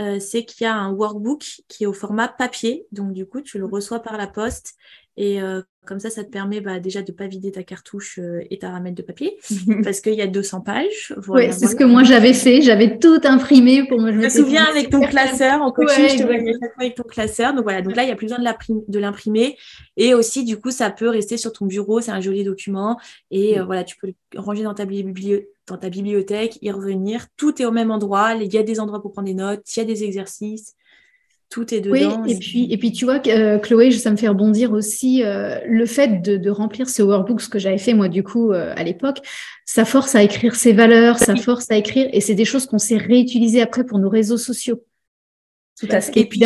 euh, 0.00 0.18
c'est 0.18 0.44
qu'il 0.44 0.64
y 0.64 0.68
a 0.68 0.74
un 0.74 0.92
workbook 0.92 1.62
qui 1.68 1.84
est 1.84 1.86
au 1.86 1.92
format 1.92 2.28
papier. 2.28 2.86
Donc, 2.90 3.12
du 3.12 3.26
coup, 3.26 3.42
tu 3.42 3.58
le 3.58 3.66
reçois 3.66 4.00
par 4.00 4.16
la 4.16 4.26
poste 4.26 4.74
et 5.16 5.42
euh, 5.42 5.60
comme 5.84 5.98
ça, 5.98 6.10
ça 6.10 6.22
te 6.22 6.30
permet 6.30 6.60
bah, 6.60 6.78
déjà 6.78 7.02
de 7.02 7.10
ne 7.10 7.16
pas 7.16 7.26
vider 7.26 7.50
ta 7.50 7.64
cartouche 7.64 8.18
euh, 8.18 8.40
et 8.50 8.58
ta 8.58 8.70
ramette 8.70 8.94
de 8.94 9.02
papier 9.02 9.36
parce 9.84 10.00
qu'il 10.00 10.14
y 10.14 10.22
a 10.22 10.26
200 10.26 10.60
pages. 10.60 11.12
Voilà, 11.16 11.48
oui, 11.48 11.52
c'est 11.52 11.66
ce 11.66 11.76
que 11.76 11.84
moi 11.84 12.04
j'avais 12.04 12.32
fait. 12.32 12.62
J'avais 12.62 12.98
tout 12.98 13.20
imprimé 13.24 13.86
pour 13.88 14.00
me. 14.00 14.12
Je 14.12 14.18
me 14.18 14.28
souviens 14.28 14.64
avec 14.64 14.90
ton 14.90 15.00
classeur 15.00 15.60
en 15.60 15.72
coaching, 15.72 16.08
je 16.08 16.18
te 16.18 16.22
voyais 16.22 16.52
chaque 16.52 16.74
fois 16.74 16.84
avec 16.84 16.94
ton 16.94 17.02
classeur. 17.02 17.52
Donc 17.52 17.64
voilà, 17.64 17.82
donc 17.82 17.96
là 17.96 18.04
il 18.04 18.06
n'y 18.06 18.12
a 18.12 18.16
plus 18.16 18.26
besoin 18.26 18.38
de 18.40 18.98
l'imprimer 18.98 19.58
et 19.96 20.14
aussi 20.14 20.44
du 20.44 20.58
coup 20.58 20.70
ça 20.70 20.90
peut 20.90 21.08
rester 21.08 21.36
sur 21.36 21.52
ton 21.52 21.66
bureau. 21.66 22.00
C'est 22.00 22.12
un 22.12 22.20
joli 22.20 22.44
document 22.44 22.98
et 23.30 23.58
euh, 23.58 23.64
voilà 23.64 23.82
tu 23.84 23.96
peux 23.96 24.06
le 24.06 24.40
ranger 24.40 24.62
dans 24.62 24.74
ta 24.74 24.84
bibliothèque 24.84 25.48
dans 25.68 25.78
ta 25.78 25.90
bibliothèque, 25.90 26.58
y 26.60 26.72
revenir. 26.72 27.26
Tout 27.36 27.62
est 27.62 27.64
au 27.64 27.70
même 27.70 27.92
endroit. 27.92 28.34
Il 28.34 28.52
y 28.52 28.58
a 28.58 28.64
des 28.64 28.80
endroits 28.80 29.00
pour 29.00 29.12
prendre 29.12 29.28
des 29.28 29.34
notes, 29.34 29.62
il 29.76 29.78
y 29.78 29.82
a 29.82 29.84
des 29.84 30.02
exercices 30.02 30.74
tout 31.52 31.74
est 31.74 31.82
dedans. 31.82 32.22
Oui, 32.22 32.32
et, 32.32 32.38
puis, 32.38 32.66
et 32.72 32.78
puis 32.78 32.92
tu 32.92 33.04
vois, 33.04 33.20
euh, 33.26 33.58
Chloé, 33.58 33.90
ça 33.90 34.10
me 34.10 34.16
fait 34.16 34.28
rebondir 34.28 34.72
aussi 34.72 35.22
euh, 35.22 35.60
le 35.66 35.84
fait 35.84 36.22
de, 36.22 36.50
remplir 36.50 36.88
ce 36.88 37.02
workbook, 37.02 37.42
ce 37.42 37.48
que 37.50 37.58
j'avais 37.58 37.78
fait 37.78 37.92
moi 37.92 38.08
du 38.08 38.22
coup 38.22 38.52
euh, 38.52 38.72
à 38.74 38.82
l'époque, 38.82 39.18
ça 39.66 39.84
force 39.84 40.14
à 40.14 40.22
écrire 40.22 40.54
ses 40.54 40.72
valeurs, 40.72 41.18
ça 41.18 41.36
force 41.36 41.70
à 41.70 41.76
écrire, 41.76 42.08
et 42.12 42.22
c'est 42.22 42.34
des 42.34 42.46
choses 42.46 42.64
qu'on 42.64 42.78
sait 42.78 42.96
réutiliser 42.96 43.60
après 43.60 43.84
pour 43.84 43.98
nos 43.98 44.08
réseaux 44.08 44.38
sociaux. 44.38 44.82
Tout 45.78 45.88
à 45.90 46.00
fait. 46.00 46.20
Et 46.20 46.24
puis, 46.24 46.42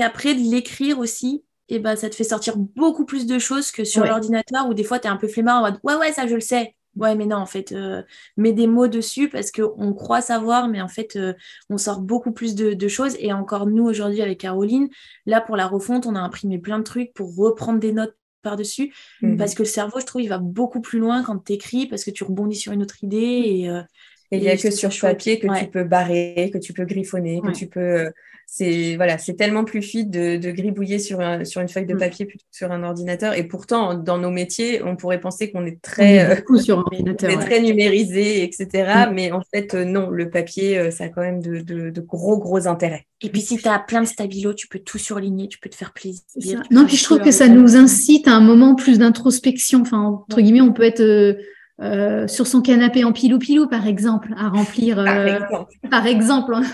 après 0.00 0.34
de 0.34 0.50
l'écrire 0.50 0.98
aussi, 0.98 1.42
et 1.70 1.74
eh 1.74 1.78
ben, 1.78 1.96
ça 1.96 2.08
te 2.08 2.14
fait 2.14 2.24
sortir 2.24 2.56
beaucoup 2.56 3.04
plus 3.04 3.26
de 3.26 3.38
choses 3.38 3.70
que 3.70 3.84
sur 3.84 4.06
l'ordinateur 4.06 4.66
où 4.68 4.72
des 4.72 4.84
fois 4.84 4.98
tu 4.98 5.06
es 5.06 5.10
un 5.10 5.16
peu 5.16 5.28
flemmard 5.28 5.58
en 5.58 5.62
mode 5.66 5.78
ouais, 5.82 5.96
ouais, 5.96 6.12
ça 6.12 6.26
je 6.26 6.34
le 6.34 6.40
sais. 6.40 6.74
Ouais, 6.98 7.14
mais 7.14 7.26
non, 7.26 7.36
en 7.36 7.46
fait, 7.46 7.72
euh, 7.72 8.02
mets 8.36 8.52
des 8.52 8.66
mots 8.66 8.88
dessus 8.88 9.28
parce 9.28 9.52
qu'on 9.52 9.92
croit 9.94 10.20
savoir, 10.20 10.68
mais 10.68 10.82
en 10.82 10.88
fait, 10.88 11.16
euh, 11.16 11.32
on 11.70 11.78
sort 11.78 12.00
beaucoup 12.00 12.32
plus 12.32 12.54
de, 12.54 12.88
choses. 12.88 13.16
Et 13.20 13.32
encore, 13.32 13.66
nous, 13.66 13.84
aujourd'hui, 13.84 14.20
avec 14.20 14.40
Caroline, 14.40 14.88
là, 15.26 15.40
pour 15.40 15.56
la 15.56 15.66
refonte, 15.66 16.06
on 16.06 16.14
a 16.14 16.20
imprimé 16.20 16.58
plein 16.58 16.78
de 16.78 16.84
trucs 16.84 17.12
pour 17.14 17.36
reprendre 17.36 17.78
des 17.78 17.92
notes 17.92 18.16
par-dessus. 18.42 18.92
Mhm. 19.22 19.36
Parce 19.36 19.54
que 19.54 19.62
le 19.62 19.68
cerveau, 19.68 20.00
je 20.00 20.06
trouve, 20.06 20.22
il 20.22 20.28
va 20.28 20.38
beaucoup 20.38 20.80
plus 20.80 20.98
loin 20.98 21.22
quand 21.22 21.38
tu 21.38 21.52
écris 21.52 21.86
parce 21.86 22.04
que 22.04 22.10
tu 22.10 22.24
rebondis 22.24 22.56
sur 22.56 22.72
une 22.72 22.82
autre 22.82 23.02
idée. 23.04 23.42
Et, 23.44 23.70
euh, 23.70 23.82
il 24.30 24.40
n'y 24.40 24.48
a 24.48 24.56
que 24.56 24.70
sur 24.70 24.90
papier 25.00 25.38
que 25.38 25.58
tu 25.58 25.66
peux 25.66 25.84
barrer, 25.84 26.50
que 26.52 26.58
tu 26.58 26.72
peux 26.72 26.84
griffonner, 26.84 27.40
que 27.40 27.52
tu 27.52 27.66
peux 27.66 28.10
c'est 28.50 28.96
voilà, 28.96 29.18
c'est 29.18 29.34
tellement 29.34 29.64
plus 29.64 29.82
fluide 29.82 30.10
de, 30.10 30.38
de 30.38 30.50
gribouiller 30.50 30.98
sur, 30.98 31.20
sur 31.44 31.60
une 31.60 31.68
feuille 31.68 31.84
de 31.84 31.92
mm. 31.92 31.98
papier 31.98 32.24
plutôt 32.24 32.46
que 32.50 32.56
sur 32.56 32.72
un 32.72 32.82
ordinateur. 32.82 33.34
Et 33.34 33.44
pourtant, 33.44 33.92
dans 33.92 34.16
nos 34.16 34.30
métiers, 34.30 34.82
on 34.82 34.96
pourrait 34.96 35.20
penser 35.20 35.50
qu'on 35.50 35.66
est 35.66 35.82
très, 35.82 36.30
euh, 36.30 36.56
sur 36.56 36.78
ordinateur, 36.78 37.38
très 37.40 37.60
numérisé, 37.60 38.42
etc. 38.42 39.06
Mm. 39.10 39.14
Mais 39.14 39.32
en 39.32 39.42
fait, 39.52 39.74
euh, 39.74 39.84
non, 39.84 40.08
le 40.08 40.30
papier, 40.30 40.78
euh, 40.78 40.90
ça 40.90 41.04
a 41.04 41.08
quand 41.08 41.20
même 41.20 41.42
de, 41.42 41.60
de, 41.60 42.00
gros, 42.00 42.38
gros 42.38 42.66
intérêts. 42.66 43.04
Et 43.20 43.28
puis, 43.28 43.42
si 43.42 43.58
tu 43.58 43.68
as 43.68 43.78
plein 43.80 44.00
de 44.00 44.06
stabilo, 44.06 44.54
tu 44.54 44.66
peux 44.66 44.78
tout 44.78 44.98
surligner, 44.98 45.48
tu 45.48 45.58
peux 45.58 45.68
te 45.68 45.76
faire 45.76 45.92
plaisir. 45.92 46.62
Non, 46.70 46.86
puis 46.86 46.96
je 46.96 47.04
trouve 47.04 47.20
que 47.20 47.32
ça 47.32 47.48
nous 47.48 47.76
incite 47.76 48.28
à 48.28 48.32
un 48.32 48.40
moment 48.40 48.74
plus 48.74 48.98
d'introspection. 48.98 49.82
Enfin, 49.82 50.02
entre 50.02 50.40
guillemets, 50.40 50.62
on 50.62 50.72
peut 50.72 50.84
être 50.84 51.36
sur 51.80 52.46
son 52.46 52.60
canapé 52.60 53.04
en 53.04 53.12
pilou-pilou, 53.12 53.68
par 53.68 53.86
exemple, 53.86 54.34
à 54.36 54.48
remplir. 54.48 54.96
par 54.96 55.26
exemple. 55.26 55.78
Par 55.90 56.06
exemple 56.06 56.54
hein. 56.54 56.64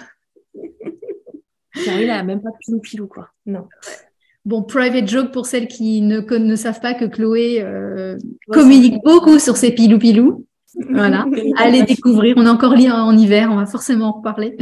il 1.75 2.07
n'a 2.07 2.23
même 2.23 2.41
pas 2.41 2.51
pilou 2.61 2.81
pilou, 2.81 3.07
quoi. 3.07 3.29
Non. 3.47 3.67
Bon, 4.45 4.63
private 4.63 5.09
joke 5.09 5.33
pour 5.33 5.47
celles 5.47 5.69
qui 5.69 6.03
ne, 6.03 6.21
ne 6.21 6.57
savent 6.57 6.81
pas 6.81 6.93
que 6.93 7.07
Chloé 7.07 7.63
euh, 7.63 8.19
communique 8.49 9.03
beaucoup 9.03 9.39
sur 9.39 9.57
ses 9.57 9.73
pilou 9.75 9.99
pilou. 9.99 10.47
Voilà, 10.91 11.27
allez 11.57 11.83
découvrir. 11.83 12.35
On 12.37 12.47
a 12.47 12.53
encore 12.53 12.75
lié 12.75 12.91
en 12.91 13.17
hiver, 13.17 13.49
on 13.51 13.57
va 13.57 13.67
forcément 13.67 14.09
en 14.09 14.13
reparler. 14.13 14.57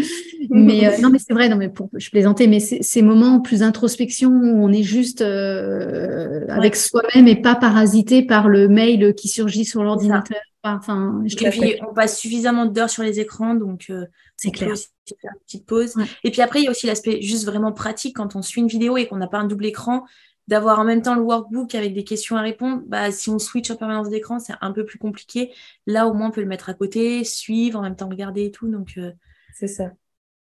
Mais 0.50 0.86
euh, 0.86 0.98
non, 1.00 1.10
mais 1.10 1.18
c'est 1.18 1.32
vrai, 1.32 1.48
non, 1.48 1.56
mais 1.56 1.68
pour, 1.68 1.88
je 1.94 2.10
plaisantais, 2.10 2.46
mais 2.46 2.60
ces 2.60 3.02
moments 3.02 3.40
plus 3.40 3.62
introspection 3.62 4.30
où 4.30 4.64
on 4.64 4.72
est 4.72 4.82
juste 4.82 5.22
euh, 5.22 6.44
avec 6.48 6.76
soi-même 6.76 7.28
et 7.28 7.36
pas 7.36 7.54
parasité 7.54 8.22
par 8.22 8.48
le 8.48 8.68
mail 8.68 9.14
qui 9.14 9.28
surgit 9.28 9.64
sur 9.64 9.82
l'ordinateur. 9.82 10.38
Enfin, 10.64 11.22
je 11.26 11.34
et 11.44 11.50
puis, 11.50 11.74
on 11.88 11.92
passe 11.92 12.20
suffisamment 12.20 12.66
d'heures 12.66 12.90
sur 12.90 13.02
les 13.02 13.18
écrans, 13.18 13.54
donc 13.54 13.86
euh, 13.90 14.06
c'est 14.36 14.52
clair. 14.52 14.70
Aussi 14.72 14.88
faire 15.20 15.32
une 15.34 15.40
petite 15.44 15.66
pause. 15.66 15.94
Et 16.22 16.30
puis 16.30 16.40
après, 16.40 16.60
il 16.60 16.64
y 16.64 16.68
a 16.68 16.70
aussi 16.70 16.86
l'aspect 16.86 17.20
juste 17.20 17.46
vraiment 17.46 17.72
pratique 17.72 18.16
quand 18.16 18.36
on 18.36 18.42
suit 18.42 18.60
une 18.60 18.68
vidéo 18.68 18.96
et 18.96 19.06
qu'on 19.06 19.16
n'a 19.16 19.26
pas 19.26 19.38
un 19.38 19.46
double 19.46 19.66
écran, 19.66 20.04
d'avoir 20.48 20.78
en 20.78 20.84
même 20.84 21.02
temps 21.02 21.14
le 21.14 21.22
workbook 21.22 21.74
avec 21.74 21.94
des 21.94 22.04
questions 22.04 22.36
à 22.36 22.42
répondre. 22.42 22.82
Bah, 22.86 23.10
si 23.12 23.30
on 23.30 23.38
switch 23.38 23.70
en 23.70 23.76
permanence 23.76 24.08
d'écran, 24.08 24.38
c'est 24.38 24.54
un 24.60 24.72
peu 24.72 24.84
plus 24.84 24.98
compliqué. 24.98 25.52
Là, 25.86 26.06
au 26.06 26.14
moins, 26.14 26.28
on 26.28 26.30
peut 26.30 26.40
le 26.40 26.46
mettre 26.46 26.68
à 26.68 26.74
côté, 26.74 27.24
suivre, 27.24 27.78
en 27.78 27.82
même 27.82 27.96
temps 27.96 28.08
regarder 28.08 28.44
et 28.46 28.50
tout. 28.50 28.68
Donc, 28.68 28.94
euh, 28.98 29.12
c'est 29.54 29.68
ça. 29.68 29.92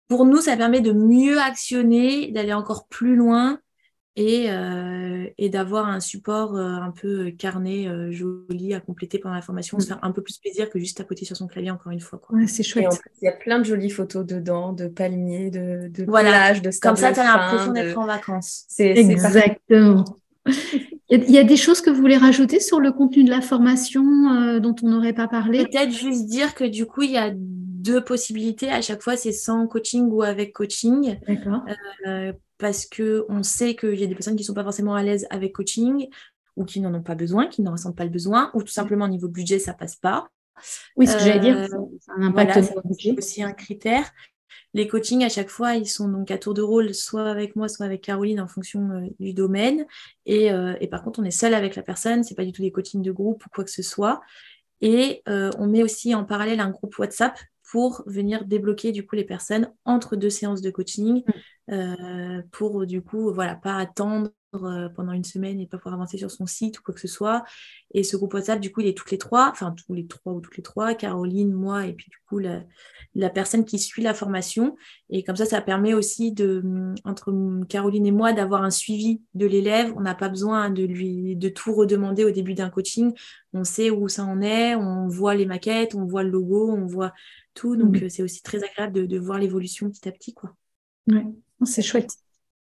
Pour 0.07 0.25
nous, 0.25 0.41
ça 0.41 0.55
permet 0.55 0.81
de 0.81 0.91
mieux 0.93 1.39
actionner, 1.39 2.31
d'aller 2.31 2.53
encore 2.53 2.87
plus 2.87 3.15
loin 3.15 3.59
et, 4.17 4.47
euh, 4.49 5.27
et 5.37 5.49
d'avoir 5.49 5.87
un 5.87 5.99
support 5.99 6.55
euh, 6.55 6.71
un 6.71 6.89
peu 6.89 7.29
carnet 7.29 7.87
euh, 7.87 8.11
joli 8.11 8.73
à 8.73 8.79
compléter 8.79 9.19
pendant 9.19 9.35
la 9.35 9.43
formation, 9.43 9.79
se 9.79 9.85
mm. 9.85 9.87
faire 9.87 9.99
un 10.01 10.11
peu 10.11 10.23
plus 10.23 10.39
plaisir 10.39 10.71
que 10.71 10.79
juste 10.79 10.97
tapoter 10.97 11.23
sur 11.23 11.37
son 11.37 11.45
clavier 11.45 11.69
encore 11.69 11.91
une 11.91 11.99
fois. 11.99 12.19
Ouais, 12.31 12.47
c'est 12.47 12.63
chouette. 12.63 12.99
il 13.21 13.25
y 13.25 13.27
a 13.27 13.31
plein 13.31 13.59
de 13.59 13.63
jolies 13.63 13.91
photos 13.91 14.25
dedans, 14.25 14.73
de 14.73 14.87
palmiers, 14.87 15.51
de, 15.51 15.87
de 15.89 16.03
voilà. 16.05 16.59
de 16.59 16.69
Comme 16.81 16.95
ça, 16.95 17.13
tu 17.13 17.19
as 17.19 17.25
l'impression 17.25 17.71
d'être 17.71 17.97
en 17.97 18.07
vacances. 18.07 18.65
C'est, 18.67 18.89
Exactement. 18.89 20.03
Il 21.09 21.31
y 21.31 21.37
a 21.37 21.43
des 21.45 21.55
choses 21.55 21.79
que 21.79 21.89
vous 21.89 22.01
voulez 22.01 22.17
rajouter 22.17 22.59
sur 22.59 22.81
le 22.81 22.91
contenu 22.91 23.23
de 23.23 23.29
la 23.29 23.39
formation 23.39 24.59
dont 24.59 24.75
on 24.83 24.89
n'aurait 24.89 25.13
pas 25.13 25.29
parlé? 25.29 25.63
Peut-être 25.63 25.91
juste 25.91 26.25
dire 26.25 26.53
que 26.53 26.65
du 26.65 26.85
coup, 26.85 27.01
il 27.03 27.11
y 27.11 27.17
a 27.17 27.31
deux 27.33 28.03
possibilités. 28.03 28.69
À 28.69 28.81
chaque 28.81 29.01
fois, 29.01 29.15
c'est 29.15 29.31
sans 29.31 29.67
coaching 29.67 30.09
ou 30.11 30.21
avec 30.21 30.51
coaching. 30.51 31.17
D'accord 31.25 31.63
parce 32.57 32.85
qu'on 32.85 33.43
sait 33.43 33.75
qu'il 33.75 33.99
y 33.99 34.03
a 34.03 34.07
des 34.07 34.15
personnes 34.15 34.35
qui 34.35 34.43
ne 34.43 34.47
sont 34.47 34.53
pas 34.53 34.63
forcément 34.63 34.95
à 34.95 35.03
l'aise 35.03 35.27
avec 35.29 35.53
coaching 35.53 36.07
ou 36.55 36.65
qui 36.65 36.81
n'en 36.81 36.93
ont 36.93 37.03
pas 37.03 37.15
besoin, 37.15 37.47
qui 37.47 37.61
n'en 37.61 37.71
ressentent 37.71 37.95
pas 37.95 38.03
le 38.03 38.09
besoin, 38.09 38.49
ou 38.53 38.63
tout 38.63 38.71
simplement 38.71 39.05
au 39.05 39.09
niveau 39.09 39.27
budget, 39.27 39.59
ça 39.59 39.73
passe 39.73 39.95
pas. 39.95 40.29
Oui, 40.95 41.07
ce 41.07 41.13
que 41.13 41.19
j'allais 41.19 41.39
dire, 41.39 41.57
euh, 41.57 41.67
ça 42.01 42.13
a 42.13 42.19
un 42.19 42.23
impact 42.23 42.51
voilà, 42.51 42.81
budget. 42.83 43.11
C'est 43.11 43.17
aussi 43.17 43.43
un 43.43 43.53
critère. 43.53 44.11
Les 44.73 44.87
coachings, 44.87 45.23
à 45.23 45.29
chaque 45.29 45.49
fois, 45.49 45.75
ils 45.75 45.87
sont 45.87 46.07
donc 46.09 46.31
à 46.31 46.37
tour 46.39 46.55
de 46.55 46.63
rôle, 46.63 46.93
soit 46.95 47.29
avec 47.29 47.55
moi, 47.55 47.67
soit 47.67 47.85
avec 47.85 48.01
Caroline, 48.01 48.41
en 48.41 48.47
fonction 48.47 48.89
euh, 48.89 49.07
du 49.19 49.33
domaine. 49.33 49.85
Et, 50.25 50.51
euh, 50.51 50.75
et, 50.81 50.87
par 50.87 51.03
contre, 51.03 51.19
on 51.19 51.23
est 51.23 51.31
seul 51.31 51.53
avec 51.53 51.75
la 51.75 51.83
personne, 51.83 52.23
c'est 52.23 52.35
pas 52.35 52.45
du 52.45 52.51
tout 52.51 52.63
des 52.63 52.71
coachings 52.71 53.03
de 53.03 53.11
groupe 53.11 53.45
ou 53.45 53.49
quoi 53.49 53.63
que 53.63 53.71
ce 53.71 53.83
soit. 53.83 54.21
Et 54.81 55.23
on 55.27 55.65
met 55.65 55.81
aussi 55.81 56.13
en 56.13 56.23
parallèle 56.23 56.59
un 56.59 56.69
groupe 56.69 56.97
WhatsApp 56.99 57.35
pour 57.69 58.03
venir 58.05 58.45
débloquer 58.45 58.91
du 58.91 59.05
coup 59.05 59.15
les 59.15 59.25
personnes 59.25 59.71
entre 59.85 60.15
deux 60.15 60.29
séances 60.29 60.61
de 60.61 60.71
coaching 60.71 61.23
mm. 61.25 61.73
euh, 61.73 62.41
pour 62.51 62.85
du 62.85 63.01
coup 63.01 63.33
voilà 63.33 63.55
pas 63.55 63.77
attendre 63.77 64.31
euh, 64.65 64.89
pendant 64.89 65.11
une 65.11 65.23
semaine 65.23 65.59
et 65.59 65.67
pas 65.67 65.77
pouvoir 65.77 65.95
avancer 65.95 66.17
sur 66.17 66.31
son 66.31 66.45
site 66.45 66.79
ou 66.79 66.83
quoi 66.83 66.93
que 66.93 66.99
ce 66.99 67.07
soit 67.07 67.43
et 67.93 68.03
ce 68.03 68.17
groupe 68.17 68.33
WhatsApp 68.33 68.59
du 68.59 68.71
coup 68.71 68.81
il 68.81 68.87
est 68.87 68.97
toutes 68.97 69.11
les 69.11 69.17
trois 69.17 69.49
enfin 69.49 69.73
tous 69.73 69.93
les 69.93 70.05
trois 70.07 70.33
ou 70.33 70.41
toutes 70.41 70.57
les 70.57 70.63
trois 70.63 70.93
Caroline 70.95 71.53
moi 71.53 71.85
et 71.85 71.93
puis 71.93 72.09
du 72.09 72.17
coup 72.27 72.39
la, 72.39 72.63
la 73.15 73.29
personne 73.29 73.65
qui 73.65 73.79
suit 73.79 74.01
la 74.01 74.13
formation 74.13 74.75
et 75.09 75.23
comme 75.23 75.35
ça 75.35 75.45
ça 75.45 75.61
permet 75.61 75.93
aussi 75.93 76.31
de 76.31 76.63
entre 77.03 77.33
Caroline 77.67 78.05
et 78.05 78.11
moi 78.11 78.33
d'avoir 78.33 78.63
un 78.63 78.71
suivi 78.71 79.21
de 79.33 79.45
l'élève 79.45 79.93
on 79.95 80.01
n'a 80.01 80.15
pas 80.15 80.29
besoin 80.29 80.69
de 80.69 80.83
lui 80.83 81.35
de 81.35 81.49
tout 81.49 81.73
redemander 81.73 82.23
au 82.23 82.31
début 82.31 82.53
d'un 82.53 82.69
coaching 82.69 83.13
on 83.53 83.63
sait 83.63 83.89
où 83.89 84.07
ça 84.07 84.23
en 84.23 84.41
est 84.41 84.75
on 84.75 85.07
voit 85.07 85.35
les 85.35 85.45
maquettes 85.45 85.95
on 85.95 86.05
voit 86.05 86.23
le 86.23 86.29
logo 86.29 86.71
on 86.71 86.85
voit 86.85 87.13
donc, 87.65 88.01
mm. 88.01 88.03
euh, 88.03 88.09
c'est 88.09 88.23
aussi 88.23 88.41
très 88.43 88.63
agréable 88.63 89.07
de, 89.07 89.19
voir 89.19 89.39
l'évolution 89.39 89.89
petit 89.89 90.07
à 90.07 90.11
petit. 90.11 90.33
Quoi. 90.33 90.55
Ouais, 91.07 91.25
c'est 91.63 91.81
chouette. 91.81 92.11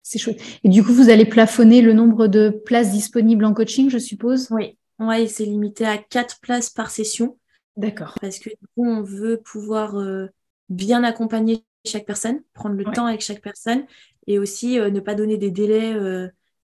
C'est 0.02 0.18
chouette. 0.18 0.40
Et 0.64 0.68
du 0.68 0.82
coup, 0.82 0.92
vous 0.92 1.10
allez 1.10 1.26
plafonner 1.26 1.82
le 1.82 1.92
nombre 1.92 2.26
de 2.26 2.50
places 2.64 2.92
disponibles 2.92 3.44
en 3.44 3.54
coaching, 3.54 3.90
je 3.90 3.98
suppose? 3.98 4.48
Oui, 4.50 4.78
ouais, 4.98 5.26
c'est 5.26 5.44
limité 5.44 5.84
à 5.84 5.98
quatre 5.98 6.40
places 6.40 6.70
par 6.70 6.90
session. 6.90 7.38
D'accord. 7.76 8.14
Parce 8.20 8.38
que 8.38 8.50
du 8.50 8.66
coup, 8.74 8.86
on 8.86 9.02
veut 9.02 9.40
pouvoir 9.44 9.96
euh, 9.98 10.26
bien 10.68 11.04
accompagner 11.04 11.64
chaque 11.86 12.06
personne, 12.06 12.40
prendre 12.54 12.74
le 12.74 12.84
temps 12.84 13.06
avec 13.06 13.20
chaque 13.20 13.42
personne 13.42 13.84
et 14.26 14.38
aussi 14.38 14.78
euh, 14.78 14.90
ne 14.90 15.00
pas 15.00 15.14
donner 15.14 15.36
des 15.36 15.50
délais, 15.50 15.94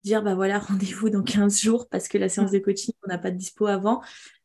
dire 0.04 0.22
bah 0.22 0.34
voilà, 0.34 0.58
rendez-vous 0.60 1.10
dans 1.10 1.22
15 1.22 1.60
jours 1.60 1.88
parce 1.88 2.08
que 2.08 2.18
la 2.18 2.28
séance 2.28 2.50
de 2.50 2.58
coaching, 2.58 2.94
on 3.04 3.08
n'a 3.08 3.18
pas 3.18 3.30
de 3.30 3.36
dispo 3.36 3.66
avant. 3.66 4.02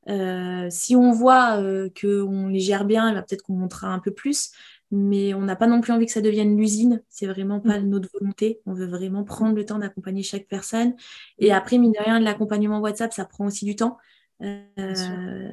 Euh, 0.08 0.68
si 0.72 0.96
on 0.96 1.12
voit 1.12 1.62
euh, 1.62 1.90
qu'on 2.00 2.48
les 2.48 2.60
gère 2.60 2.86
bien, 2.86 3.12
eh 3.12 3.22
peut-être 3.22 3.44
qu'on 3.44 3.54
montrera 3.54 3.90
un 3.90 4.00
peu 4.00 4.12
plus, 4.12 4.52
mais 4.92 5.34
on 5.34 5.42
n'a 5.42 5.56
pas 5.56 5.68
non 5.68 5.82
plus 5.82 5.94
envie 5.94 6.06
que 6.06 6.12
ça 6.12 6.22
devienne 6.22 6.58
l'usine. 6.58 7.04
C'est 7.10 7.28
vraiment 7.28 7.60
pas 7.60 7.80
mm. 7.80 7.90
notre 7.90 8.10
volonté. 8.12 8.62
On 8.66 8.74
veut 8.74 8.88
vraiment 8.88 9.24
prendre 9.24 9.56
le 9.56 9.66
temps 9.66 9.80
d'accompagner 9.80 10.24
chaque 10.24 10.48
personne. 10.48 10.96
Et 11.38 11.52
après, 11.52 11.78
mine 11.78 11.92
de 11.92 12.04
rien, 12.04 12.20
l'accompagnement 12.20 12.80
WhatsApp, 12.80 13.14
ça 13.14 13.26
prend 13.26 13.46
aussi 13.46 13.66
du 13.66 13.76
temps. 13.76 13.98
Euh, 14.42 15.52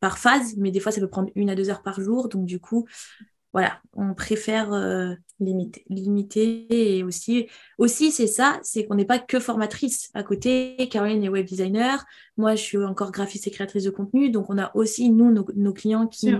par 0.00 0.18
phase, 0.18 0.56
mais 0.56 0.70
des 0.70 0.78
fois 0.78 0.92
ça 0.92 1.00
peut 1.00 1.08
prendre 1.08 1.30
une 1.34 1.50
à 1.50 1.56
deux 1.56 1.70
heures 1.70 1.82
par 1.82 2.00
jour. 2.00 2.28
Donc 2.28 2.46
du 2.46 2.60
coup, 2.60 2.86
voilà, 3.52 3.80
on 3.94 4.14
préfère 4.14 4.72
euh, 4.72 5.14
limiter, 5.40 5.84
limiter. 5.88 6.98
Et 6.98 7.02
aussi, 7.02 7.48
aussi 7.78 8.12
c'est 8.12 8.26
ça, 8.26 8.60
c'est 8.62 8.84
qu'on 8.84 8.94
n'est 8.94 9.04
pas 9.04 9.18
que 9.18 9.40
formatrice. 9.40 10.10
À 10.14 10.22
côté, 10.22 10.76
Caroline 10.90 11.24
est 11.24 11.28
web 11.28 11.46
designer. 11.46 12.04
Moi, 12.36 12.54
je 12.54 12.62
suis 12.62 12.78
encore 12.78 13.10
graphiste 13.10 13.46
et 13.46 13.50
créatrice 13.50 13.84
de 13.84 13.90
contenu. 13.90 14.30
Donc, 14.30 14.46
on 14.50 14.58
a 14.58 14.70
aussi, 14.76 15.10
nous, 15.10 15.32
nos, 15.32 15.72
clients 15.72 16.06
qui 16.06 16.32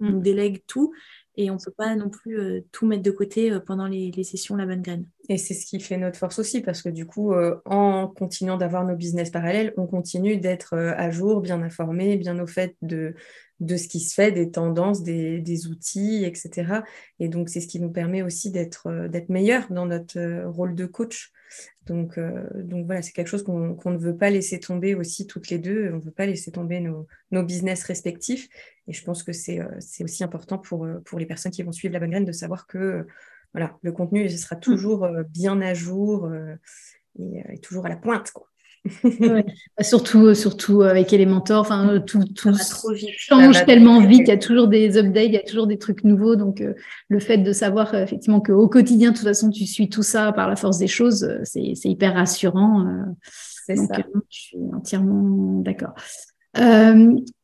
nous, 0.00 0.20
délèguent 0.20 0.62
tout. 0.66 0.92
Et 1.36 1.50
on 1.50 1.54
ne 1.54 1.58
peut 1.58 1.72
pas 1.76 1.96
non 1.96 2.08
plus 2.08 2.38
euh, 2.38 2.60
tout 2.72 2.86
mettre 2.86 3.02
de 3.02 3.10
côté 3.10 3.50
euh, 3.50 3.60
pendant 3.60 3.86
les, 3.86 4.12
sessions 4.24 4.56
La 4.56 4.66
Bonne 4.66 4.82
Graine. 4.82 5.06
Et 5.28 5.38
c'est 5.38 5.54
ce 5.54 5.66
qui 5.66 5.80
fait 5.80 5.96
notre 5.96 6.18
force 6.18 6.38
aussi, 6.38 6.60
parce 6.60 6.82
que 6.82 6.88
du 6.88 7.06
coup, 7.06 7.32
en 7.64 8.08
continuant 8.08 8.58
d'avoir 8.58 8.84
nos 8.84 8.94
business 8.94 9.30
parallèles, 9.30 9.72
on 9.78 9.86
continue 9.86 10.36
d'être 10.36 10.74
à 10.74 11.10
jour, 11.10 11.40
bien 11.40 11.62
informé, 11.62 12.16
bien 12.18 12.38
au 12.38 12.46
fait 12.46 12.76
de, 12.82 13.14
de 13.60 13.76
ce 13.76 13.88
qui 13.88 14.00
se 14.00 14.14
fait, 14.14 14.32
des 14.32 14.50
tendances, 14.50 15.02
des, 15.02 15.66
outils, 15.66 16.24
etc. 16.24 16.82
Et 17.20 17.28
donc, 17.28 17.48
c'est 17.48 17.60
ce 17.60 17.68
qui 17.68 17.80
nous 17.80 17.90
permet 17.90 18.22
aussi 18.22 18.50
d'être 18.50 18.88
euh, 18.88 19.08
meilleurs 19.28 19.70
dans 19.70 19.86
notre 19.86 20.18
euh, 20.18 20.48
rôle 20.48 20.74
de 20.74 20.86
coach. 20.86 21.32
Donc, 21.86 22.18
euh, 22.18 22.48
donc 22.54 22.86
voilà, 22.86 23.02
c'est 23.02 23.12
quelque 23.12 23.28
chose 23.28 23.44
qu'on 23.44 23.76
ne 23.84 23.98
veut 23.98 24.16
pas 24.16 24.30
laisser 24.30 24.58
tomber 24.58 24.94
aussi 24.94 25.26
toutes 25.26 25.50
les 25.50 25.58
deux. 25.58 25.90
On 25.92 25.96
ne 25.96 26.02
veut 26.02 26.10
pas 26.10 26.26
laisser 26.26 26.50
tomber 26.50 26.80
nos, 26.80 27.06
business 27.42 27.84
respectifs. 27.84 28.48
Et 28.86 28.92
je 28.92 29.04
pense 29.04 29.22
que 29.22 29.32
c'est 29.32 29.60
aussi 30.02 30.24
important 30.24 30.58
pour, 30.58 30.86
pour 31.04 31.18
les 31.18 31.26
personnes 31.26 31.52
qui 31.52 31.62
vont 31.62 31.72
suivre 31.72 31.94
la 31.94 32.00
bonne 32.00 32.10
graine 32.10 32.24
de 32.24 32.32
savoir 32.32 32.66
que 32.66 33.06
voilà, 33.52 33.76
le 33.82 33.92
contenu 33.92 34.28
ce 34.28 34.36
sera 34.36 34.56
toujours 34.56 35.08
bien 35.28 35.60
à 35.62 35.74
jour 35.74 36.30
et, 37.18 37.44
et 37.48 37.58
toujours 37.58 37.86
à 37.86 37.88
la 37.88 37.96
pointe. 37.96 38.30
Quoi. 38.30 38.48
Bah, 39.76 39.82
surtout, 39.82 40.34
surtout 40.34 40.82
avec 40.82 41.12
Elementor, 41.12 41.60
enfin 41.60 42.00
tout, 42.06 42.24
tout 42.24 42.54
change 43.16 43.64
tellement 43.64 44.00
vite. 44.00 44.22
Il 44.24 44.28
y 44.28 44.32
a 44.32 44.36
toujours 44.36 44.68
des 44.68 44.98
updates, 44.98 45.26
il 45.26 45.32
y 45.32 45.38
a 45.38 45.42
toujours 45.42 45.66
des 45.66 45.78
trucs 45.78 46.04
nouveaux. 46.04 46.36
Donc 46.36 46.60
euh, 46.60 46.74
le 47.08 47.18
fait 47.18 47.38
de 47.38 47.52
savoir 47.52 47.94
euh, 47.94 48.02
effectivement 48.02 48.40
qu'au 48.40 48.68
quotidien, 48.68 49.10
de 49.10 49.16
toute 49.16 49.26
façon, 49.26 49.50
tu 49.50 49.66
suis 49.66 49.88
tout 49.88 50.02
ça 50.02 50.32
par 50.32 50.48
la 50.48 50.56
force 50.56 50.78
des 50.78 50.86
choses, 50.86 51.24
euh, 51.24 51.40
c'est 51.44 51.88
hyper 51.88 52.14
rassurant. 52.14 52.86
c'est 53.66 53.76
ça. 53.76 53.96
je 54.28 54.38
suis 54.38 54.58
entièrement 54.72 55.60
d'accord. 55.60 55.94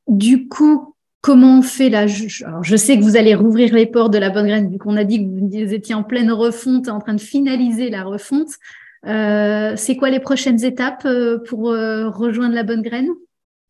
du 0.09 0.49
coup, 0.49 0.95
comment 1.21 1.59
on 1.59 1.63
fait 1.63 1.91
là 1.91 2.07
je, 2.07 2.45
alors 2.45 2.65
je 2.65 2.77
sais 2.77 2.99
que 2.99 3.03
vous 3.03 3.17
allez 3.17 3.35
rouvrir 3.35 3.75
les 3.75 3.87
portes 3.87 4.13
de 4.13 4.19
la 4.19 4.31
bonne 4.31 4.47
graine, 4.47 4.71
vu 4.71 4.79
qu'on 4.79 4.97
a 4.97 5.05
dit 5.05 5.19
que 5.19 5.67
vous 5.67 5.75
étiez 5.75 5.95
en 5.95 6.03
pleine 6.03 6.33
refonte, 6.33 6.89
en 6.89 7.01
train 7.01 7.15
de 7.15 7.21
finaliser 7.21 7.91
la 7.91 8.05
refonte. 8.05 8.51
Euh, 9.07 9.75
c'est 9.77 9.97
quoi 9.97 10.11
les 10.11 10.21
prochaines 10.21 10.63
étapes 10.65 11.05
euh, 11.07 11.39
pour 11.39 11.71
euh, 11.71 12.11
rejoindre 12.11 12.55
la 12.55 12.65
bonne 12.65 12.83
graine? 12.83 13.09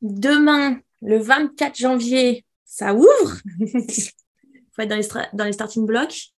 Demain, 0.03 0.79
le 1.03 1.19
24 1.19 1.77
janvier, 1.77 2.45
ça 2.65 2.95
ouvre. 2.95 3.37
Il 3.61 3.69
faut 4.73 4.83
être 4.83 4.89
dans 4.89 4.97
les, 4.97 5.09
dans 5.33 5.45
les 5.45 5.53
starting 5.53 5.87
blocks. 5.87 6.33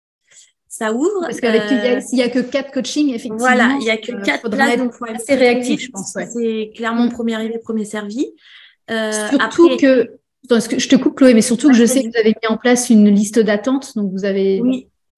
Ça 0.69 0.93
ouvre. 0.93 1.21
Parce 1.21 1.41
qu'avec 1.41 1.63
il 1.71 2.17
n'y 2.17 2.23
a, 2.23 2.31
que 2.31 2.39
quatre 2.39 2.73
coachings, 2.73 3.11
effectivement. 3.11 3.37
Voilà, 3.37 3.77
il 3.79 3.85
n'y 3.85 3.91
a 3.91 3.99
que 3.99 4.13
quatre 4.25 4.49
places, 4.49 4.79
donc 4.79 4.93
faut 4.95 5.05
assez 5.05 5.35
réactif, 5.35 5.83
je 5.83 5.91
pense. 5.91 6.13
C'est 6.13 6.73
clairement 6.75 7.09
premier 7.09 7.35
arrivé, 7.35 7.59
premier 7.59 7.85
servi. 7.85 8.27
Surtout 8.89 9.77
que 9.77 10.22
je 10.51 10.89
te 10.89 10.97
coupe 10.97 11.17
Chloé, 11.17 11.35
mais 11.35 11.43
surtout 11.43 11.69
que 11.69 11.75
je 11.75 11.85
sais 11.85 12.03
que 12.03 12.09
vous 12.09 12.19
avez 12.19 12.31
mis 12.31 12.49
en 12.49 12.57
place 12.57 12.91
une 12.91 13.09
liste 13.09 13.39
d'attente, 13.39 13.95
donc 13.97 14.13
vous 14.13 14.25
avez 14.25 14.63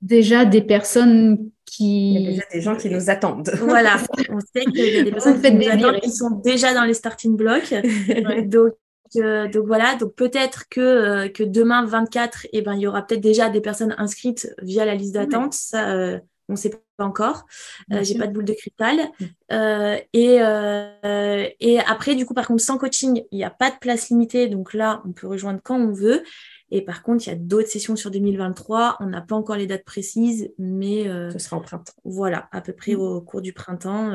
déjà 0.03 0.45
des 0.45 0.63
personnes 0.63 1.51
qui... 1.65 2.15
Il 2.15 2.21
y 2.23 2.27
a 2.27 2.31
déjà 2.31 2.45
des 2.53 2.61
gens 2.61 2.77
qui 2.77 2.91
nous 2.91 3.11
attendent. 3.11 3.51
Voilà, 3.61 3.97
on 4.29 4.39
sait 4.41 4.65
qu'il 4.65 4.95
y 4.95 4.99
a 4.99 5.03
des 5.03 5.11
personnes 5.11 5.41
qui, 5.41 6.11
sont 6.11 6.31
déjà 6.45 6.75
dans 6.75 6.85
les 6.85 6.95
starting 6.95 7.37
blocks. 7.37 7.75
donc, 8.47 8.75
euh, 9.17 9.49
donc 9.49 9.67
voilà, 9.67 9.97
donc 9.97 10.15
peut-être 10.15 10.69
que, 10.69 10.81
euh, 10.81 11.29
que 11.29 11.43
demain 11.43 11.85
24, 11.87 12.47
eh 12.53 12.63
ben, 12.63 12.75
il 12.75 12.83
y 12.83 12.87
aura 12.87 13.07
peut-être 13.07 13.23
déjà 13.23 13.49
des 13.49 13.61
personnes 13.61 13.95
inscrites 13.99 14.55
via 14.63 14.85
la 14.85 14.95
liste 14.95 15.15
d'attente. 15.15 15.55
Ça, 15.55 15.93
euh, 15.93 16.19
on 16.49 16.55
ne 16.55 16.59
sait 16.59 16.71
pas 16.97 17.05
encore. 17.05 17.47
Euh, 17.93 18.03
j'ai 18.03 18.17
pas 18.17 18.27
de 18.27 18.33
boule 18.33 18.45
de 18.45 18.53
cristal. 18.53 18.99
Mm. 18.99 19.25
Euh, 19.53 19.99
et, 20.13 20.39
euh, 20.41 21.49
et 21.61 21.81
après, 21.81 22.15
du 22.15 22.27
coup, 22.27 22.35
par 22.35 22.47
contre, 22.47 22.63
sans 22.63 22.79
coaching, 22.79 23.23
il 23.31 23.37
n'y 23.37 23.45
a 23.45 23.51
pas 23.51 23.71
de 23.71 23.77
place 23.79 24.11
limitée. 24.11 24.49
Donc 24.49 24.75
là, 24.75 25.03
on 25.07 25.13
peut 25.13 25.27
rejoindre 25.27 25.61
quand 25.63 25.79
on 25.79 25.93
veut. 25.93 26.23
Et 26.71 26.83
par 26.83 27.03
contre, 27.03 27.27
il 27.27 27.31
y 27.31 27.33
a 27.33 27.37
d'autres 27.37 27.69
sessions 27.69 27.97
sur 27.97 28.11
2023. 28.11 28.99
On 29.01 29.07
n'a 29.07 29.21
pas 29.21 29.37
encore 29.37 29.57
les 29.57 29.67
dates 29.67 29.85
précises, 29.85 30.53
mais 30.59 31.05
ce 31.05 31.39
sera 31.39 31.57
en 31.57 31.61
printemps. 31.61 31.93
Voilà, 32.05 32.49
à 32.53 32.61
peu 32.61 32.73
près 32.73 32.95
mm. 32.95 33.01
au 33.01 33.21
cours 33.21 33.43
du 33.43 33.53
printemps. 33.53 34.11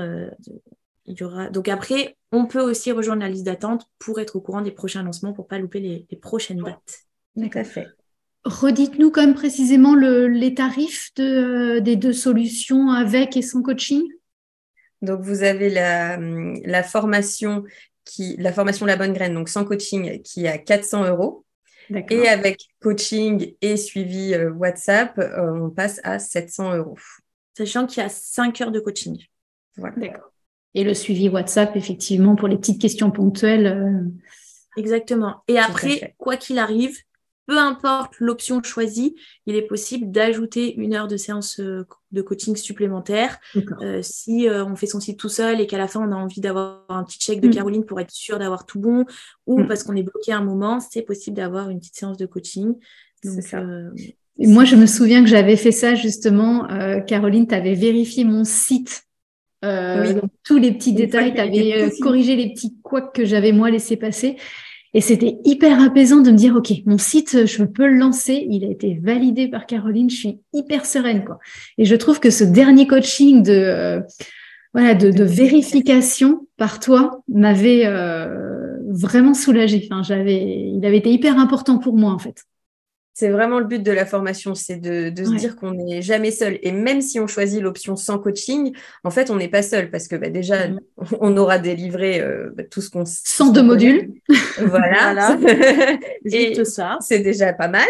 il 1.05 1.19
y 1.19 1.23
aura... 1.23 1.49
Donc 1.49 1.67
après, 1.67 2.17
on 2.31 2.45
peut 2.45 2.61
aussi 2.61 2.91
rejoindre 2.91 3.21
la 3.21 3.29
liste 3.29 3.45
d'attente 3.45 3.87
pour 3.97 4.19
être 4.19 4.35
au 4.35 4.41
courant 4.41 4.61
des 4.61 4.71
prochains 4.71 5.03
lancements, 5.03 5.33
pour 5.33 5.45
ne 5.45 5.49
pas 5.49 5.59
louper 5.59 5.79
les, 5.79 6.07
les 6.09 6.17
prochaines 6.17 6.61
dates. 6.61 7.05
Tout 7.37 7.49
à 7.57 7.63
fait. 7.63 7.87
Redites-nous 8.45 9.11
quand 9.11 9.21
même 9.21 9.35
précisément 9.35 9.95
les 9.95 10.53
tarifs 10.53 11.13
de, 11.15 11.79
des 11.79 11.95
deux 11.95 12.13
solutions 12.13 12.91
avec 12.91 13.35
et 13.35 13.41
sans 13.41 13.61
coaching. 13.61 14.03
Donc, 15.01 15.21
vous 15.21 15.43
avez 15.43 15.69
la, 15.69 16.83
formation 16.83 17.63
qui, 18.05 18.35
la 18.37 18.53
formation 18.53 18.85
La 18.85 18.95
Bonne 18.95 19.13
Graine, 19.13 19.33
donc 19.33 19.49
sans 19.49 19.65
coaching, 19.65 20.21
qui 20.21 20.45
est 20.45 20.49
à 20.49 20.57
400 20.57 21.07
euros. 21.07 21.45
Et 22.09 22.27
avec 22.27 22.67
coaching 22.81 23.55
et 23.61 23.75
suivi 23.75 24.33
euh, 24.33 24.51
WhatsApp, 24.51 25.17
euh, 25.17 25.65
on 25.65 25.69
passe 25.69 25.99
à 26.03 26.19
700 26.19 26.75
euros. 26.77 26.97
Sachant 27.57 27.87
qu'il 27.87 28.03
y 28.03 28.05
a 28.05 28.09
5 28.09 28.61
heures 28.61 28.71
de 28.71 28.79
coaching. 28.79 29.17
Voilà. 29.75 29.95
D'accord. 29.95 30.31
Et 30.75 30.83
le 30.83 30.93
suivi 30.93 31.29
WhatsApp, 31.29 31.75
effectivement, 31.75 32.35
pour 32.35 32.47
les 32.47 32.57
petites 32.57 32.79
questions 32.79 33.09
ponctuelles. 33.09 33.65
Euh, 33.67 34.07
Exactement. 34.77 35.43
Et 35.47 35.57
après, 35.57 36.15
quoi 36.17 36.37
qu'il 36.37 36.59
arrive, 36.59 36.95
peu 37.49 37.57
importe 37.57 38.13
l'option 38.19 38.61
choisie, 38.61 39.15
il 39.47 39.55
est 39.55 39.63
possible 39.63 40.11
d'ajouter 40.11 40.75
une 40.75 40.93
heure 40.93 41.07
de 41.07 41.17
séance 41.17 41.59
euh, 41.59 41.83
de 42.11 42.21
coaching 42.21 42.55
supplémentaire. 42.55 43.39
Euh, 43.81 44.01
si 44.03 44.47
euh, 44.47 44.63
on 44.63 44.75
fait 44.75 44.85
son 44.85 44.99
site 44.99 45.17
tout 45.17 45.29
seul 45.29 45.59
et 45.59 45.65
qu'à 45.65 45.79
la 45.79 45.87
fin 45.87 45.99
on 45.99 46.11
a 46.11 46.15
envie 46.15 46.41
d'avoir 46.41 46.85
un 46.89 47.03
petit 47.03 47.17
check 47.17 47.41
de 47.41 47.47
mm. 47.47 47.51
Caroline 47.51 47.85
pour 47.85 47.99
être 47.99 48.11
sûr 48.11 48.37
d'avoir 48.37 48.67
tout 48.67 48.79
bon, 48.79 49.05
ou 49.47 49.61
mm. 49.61 49.67
parce 49.67 49.81
qu'on 49.81 49.95
est 49.95 50.03
bloqué 50.03 50.31
un 50.31 50.43
moment, 50.43 50.79
c'est 50.79 51.01
possible 51.01 51.37
d'avoir 51.37 51.71
une 51.71 51.79
petite 51.79 51.95
séance 51.95 52.17
de 52.17 52.27
coaching. 52.27 52.75
moi, 54.37 54.63
je 54.63 54.75
me 54.75 54.85
souviens 54.85 55.23
que 55.23 55.29
j'avais 55.29 55.55
fait 55.55 55.71
ça 55.71 55.95
justement. 55.95 56.67
Caroline, 57.07 57.47
tu 57.47 57.55
avais 57.55 57.73
vérifié 57.73 58.25
mon 58.25 58.43
site. 58.43 59.05
tous 59.63 60.57
les 60.57 60.71
petits 60.71 60.93
détails, 60.93 61.33
tu 61.33 61.41
avais 61.41 61.89
corrigé 61.99 62.35
les 62.35 62.53
petits 62.53 62.77
couacs 62.83 63.11
que 63.11 63.25
j'avais 63.25 63.53
moi 63.53 63.71
laissé 63.71 63.97
passer. 63.97 64.37
Et 64.93 65.01
c'était 65.01 65.37
hyper 65.45 65.81
apaisant 65.81 66.21
de 66.21 66.31
me 66.31 66.37
dire, 66.37 66.55
OK, 66.55 66.71
mon 66.85 66.97
site, 66.97 67.45
je 67.45 67.63
peux 67.63 67.87
le 67.87 67.97
lancer. 67.97 68.47
Il 68.49 68.65
a 68.65 68.69
été 68.69 68.99
validé 69.01 69.47
par 69.47 69.65
Caroline. 69.65 70.09
Je 70.09 70.15
suis 70.15 70.39
hyper 70.53 70.85
sereine, 70.85 71.23
quoi. 71.25 71.39
Et 71.77 71.85
je 71.85 71.95
trouve 71.95 72.19
que 72.19 72.31
ce 72.31 72.43
dernier 72.43 72.87
coaching 72.87 73.43
de, 73.43 73.51
euh, 73.51 74.01
voilà, 74.73 74.95
de, 74.95 75.23
vérification 75.23 76.47
par 76.57 76.79
toi 76.79 77.21
m'avait 77.27 77.85
euh, 77.85 78.77
vraiment 78.87 79.35
soulagée. 79.35 79.87
Enfin, 79.89 80.01
j'avais, 80.01 80.71
il 80.75 80.83
avait 80.83 80.97
été 80.97 81.11
hyper 81.11 81.37
important 81.37 81.77
pour 81.77 81.95
moi, 81.95 82.11
en 82.11 82.19
fait. 82.19 82.45
C'est 83.19 83.31
vraiment 83.31 83.59
le 83.59 83.65
but 83.65 83.83
de 83.83 83.91
la 83.91 84.05
formation, 84.05 84.55
c'est 84.55 84.77
de, 84.77 85.11
se 85.13 85.35
dire 85.35 85.57
qu'on 85.57 85.73
n'est 85.73 86.01
jamais 86.01 86.31
seul. 86.31 86.57
Et 86.61 86.71
même 86.71 87.01
si 87.01 87.19
on 87.19 87.27
choisit 87.27 87.61
l'option 87.61 87.97
sans 87.97 88.17
coaching, 88.17 88.73
en 89.03 89.11
fait, 89.11 89.29
on 89.29 89.35
n'est 89.35 89.49
pas 89.49 89.61
seul 89.61 89.91
parce 89.91 90.07
que 90.07 90.15
bah, 90.15 90.29
déjà, 90.29 90.69
mm. 90.69 90.79
on 91.19 91.35
aura 91.35 91.59
délivré 91.59 92.21
euh, 92.21 92.49
bah, 92.55 92.63
tout 92.63 92.79
ce 92.79 92.89
qu'on... 92.89 93.03
Sans 93.05 93.51
deux 93.51 93.61
modules. 93.61 94.13
Voilà. 94.59 95.37
Et 96.23 96.63
ça. 96.63 96.97
C'est 97.01 97.19
déjà 97.19 97.51
pas 97.51 97.67
mal. 97.67 97.89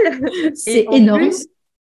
C'est 0.56 0.88
énorme. 0.92 1.30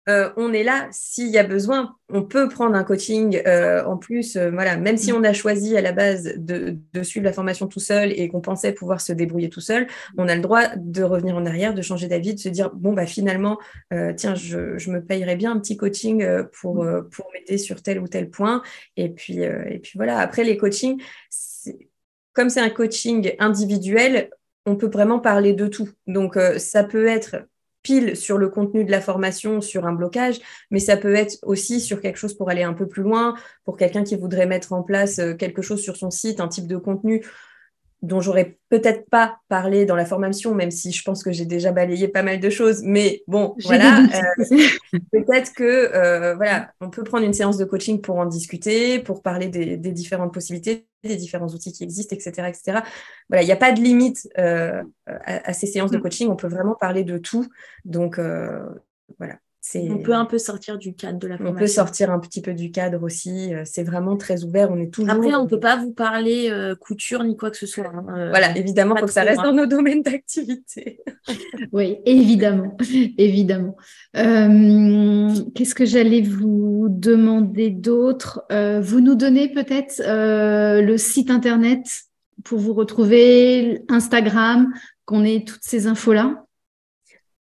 Euh, 0.08 0.30
on 0.36 0.52
est 0.52 0.64
là 0.64 0.88
s'il 0.90 1.28
y 1.28 1.38
a 1.38 1.44
besoin. 1.44 1.96
On 2.10 2.22
peut 2.22 2.48
prendre 2.48 2.74
un 2.74 2.84
coaching 2.84 3.40
euh, 3.46 3.84
en 3.84 3.96
plus. 3.96 4.36
Euh, 4.36 4.50
voilà, 4.50 4.76
même 4.76 4.96
si 4.98 5.12
on 5.12 5.24
a 5.24 5.32
choisi 5.32 5.76
à 5.76 5.80
la 5.80 5.92
base 5.92 6.34
de, 6.36 6.78
suivre 7.02 7.24
la 7.24 7.32
formation 7.32 7.66
tout 7.66 7.80
seul 7.80 8.12
et 8.12 8.28
qu'on 8.28 8.40
pensait 8.40 8.72
pouvoir 8.72 9.00
se 9.00 9.12
débrouiller 9.12 9.48
tout 9.48 9.60
seul, 9.60 9.86
on 10.18 10.28
a 10.28 10.34
le 10.34 10.42
droit 10.42 10.68
de 10.76 11.02
revenir 11.02 11.36
en 11.36 11.46
arrière, 11.46 11.74
de 11.74 11.82
changer 11.82 12.08
d'avis, 12.08 12.34
de 12.34 12.40
se 12.40 12.48
dire 12.48 12.70
bon 12.74 12.92
bah 12.92 13.06
finalement, 13.06 13.58
tiens, 14.16 14.34
je, 14.34 14.90
me 14.90 15.00
payerais 15.00 15.36
bien 15.36 15.52
un 15.52 15.58
petit 15.58 15.76
coaching 15.76 16.24
pour 16.52 16.86
pour 17.10 17.30
m'aider 17.32 17.58
sur 17.58 17.82
tel 17.82 18.00
ou 18.00 18.08
tel 18.08 18.30
point. 18.30 18.62
Et 18.96 19.08
puis 19.08 19.40
et 19.42 19.78
puis 19.82 19.92
voilà. 19.96 20.18
Après 20.18 20.44
les 20.44 20.56
coachings, 20.56 21.02
comme 22.32 22.50
c'est 22.50 22.60
un 22.60 22.70
coaching 22.70 23.34
individuel, 23.38 24.30
on 24.66 24.76
peut 24.76 24.88
vraiment 24.88 25.18
parler 25.18 25.52
de 25.52 25.66
tout. 25.66 25.88
Donc 26.06 26.38
ça 26.58 26.84
peut 26.84 27.06
être 27.06 27.36
pile 27.84 28.16
sur 28.16 28.38
le 28.38 28.48
contenu 28.48 28.84
de 28.84 28.90
la 28.90 29.00
formation, 29.00 29.60
sur 29.60 29.86
un 29.86 29.92
blocage, 29.92 30.40
mais 30.72 30.80
ça 30.80 30.96
peut 30.96 31.14
être 31.14 31.36
aussi 31.42 31.80
sur 31.80 32.00
quelque 32.00 32.16
chose 32.16 32.34
pour 32.34 32.50
aller 32.50 32.64
un 32.64 32.72
peu 32.72 32.88
plus 32.88 33.04
loin, 33.04 33.36
pour 33.64 33.76
quelqu'un 33.76 34.02
qui 34.02 34.16
voudrait 34.16 34.46
mettre 34.46 34.72
en 34.72 34.82
place 34.82 35.20
euh, 35.20 35.34
quelque 35.34 35.62
chose 35.62 35.80
sur 35.80 35.96
son 35.96 36.10
site, 36.10 36.40
un 36.40 36.48
type 36.48 36.66
de 36.66 36.78
contenu 36.78 37.24
dont 38.04 38.20
j'aurais 38.20 38.58
peut-être 38.68 39.08
pas 39.08 39.38
parlé 39.48 39.86
dans 39.86 39.96
la 39.96 40.04
formation, 40.04 40.54
même 40.54 40.70
si 40.70 40.92
je 40.92 41.02
pense 41.02 41.22
que 41.22 41.32
j'ai 41.32 41.46
déjà 41.46 41.72
balayé 41.72 42.08
pas 42.08 42.22
mal 42.22 42.38
de 42.38 42.50
choses. 42.50 42.82
Mais 42.84 43.22
bon, 43.26 43.54
voilà, 43.64 44.00
euh, 44.00 44.56
peut-être 45.12 45.52
que 45.54 45.64
euh, 45.64 46.34
voilà, 46.34 46.70
on 46.80 46.90
peut 46.90 47.02
prendre 47.02 47.24
une 47.24 47.32
séance 47.32 47.56
de 47.56 47.64
coaching 47.64 48.00
pour 48.00 48.18
en 48.18 48.26
discuter, 48.26 48.98
pour 48.98 49.22
parler 49.22 49.48
des, 49.48 49.76
différentes 49.76 50.34
possibilités, 50.34 50.86
des 51.02 51.16
différents 51.16 51.48
outils 51.48 51.72
qui 51.72 51.82
existent, 51.82 52.14
etc., 52.14 52.48
etc. 52.48 52.80
Voilà, 53.28 53.42
il 53.42 53.46
n'y 53.46 53.52
a 53.52 53.56
pas 53.56 53.72
de 53.72 53.80
limite 53.80 54.28
euh, 54.38 54.82
à, 55.06 55.52
ces 55.52 55.66
séances 55.66 55.90
de 55.90 55.98
mm. 55.98 56.02
coaching. 56.02 56.28
On 56.28 56.36
peut 56.36 56.48
vraiment 56.48 56.74
parler 56.74 57.04
de 57.04 57.16
tout. 57.16 57.46
Donc 57.84 58.18
voilà. 58.18 58.74
On 59.74 59.98
peut 59.98 60.12
un 60.12 60.26
peu 60.26 60.38
sortir 60.38 60.78
du 60.78 60.94
cadre 60.94 61.18
de 61.18 61.26
la 61.26 61.36
formation. 61.36 61.56
On 61.56 61.58
peut 61.58 61.66
sortir 61.66 62.10
un 62.10 62.18
petit 62.18 62.42
peu 62.42 62.52
du 62.52 62.70
cadre 62.70 63.02
aussi. 63.02 63.54
Euh, 63.54 63.62
c'est 63.64 63.82
vraiment 63.82 64.16
très 64.16 64.44
ouvert. 64.44 64.70
On 64.70 64.78
est 64.78 64.92
toujours. 64.92 65.10
Après, 65.10 65.34
on 65.34 65.44
ne 65.44 65.48
peut 65.48 65.60
pas 65.60 65.76
vous 65.76 65.92
parler 65.92 66.50
euh, 66.50 66.74
couture 66.74 67.24
ni 67.24 67.36
quoi 67.36 67.50
que 67.50 67.56
ce 67.56 67.66
soit. 67.66 67.86
Hein. 67.86 68.04
Euh, 68.14 68.28
voilà, 68.28 68.56
évidemment, 68.56 68.94
il 68.96 69.00
faut 69.00 69.06
que 69.06 69.12
ça 69.12 69.22
reste 69.22 69.42
dans 69.42 69.54
nos 69.54 69.66
domaines 69.66 70.02
d'activité. 70.02 71.00
oui, 71.72 71.98
évidemment. 72.04 72.76
évidemment. 73.18 73.76
Qu'est-ce 74.12 75.74
que 75.74 75.86
j'allais 75.86 76.22
vous 76.22 76.88
demander 76.90 77.70
d'autre? 77.70 78.44
Vous 78.50 79.00
nous 79.00 79.14
donnez 79.14 79.48
peut-être 79.48 80.02
le 80.06 80.96
site 80.96 81.30
internet 81.30 81.86
pour 82.44 82.58
vous 82.58 82.74
retrouver, 82.74 83.82
Instagram, 83.88 84.72
qu'on 85.06 85.24
ait 85.24 85.44
toutes 85.44 85.62
ces 85.62 85.86
infos-là? 85.86 86.43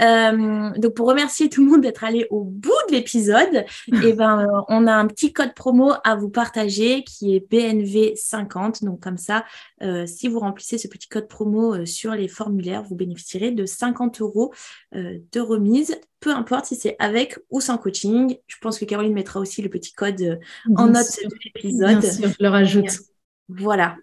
Euh, 0.00 0.70
donc, 0.78 0.94
pour 0.94 1.08
remercier 1.08 1.48
tout 1.48 1.64
le 1.64 1.70
monde 1.70 1.80
d'être 1.80 2.04
allé 2.04 2.28
au 2.30 2.44
bout 2.44 2.70
de 2.88 2.94
l'épisode, 2.94 3.64
eh 4.04 4.12
ben, 4.12 4.46
on 4.68 4.86
a 4.86 4.92
un 4.92 5.08
petit 5.08 5.32
code 5.32 5.54
promo 5.54 5.94
à 6.04 6.14
vous 6.14 6.30
partager 6.30 7.02
qui 7.02 7.34
est 7.34 7.50
BNV50. 7.50 8.84
Donc, 8.84 9.00
comme 9.00 9.18
ça, 9.18 9.44
euh, 9.82 10.06
si 10.06 10.28
vous 10.28 10.38
remplissez 10.38 10.78
ce 10.78 10.86
petit 10.86 11.08
code 11.08 11.26
promo 11.26 11.74
euh, 11.74 11.86
sur 11.86 12.12
les 12.12 12.28
formulaires, 12.28 12.84
vous 12.84 12.94
bénéficierez 12.94 13.50
de 13.50 13.66
50 13.66 14.20
euros 14.20 14.54
de 14.92 15.40
remise 15.40 15.96
peu 16.20 16.30
importe 16.30 16.66
si 16.66 16.76
c'est 16.76 16.96
avec 16.98 17.38
ou 17.50 17.60
sans 17.60 17.78
coaching. 17.78 18.36
Je 18.46 18.56
pense 18.60 18.78
que 18.78 18.84
Caroline 18.84 19.14
mettra 19.14 19.40
aussi 19.40 19.62
le 19.62 19.68
petit 19.68 19.92
code 19.92 20.20
euh, 20.20 20.36
en 20.76 20.86
note 20.88 21.06
de 21.24 21.36
l'épisode. 21.44 22.00
Bien 22.00 22.10
sûr, 22.10 22.28
je 22.28 22.42
le 22.42 22.48
rajoute. 22.48 23.00
Voilà. 23.48 23.96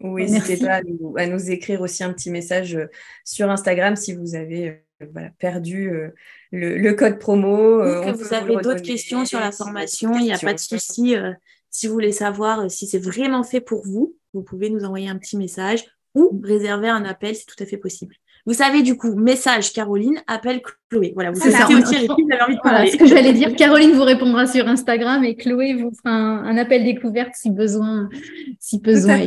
Oui, 0.00 0.30
n'hésitez 0.30 0.64
pas 0.64 0.80
à 1.16 1.26
nous, 1.26 1.50
écrire 1.50 1.80
aussi 1.80 2.04
un 2.04 2.12
petit 2.12 2.30
message 2.30 2.76
euh, 2.76 2.86
sur 3.24 3.50
Instagram 3.50 3.96
si 3.96 4.14
vous 4.14 4.34
avez 4.34 4.82
euh, 5.02 5.28
perdu 5.38 5.90
le, 6.52 6.92
code 6.92 7.18
promo. 7.18 7.80
que 7.80 8.12
vous 8.12 8.34
avez 8.34 8.56
d'autres 8.56 8.82
questions 8.82 9.24
sur 9.24 9.40
la 9.40 9.52
formation, 9.52 10.16
il 10.18 10.24
n'y 10.24 10.32
a 10.32 10.38
pas 10.38 10.54
de 10.54 10.58
souci. 10.58 11.14
si 11.70 11.86
vous 11.86 11.92
voulez 11.92 12.12
savoir 12.12 12.70
si 12.70 12.86
c'est 12.86 12.98
vraiment 12.98 13.42
fait 13.42 13.60
pour 13.60 13.84
vous, 13.86 14.16
vous 14.34 14.42
pouvez 14.42 14.70
nous 14.70 14.84
envoyer 14.84 15.08
un 15.08 15.18
petit 15.18 15.36
message 15.36 15.84
ou 16.14 16.40
réserver 16.42 16.88
un 16.88 17.04
appel, 17.04 17.34
c'est 17.36 17.46
tout 17.46 17.62
à 17.62 17.66
fait 17.66 17.76
possible. 17.76 18.14
Vous 18.48 18.54
savez, 18.54 18.82
du 18.82 18.96
coup, 18.96 19.14
message 19.14 19.74
Caroline, 19.74 20.22
appelle 20.26 20.62
Chloé. 20.88 21.12
Voilà, 21.12 21.32
vous 21.32 21.38
savez 21.38 21.62
envie 21.64 21.82
de 21.82 22.62
parler. 22.62 22.90
ce 22.90 22.96
que 22.96 23.04
j'allais 23.04 23.34
dire, 23.34 23.54
Caroline 23.54 23.92
vous 23.92 24.04
répondra 24.04 24.46
sur 24.46 24.66
Instagram 24.66 25.22
et 25.22 25.36
Chloé 25.36 25.74
vous 25.74 25.92
fera 25.92 26.14
un, 26.14 26.56
appel 26.56 26.82
découverte 26.82 27.34
si 27.34 27.50
besoin. 27.50 28.08
Si 28.58 28.78
besoin. 28.78 29.26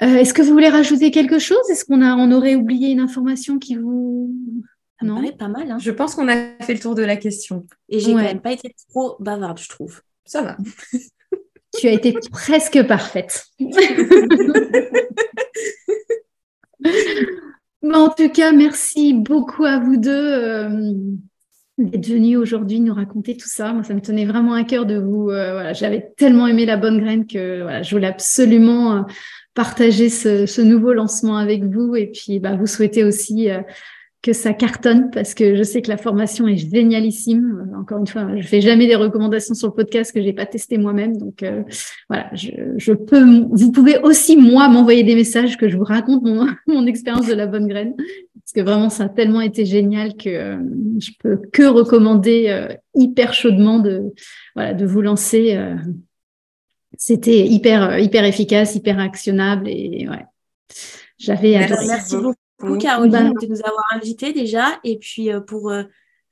Euh, 0.00 0.16
Est-ce 0.16 0.32
que 0.32 0.40
vous 0.40 0.52
voulez 0.52 0.70
rajouter 0.70 1.10
quelque 1.10 1.38
chose? 1.38 1.58
Est-ce 1.70 1.84
qu'on 1.84 2.00
a, 2.00 2.16
on 2.16 2.32
aurait 2.32 2.54
oublié 2.54 2.88
une 2.88 3.00
information 3.00 3.58
qui 3.58 3.76
vous. 3.76 4.34
non, 5.02 5.22
pas 5.38 5.48
mal. 5.48 5.70
Hein. 5.70 5.76
Je 5.78 5.90
pense 5.90 6.14
qu'on 6.14 6.28
a 6.28 6.56
fait 6.62 6.72
le 6.72 6.80
tour 6.80 6.94
de 6.94 7.02
la 7.02 7.16
question. 7.16 7.66
Et 7.90 8.00
j'ai 8.00 8.12
quand 8.12 8.22
même 8.22 8.40
pas 8.40 8.52
été 8.52 8.74
trop 8.88 9.16
bavarde, 9.20 9.60
je 9.60 9.68
trouve. 9.68 10.00
Ça 10.24 10.40
va. 10.40 10.56
tu 11.78 11.86
as 11.86 11.92
été 11.92 12.14
presque 12.32 12.82
parfaite. 12.86 13.44
en 17.94 18.08
tout 18.10 18.28
cas, 18.28 18.52
merci 18.52 19.12
beaucoup 19.12 19.64
à 19.64 19.78
vous 19.78 19.96
deux 19.96 20.10
euh, 20.10 20.92
d'être 21.78 22.06
venus 22.06 22.38
aujourd'hui 22.38 22.80
nous 22.80 22.94
raconter 22.94 23.36
tout 23.36 23.48
ça. 23.48 23.72
Moi, 23.72 23.82
ça 23.82 23.94
me 23.94 24.00
tenait 24.00 24.24
vraiment 24.24 24.54
à 24.54 24.64
cœur 24.64 24.86
de 24.86 24.98
vous. 24.98 25.30
Euh, 25.30 25.72
j'avais 25.74 26.12
tellement 26.16 26.46
aimé 26.46 26.66
la 26.66 26.76
bonne 26.76 27.00
graine 27.00 27.26
que 27.26 27.66
je 27.82 27.90
voulais 27.90 28.06
absolument 28.06 28.96
euh, 28.96 29.02
partager 29.54 30.08
ce, 30.08 30.46
ce, 30.46 30.60
nouveau 30.62 30.92
lancement 30.92 31.36
avec 31.36 31.64
vous 31.64 31.96
et 31.96 32.06
puis 32.06 32.40
bah, 32.40 32.56
vous 32.56 32.66
souhaiter 32.66 33.04
aussi 33.04 33.48
que 34.22 34.32
ça 34.32 34.52
cartonne 34.52 35.10
parce 35.10 35.34
que 35.34 35.54
je 35.54 35.62
sais 35.62 35.82
que 35.82 35.88
la 35.88 35.96
formation 35.96 36.48
est 36.48 36.56
génialissime. 36.56 37.70
Encore 37.78 37.98
une 37.98 38.06
fois, 38.06 38.36
je 38.36 38.46
fais 38.46 38.60
jamais 38.60 38.86
des 38.86 38.96
recommandations 38.96 39.54
sur 39.54 39.68
le 39.68 39.74
podcast 39.74 40.12
que 40.12 40.22
j'ai 40.22 40.32
pas 40.32 40.46
testé 40.46 40.78
moi-même. 40.78 41.16
Donc 41.16 41.42
euh, 41.42 41.62
voilà, 42.08 42.28
je, 42.34 42.50
je, 42.76 42.92
peux. 42.92 43.22
Vous 43.50 43.70
pouvez 43.70 43.98
aussi 43.98 44.36
moi 44.36 44.68
m'envoyer 44.68 45.02
des 45.04 45.14
messages 45.14 45.56
que 45.56 45.68
je 45.68 45.76
vous 45.76 45.84
raconte 45.84 46.22
mon, 46.22 46.46
mon 46.66 46.86
expérience 46.86 47.26
de 47.26 47.34
la 47.34 47.46
bonne 47.46 47.68
graine 47.68 47.94
parce 47.96 48.52
que 48.54 48.60
vraiment 48.60 48.90
ça 48.90 49.04
a 49.04 49.08
tellement 49.08 49.40
été 49.40 49.64
génial 49.64 50.16
que 50.16 50.28
euh, 50.28 50.58
je 50.98 51.10
peux 51.20 51.40
que 51.52 51.64
recommander 51.64 52.46
euh, 52.48 52.68
hyper 52.94 53.34
chaudement 53.34 53.78
de 53.78 54.12
voilà 54.54 54.74
de 54.74 54.86
vous 54.86 55.02
lancer. 55.02 55.58
C'était 56.98 57.46
hyper 57.46 57.98
hyper 57.98 58.24
efficace, 58.24 58.74
hyper 58.74 58.98
actionnable 58.98 59.68
et 59.68 60.08
ouais. 60.08 60.24
J'avais 61.18 61.58
Merci 61.86 62.16
beaucoup 62.16 62.34
beaucoup, 62.58 62.78
Caroline, 62.78 63.10
bah, 63.10 63.20
de 63.40 63.46
nous 63.46 63.60
avoir 63.60 63.84
invités 63.94 64.32
déjà. 64.32 64.78
Et 64.84 64.98
puis, 64.98 65.32
euh, 65.32 65.40
pour 65.40 65.70
euh, 65.70 65.84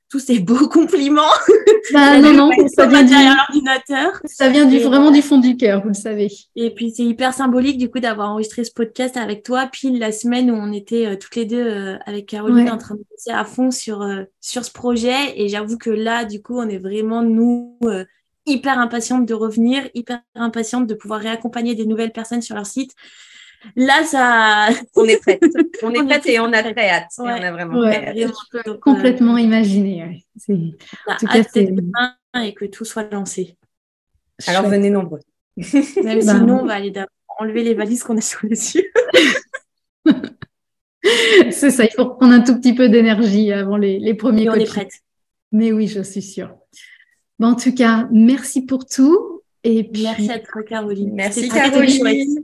tous 0.09 0.19
ces 0.19 0.39
beaux 0.39 0.67
compliments. 0.67 1.21
Bah, 1.93 2.17
non, 2.19 2.33
non, 2.33 2.49
ça 2.75 2.87
vient, 2.87 3.03
du... 3.03 3.13
l'ordinateur. 3.13 4.19
ça 4.25 4.49
vient 4.49 4.65
du, 4.65 4.79
vraiment 4.79 5.11
du 5.11 5.21
fond 5.21 5.37
du 5.37 5.55
cœur, 5.55 5.83
vous 5.83 5.89
le 5.89 5.93
savez. 5.93 6.31
Et 6.55 6.73
puis, 6.73 6.89
c'est 6.89 7.03
hyper 7.03 7.31
symbolique, 7.31 7.77
du 7.77 7.91
coup, 7.91 7.99
d'avoir 7.99 8.31
enregistré 8.31 8.63
ce 8.63 8.71
podcast 8.71 9.17
avec 9.17 9.43
toi, 9.43 9.67
pile 9.67 9.99
la 9.99 10.11
semaine 10.11 10.49
où 10.49 10.55
on 10.55 10.73
était 10.73 11.05
euh, 11.05 11.15
toutes 11.15 11.35
les 11.35 11.45
deux 11.45 11.95
avec 12.07 12.25
Caroline 12.25 12.71
en 12.71 12.79
train 12.79 12.95
de 12.95 13.03
passer 13.11 13.29
à 13.29 13.45
fond 13.45 13.69
sur, 13.69 14.03
sur 14.41 14.65
ce 14.65 14.71
projet. 14.71 15.39
Et 15.39 15.47
j'avoue 15.47 15.77
que 15.77 15.91
là, 15.91 16.25
du 16.25 16.41
coup, 16.41 16.57
on 16.57 16.67
est 16.67 16.79
vraiment, 16.79 17.21
nous, 17.21 17.77
hyper 18.47 18.79
impatientes 18.79 19.27
de 19.27 19.35
revenir, 19.35 19.87
hyper 19.93 20.21
impatientes 20.33 20.87
de 20.87 20.95
pouvoir 20.95 21.19
réaccompagner 21.19 21.75
des 21.75 21.85
nouvelles 21.85 22.11
personnes 22.11 22.41
sur 22.41 22.55
leur 22.55 22.65
site. 22.65 22.95
Là, 23.75 24.03
ça. 24.03 24.69
On 24.95 25.05
est 25.05 25.17
prête. 25.17 25.43
On 25.83 25.91
est 25.91 26.03
prête 26.05 26.25
et 26.27 26.39
on 26.39 26.51
a 26.53 26.63
très 26.63 26.89
hâte. 26.89 27.11
On 27.17 27.25
a 27.25 27.51
vraiment 27.51 27.81
très 27.81 28.23
hâte. 28.23 28.79
complètement 28.79 29.37
imaginer. 29.37 30.23
imaginer. 30.47 30.75
On 31.07 31.27
a 31.27 31.37
hâte 31.37 31.47
demain 31.55 32.15
et 32.43 32.53
que 32.53 32.65
tout 32.65 32.85
soit 32.85 33.11
lancé. 33.11 33.57
Alors 34.47 34.67
venez 34.67 34.89
nombreux. 34.89 35.21
Même 35.57 36.25
bah, 36.25 36.33
sinon, 36.33 36.59
on 36.61 36.65
va 36.65 36.73
aller 36.73 36.93
enlever 37.39 37.63
les 37.63 37.73
valises 37.73 38.03
qu'on 38.03 38.17
a 38.17 38.21
sous 38.21 38.45
les 38.47 38.75
yeux. 38.75 38.91
C'est 41.51 41.69
ça, 41.69 41.83
il 41.83 41.91
faut 41.91 42.07
prendre 42.07 42.33
un 42.33 42.41
tout 42.41 42.55
petit 42.59 42.73
peu 42.73 42.89
d'énergie 42.89 43.51
avant 43.51 43.77
les, 43.77 43.99
les 43.99 44.13
premiers 44.15 44.49
On 44.49 44.55
est 44.55 44.65
prête. 44.65 44.91
Mais 45.51 45.71
oui, 45.71 45.87
je 45.87 46.01
suis 46.01 46.21
sûre. 46.21 46.55
Bon, 47.37 47.49
en 47.49 47.55
tout 47.55 47.73
cas, 47.73 48.07
merci 48.11 48.65
pour 48.65 48.85
tout. 48.85 49.41
Et 49.63 49.83
puis... 49.83 50.03
Merci 50.03 50.31
à 50.31 50.39
toi, 50.39 50.63
Caroline. 50.63 51.13
Merci, 51.13 51.47
Caroline. 51.49 52.43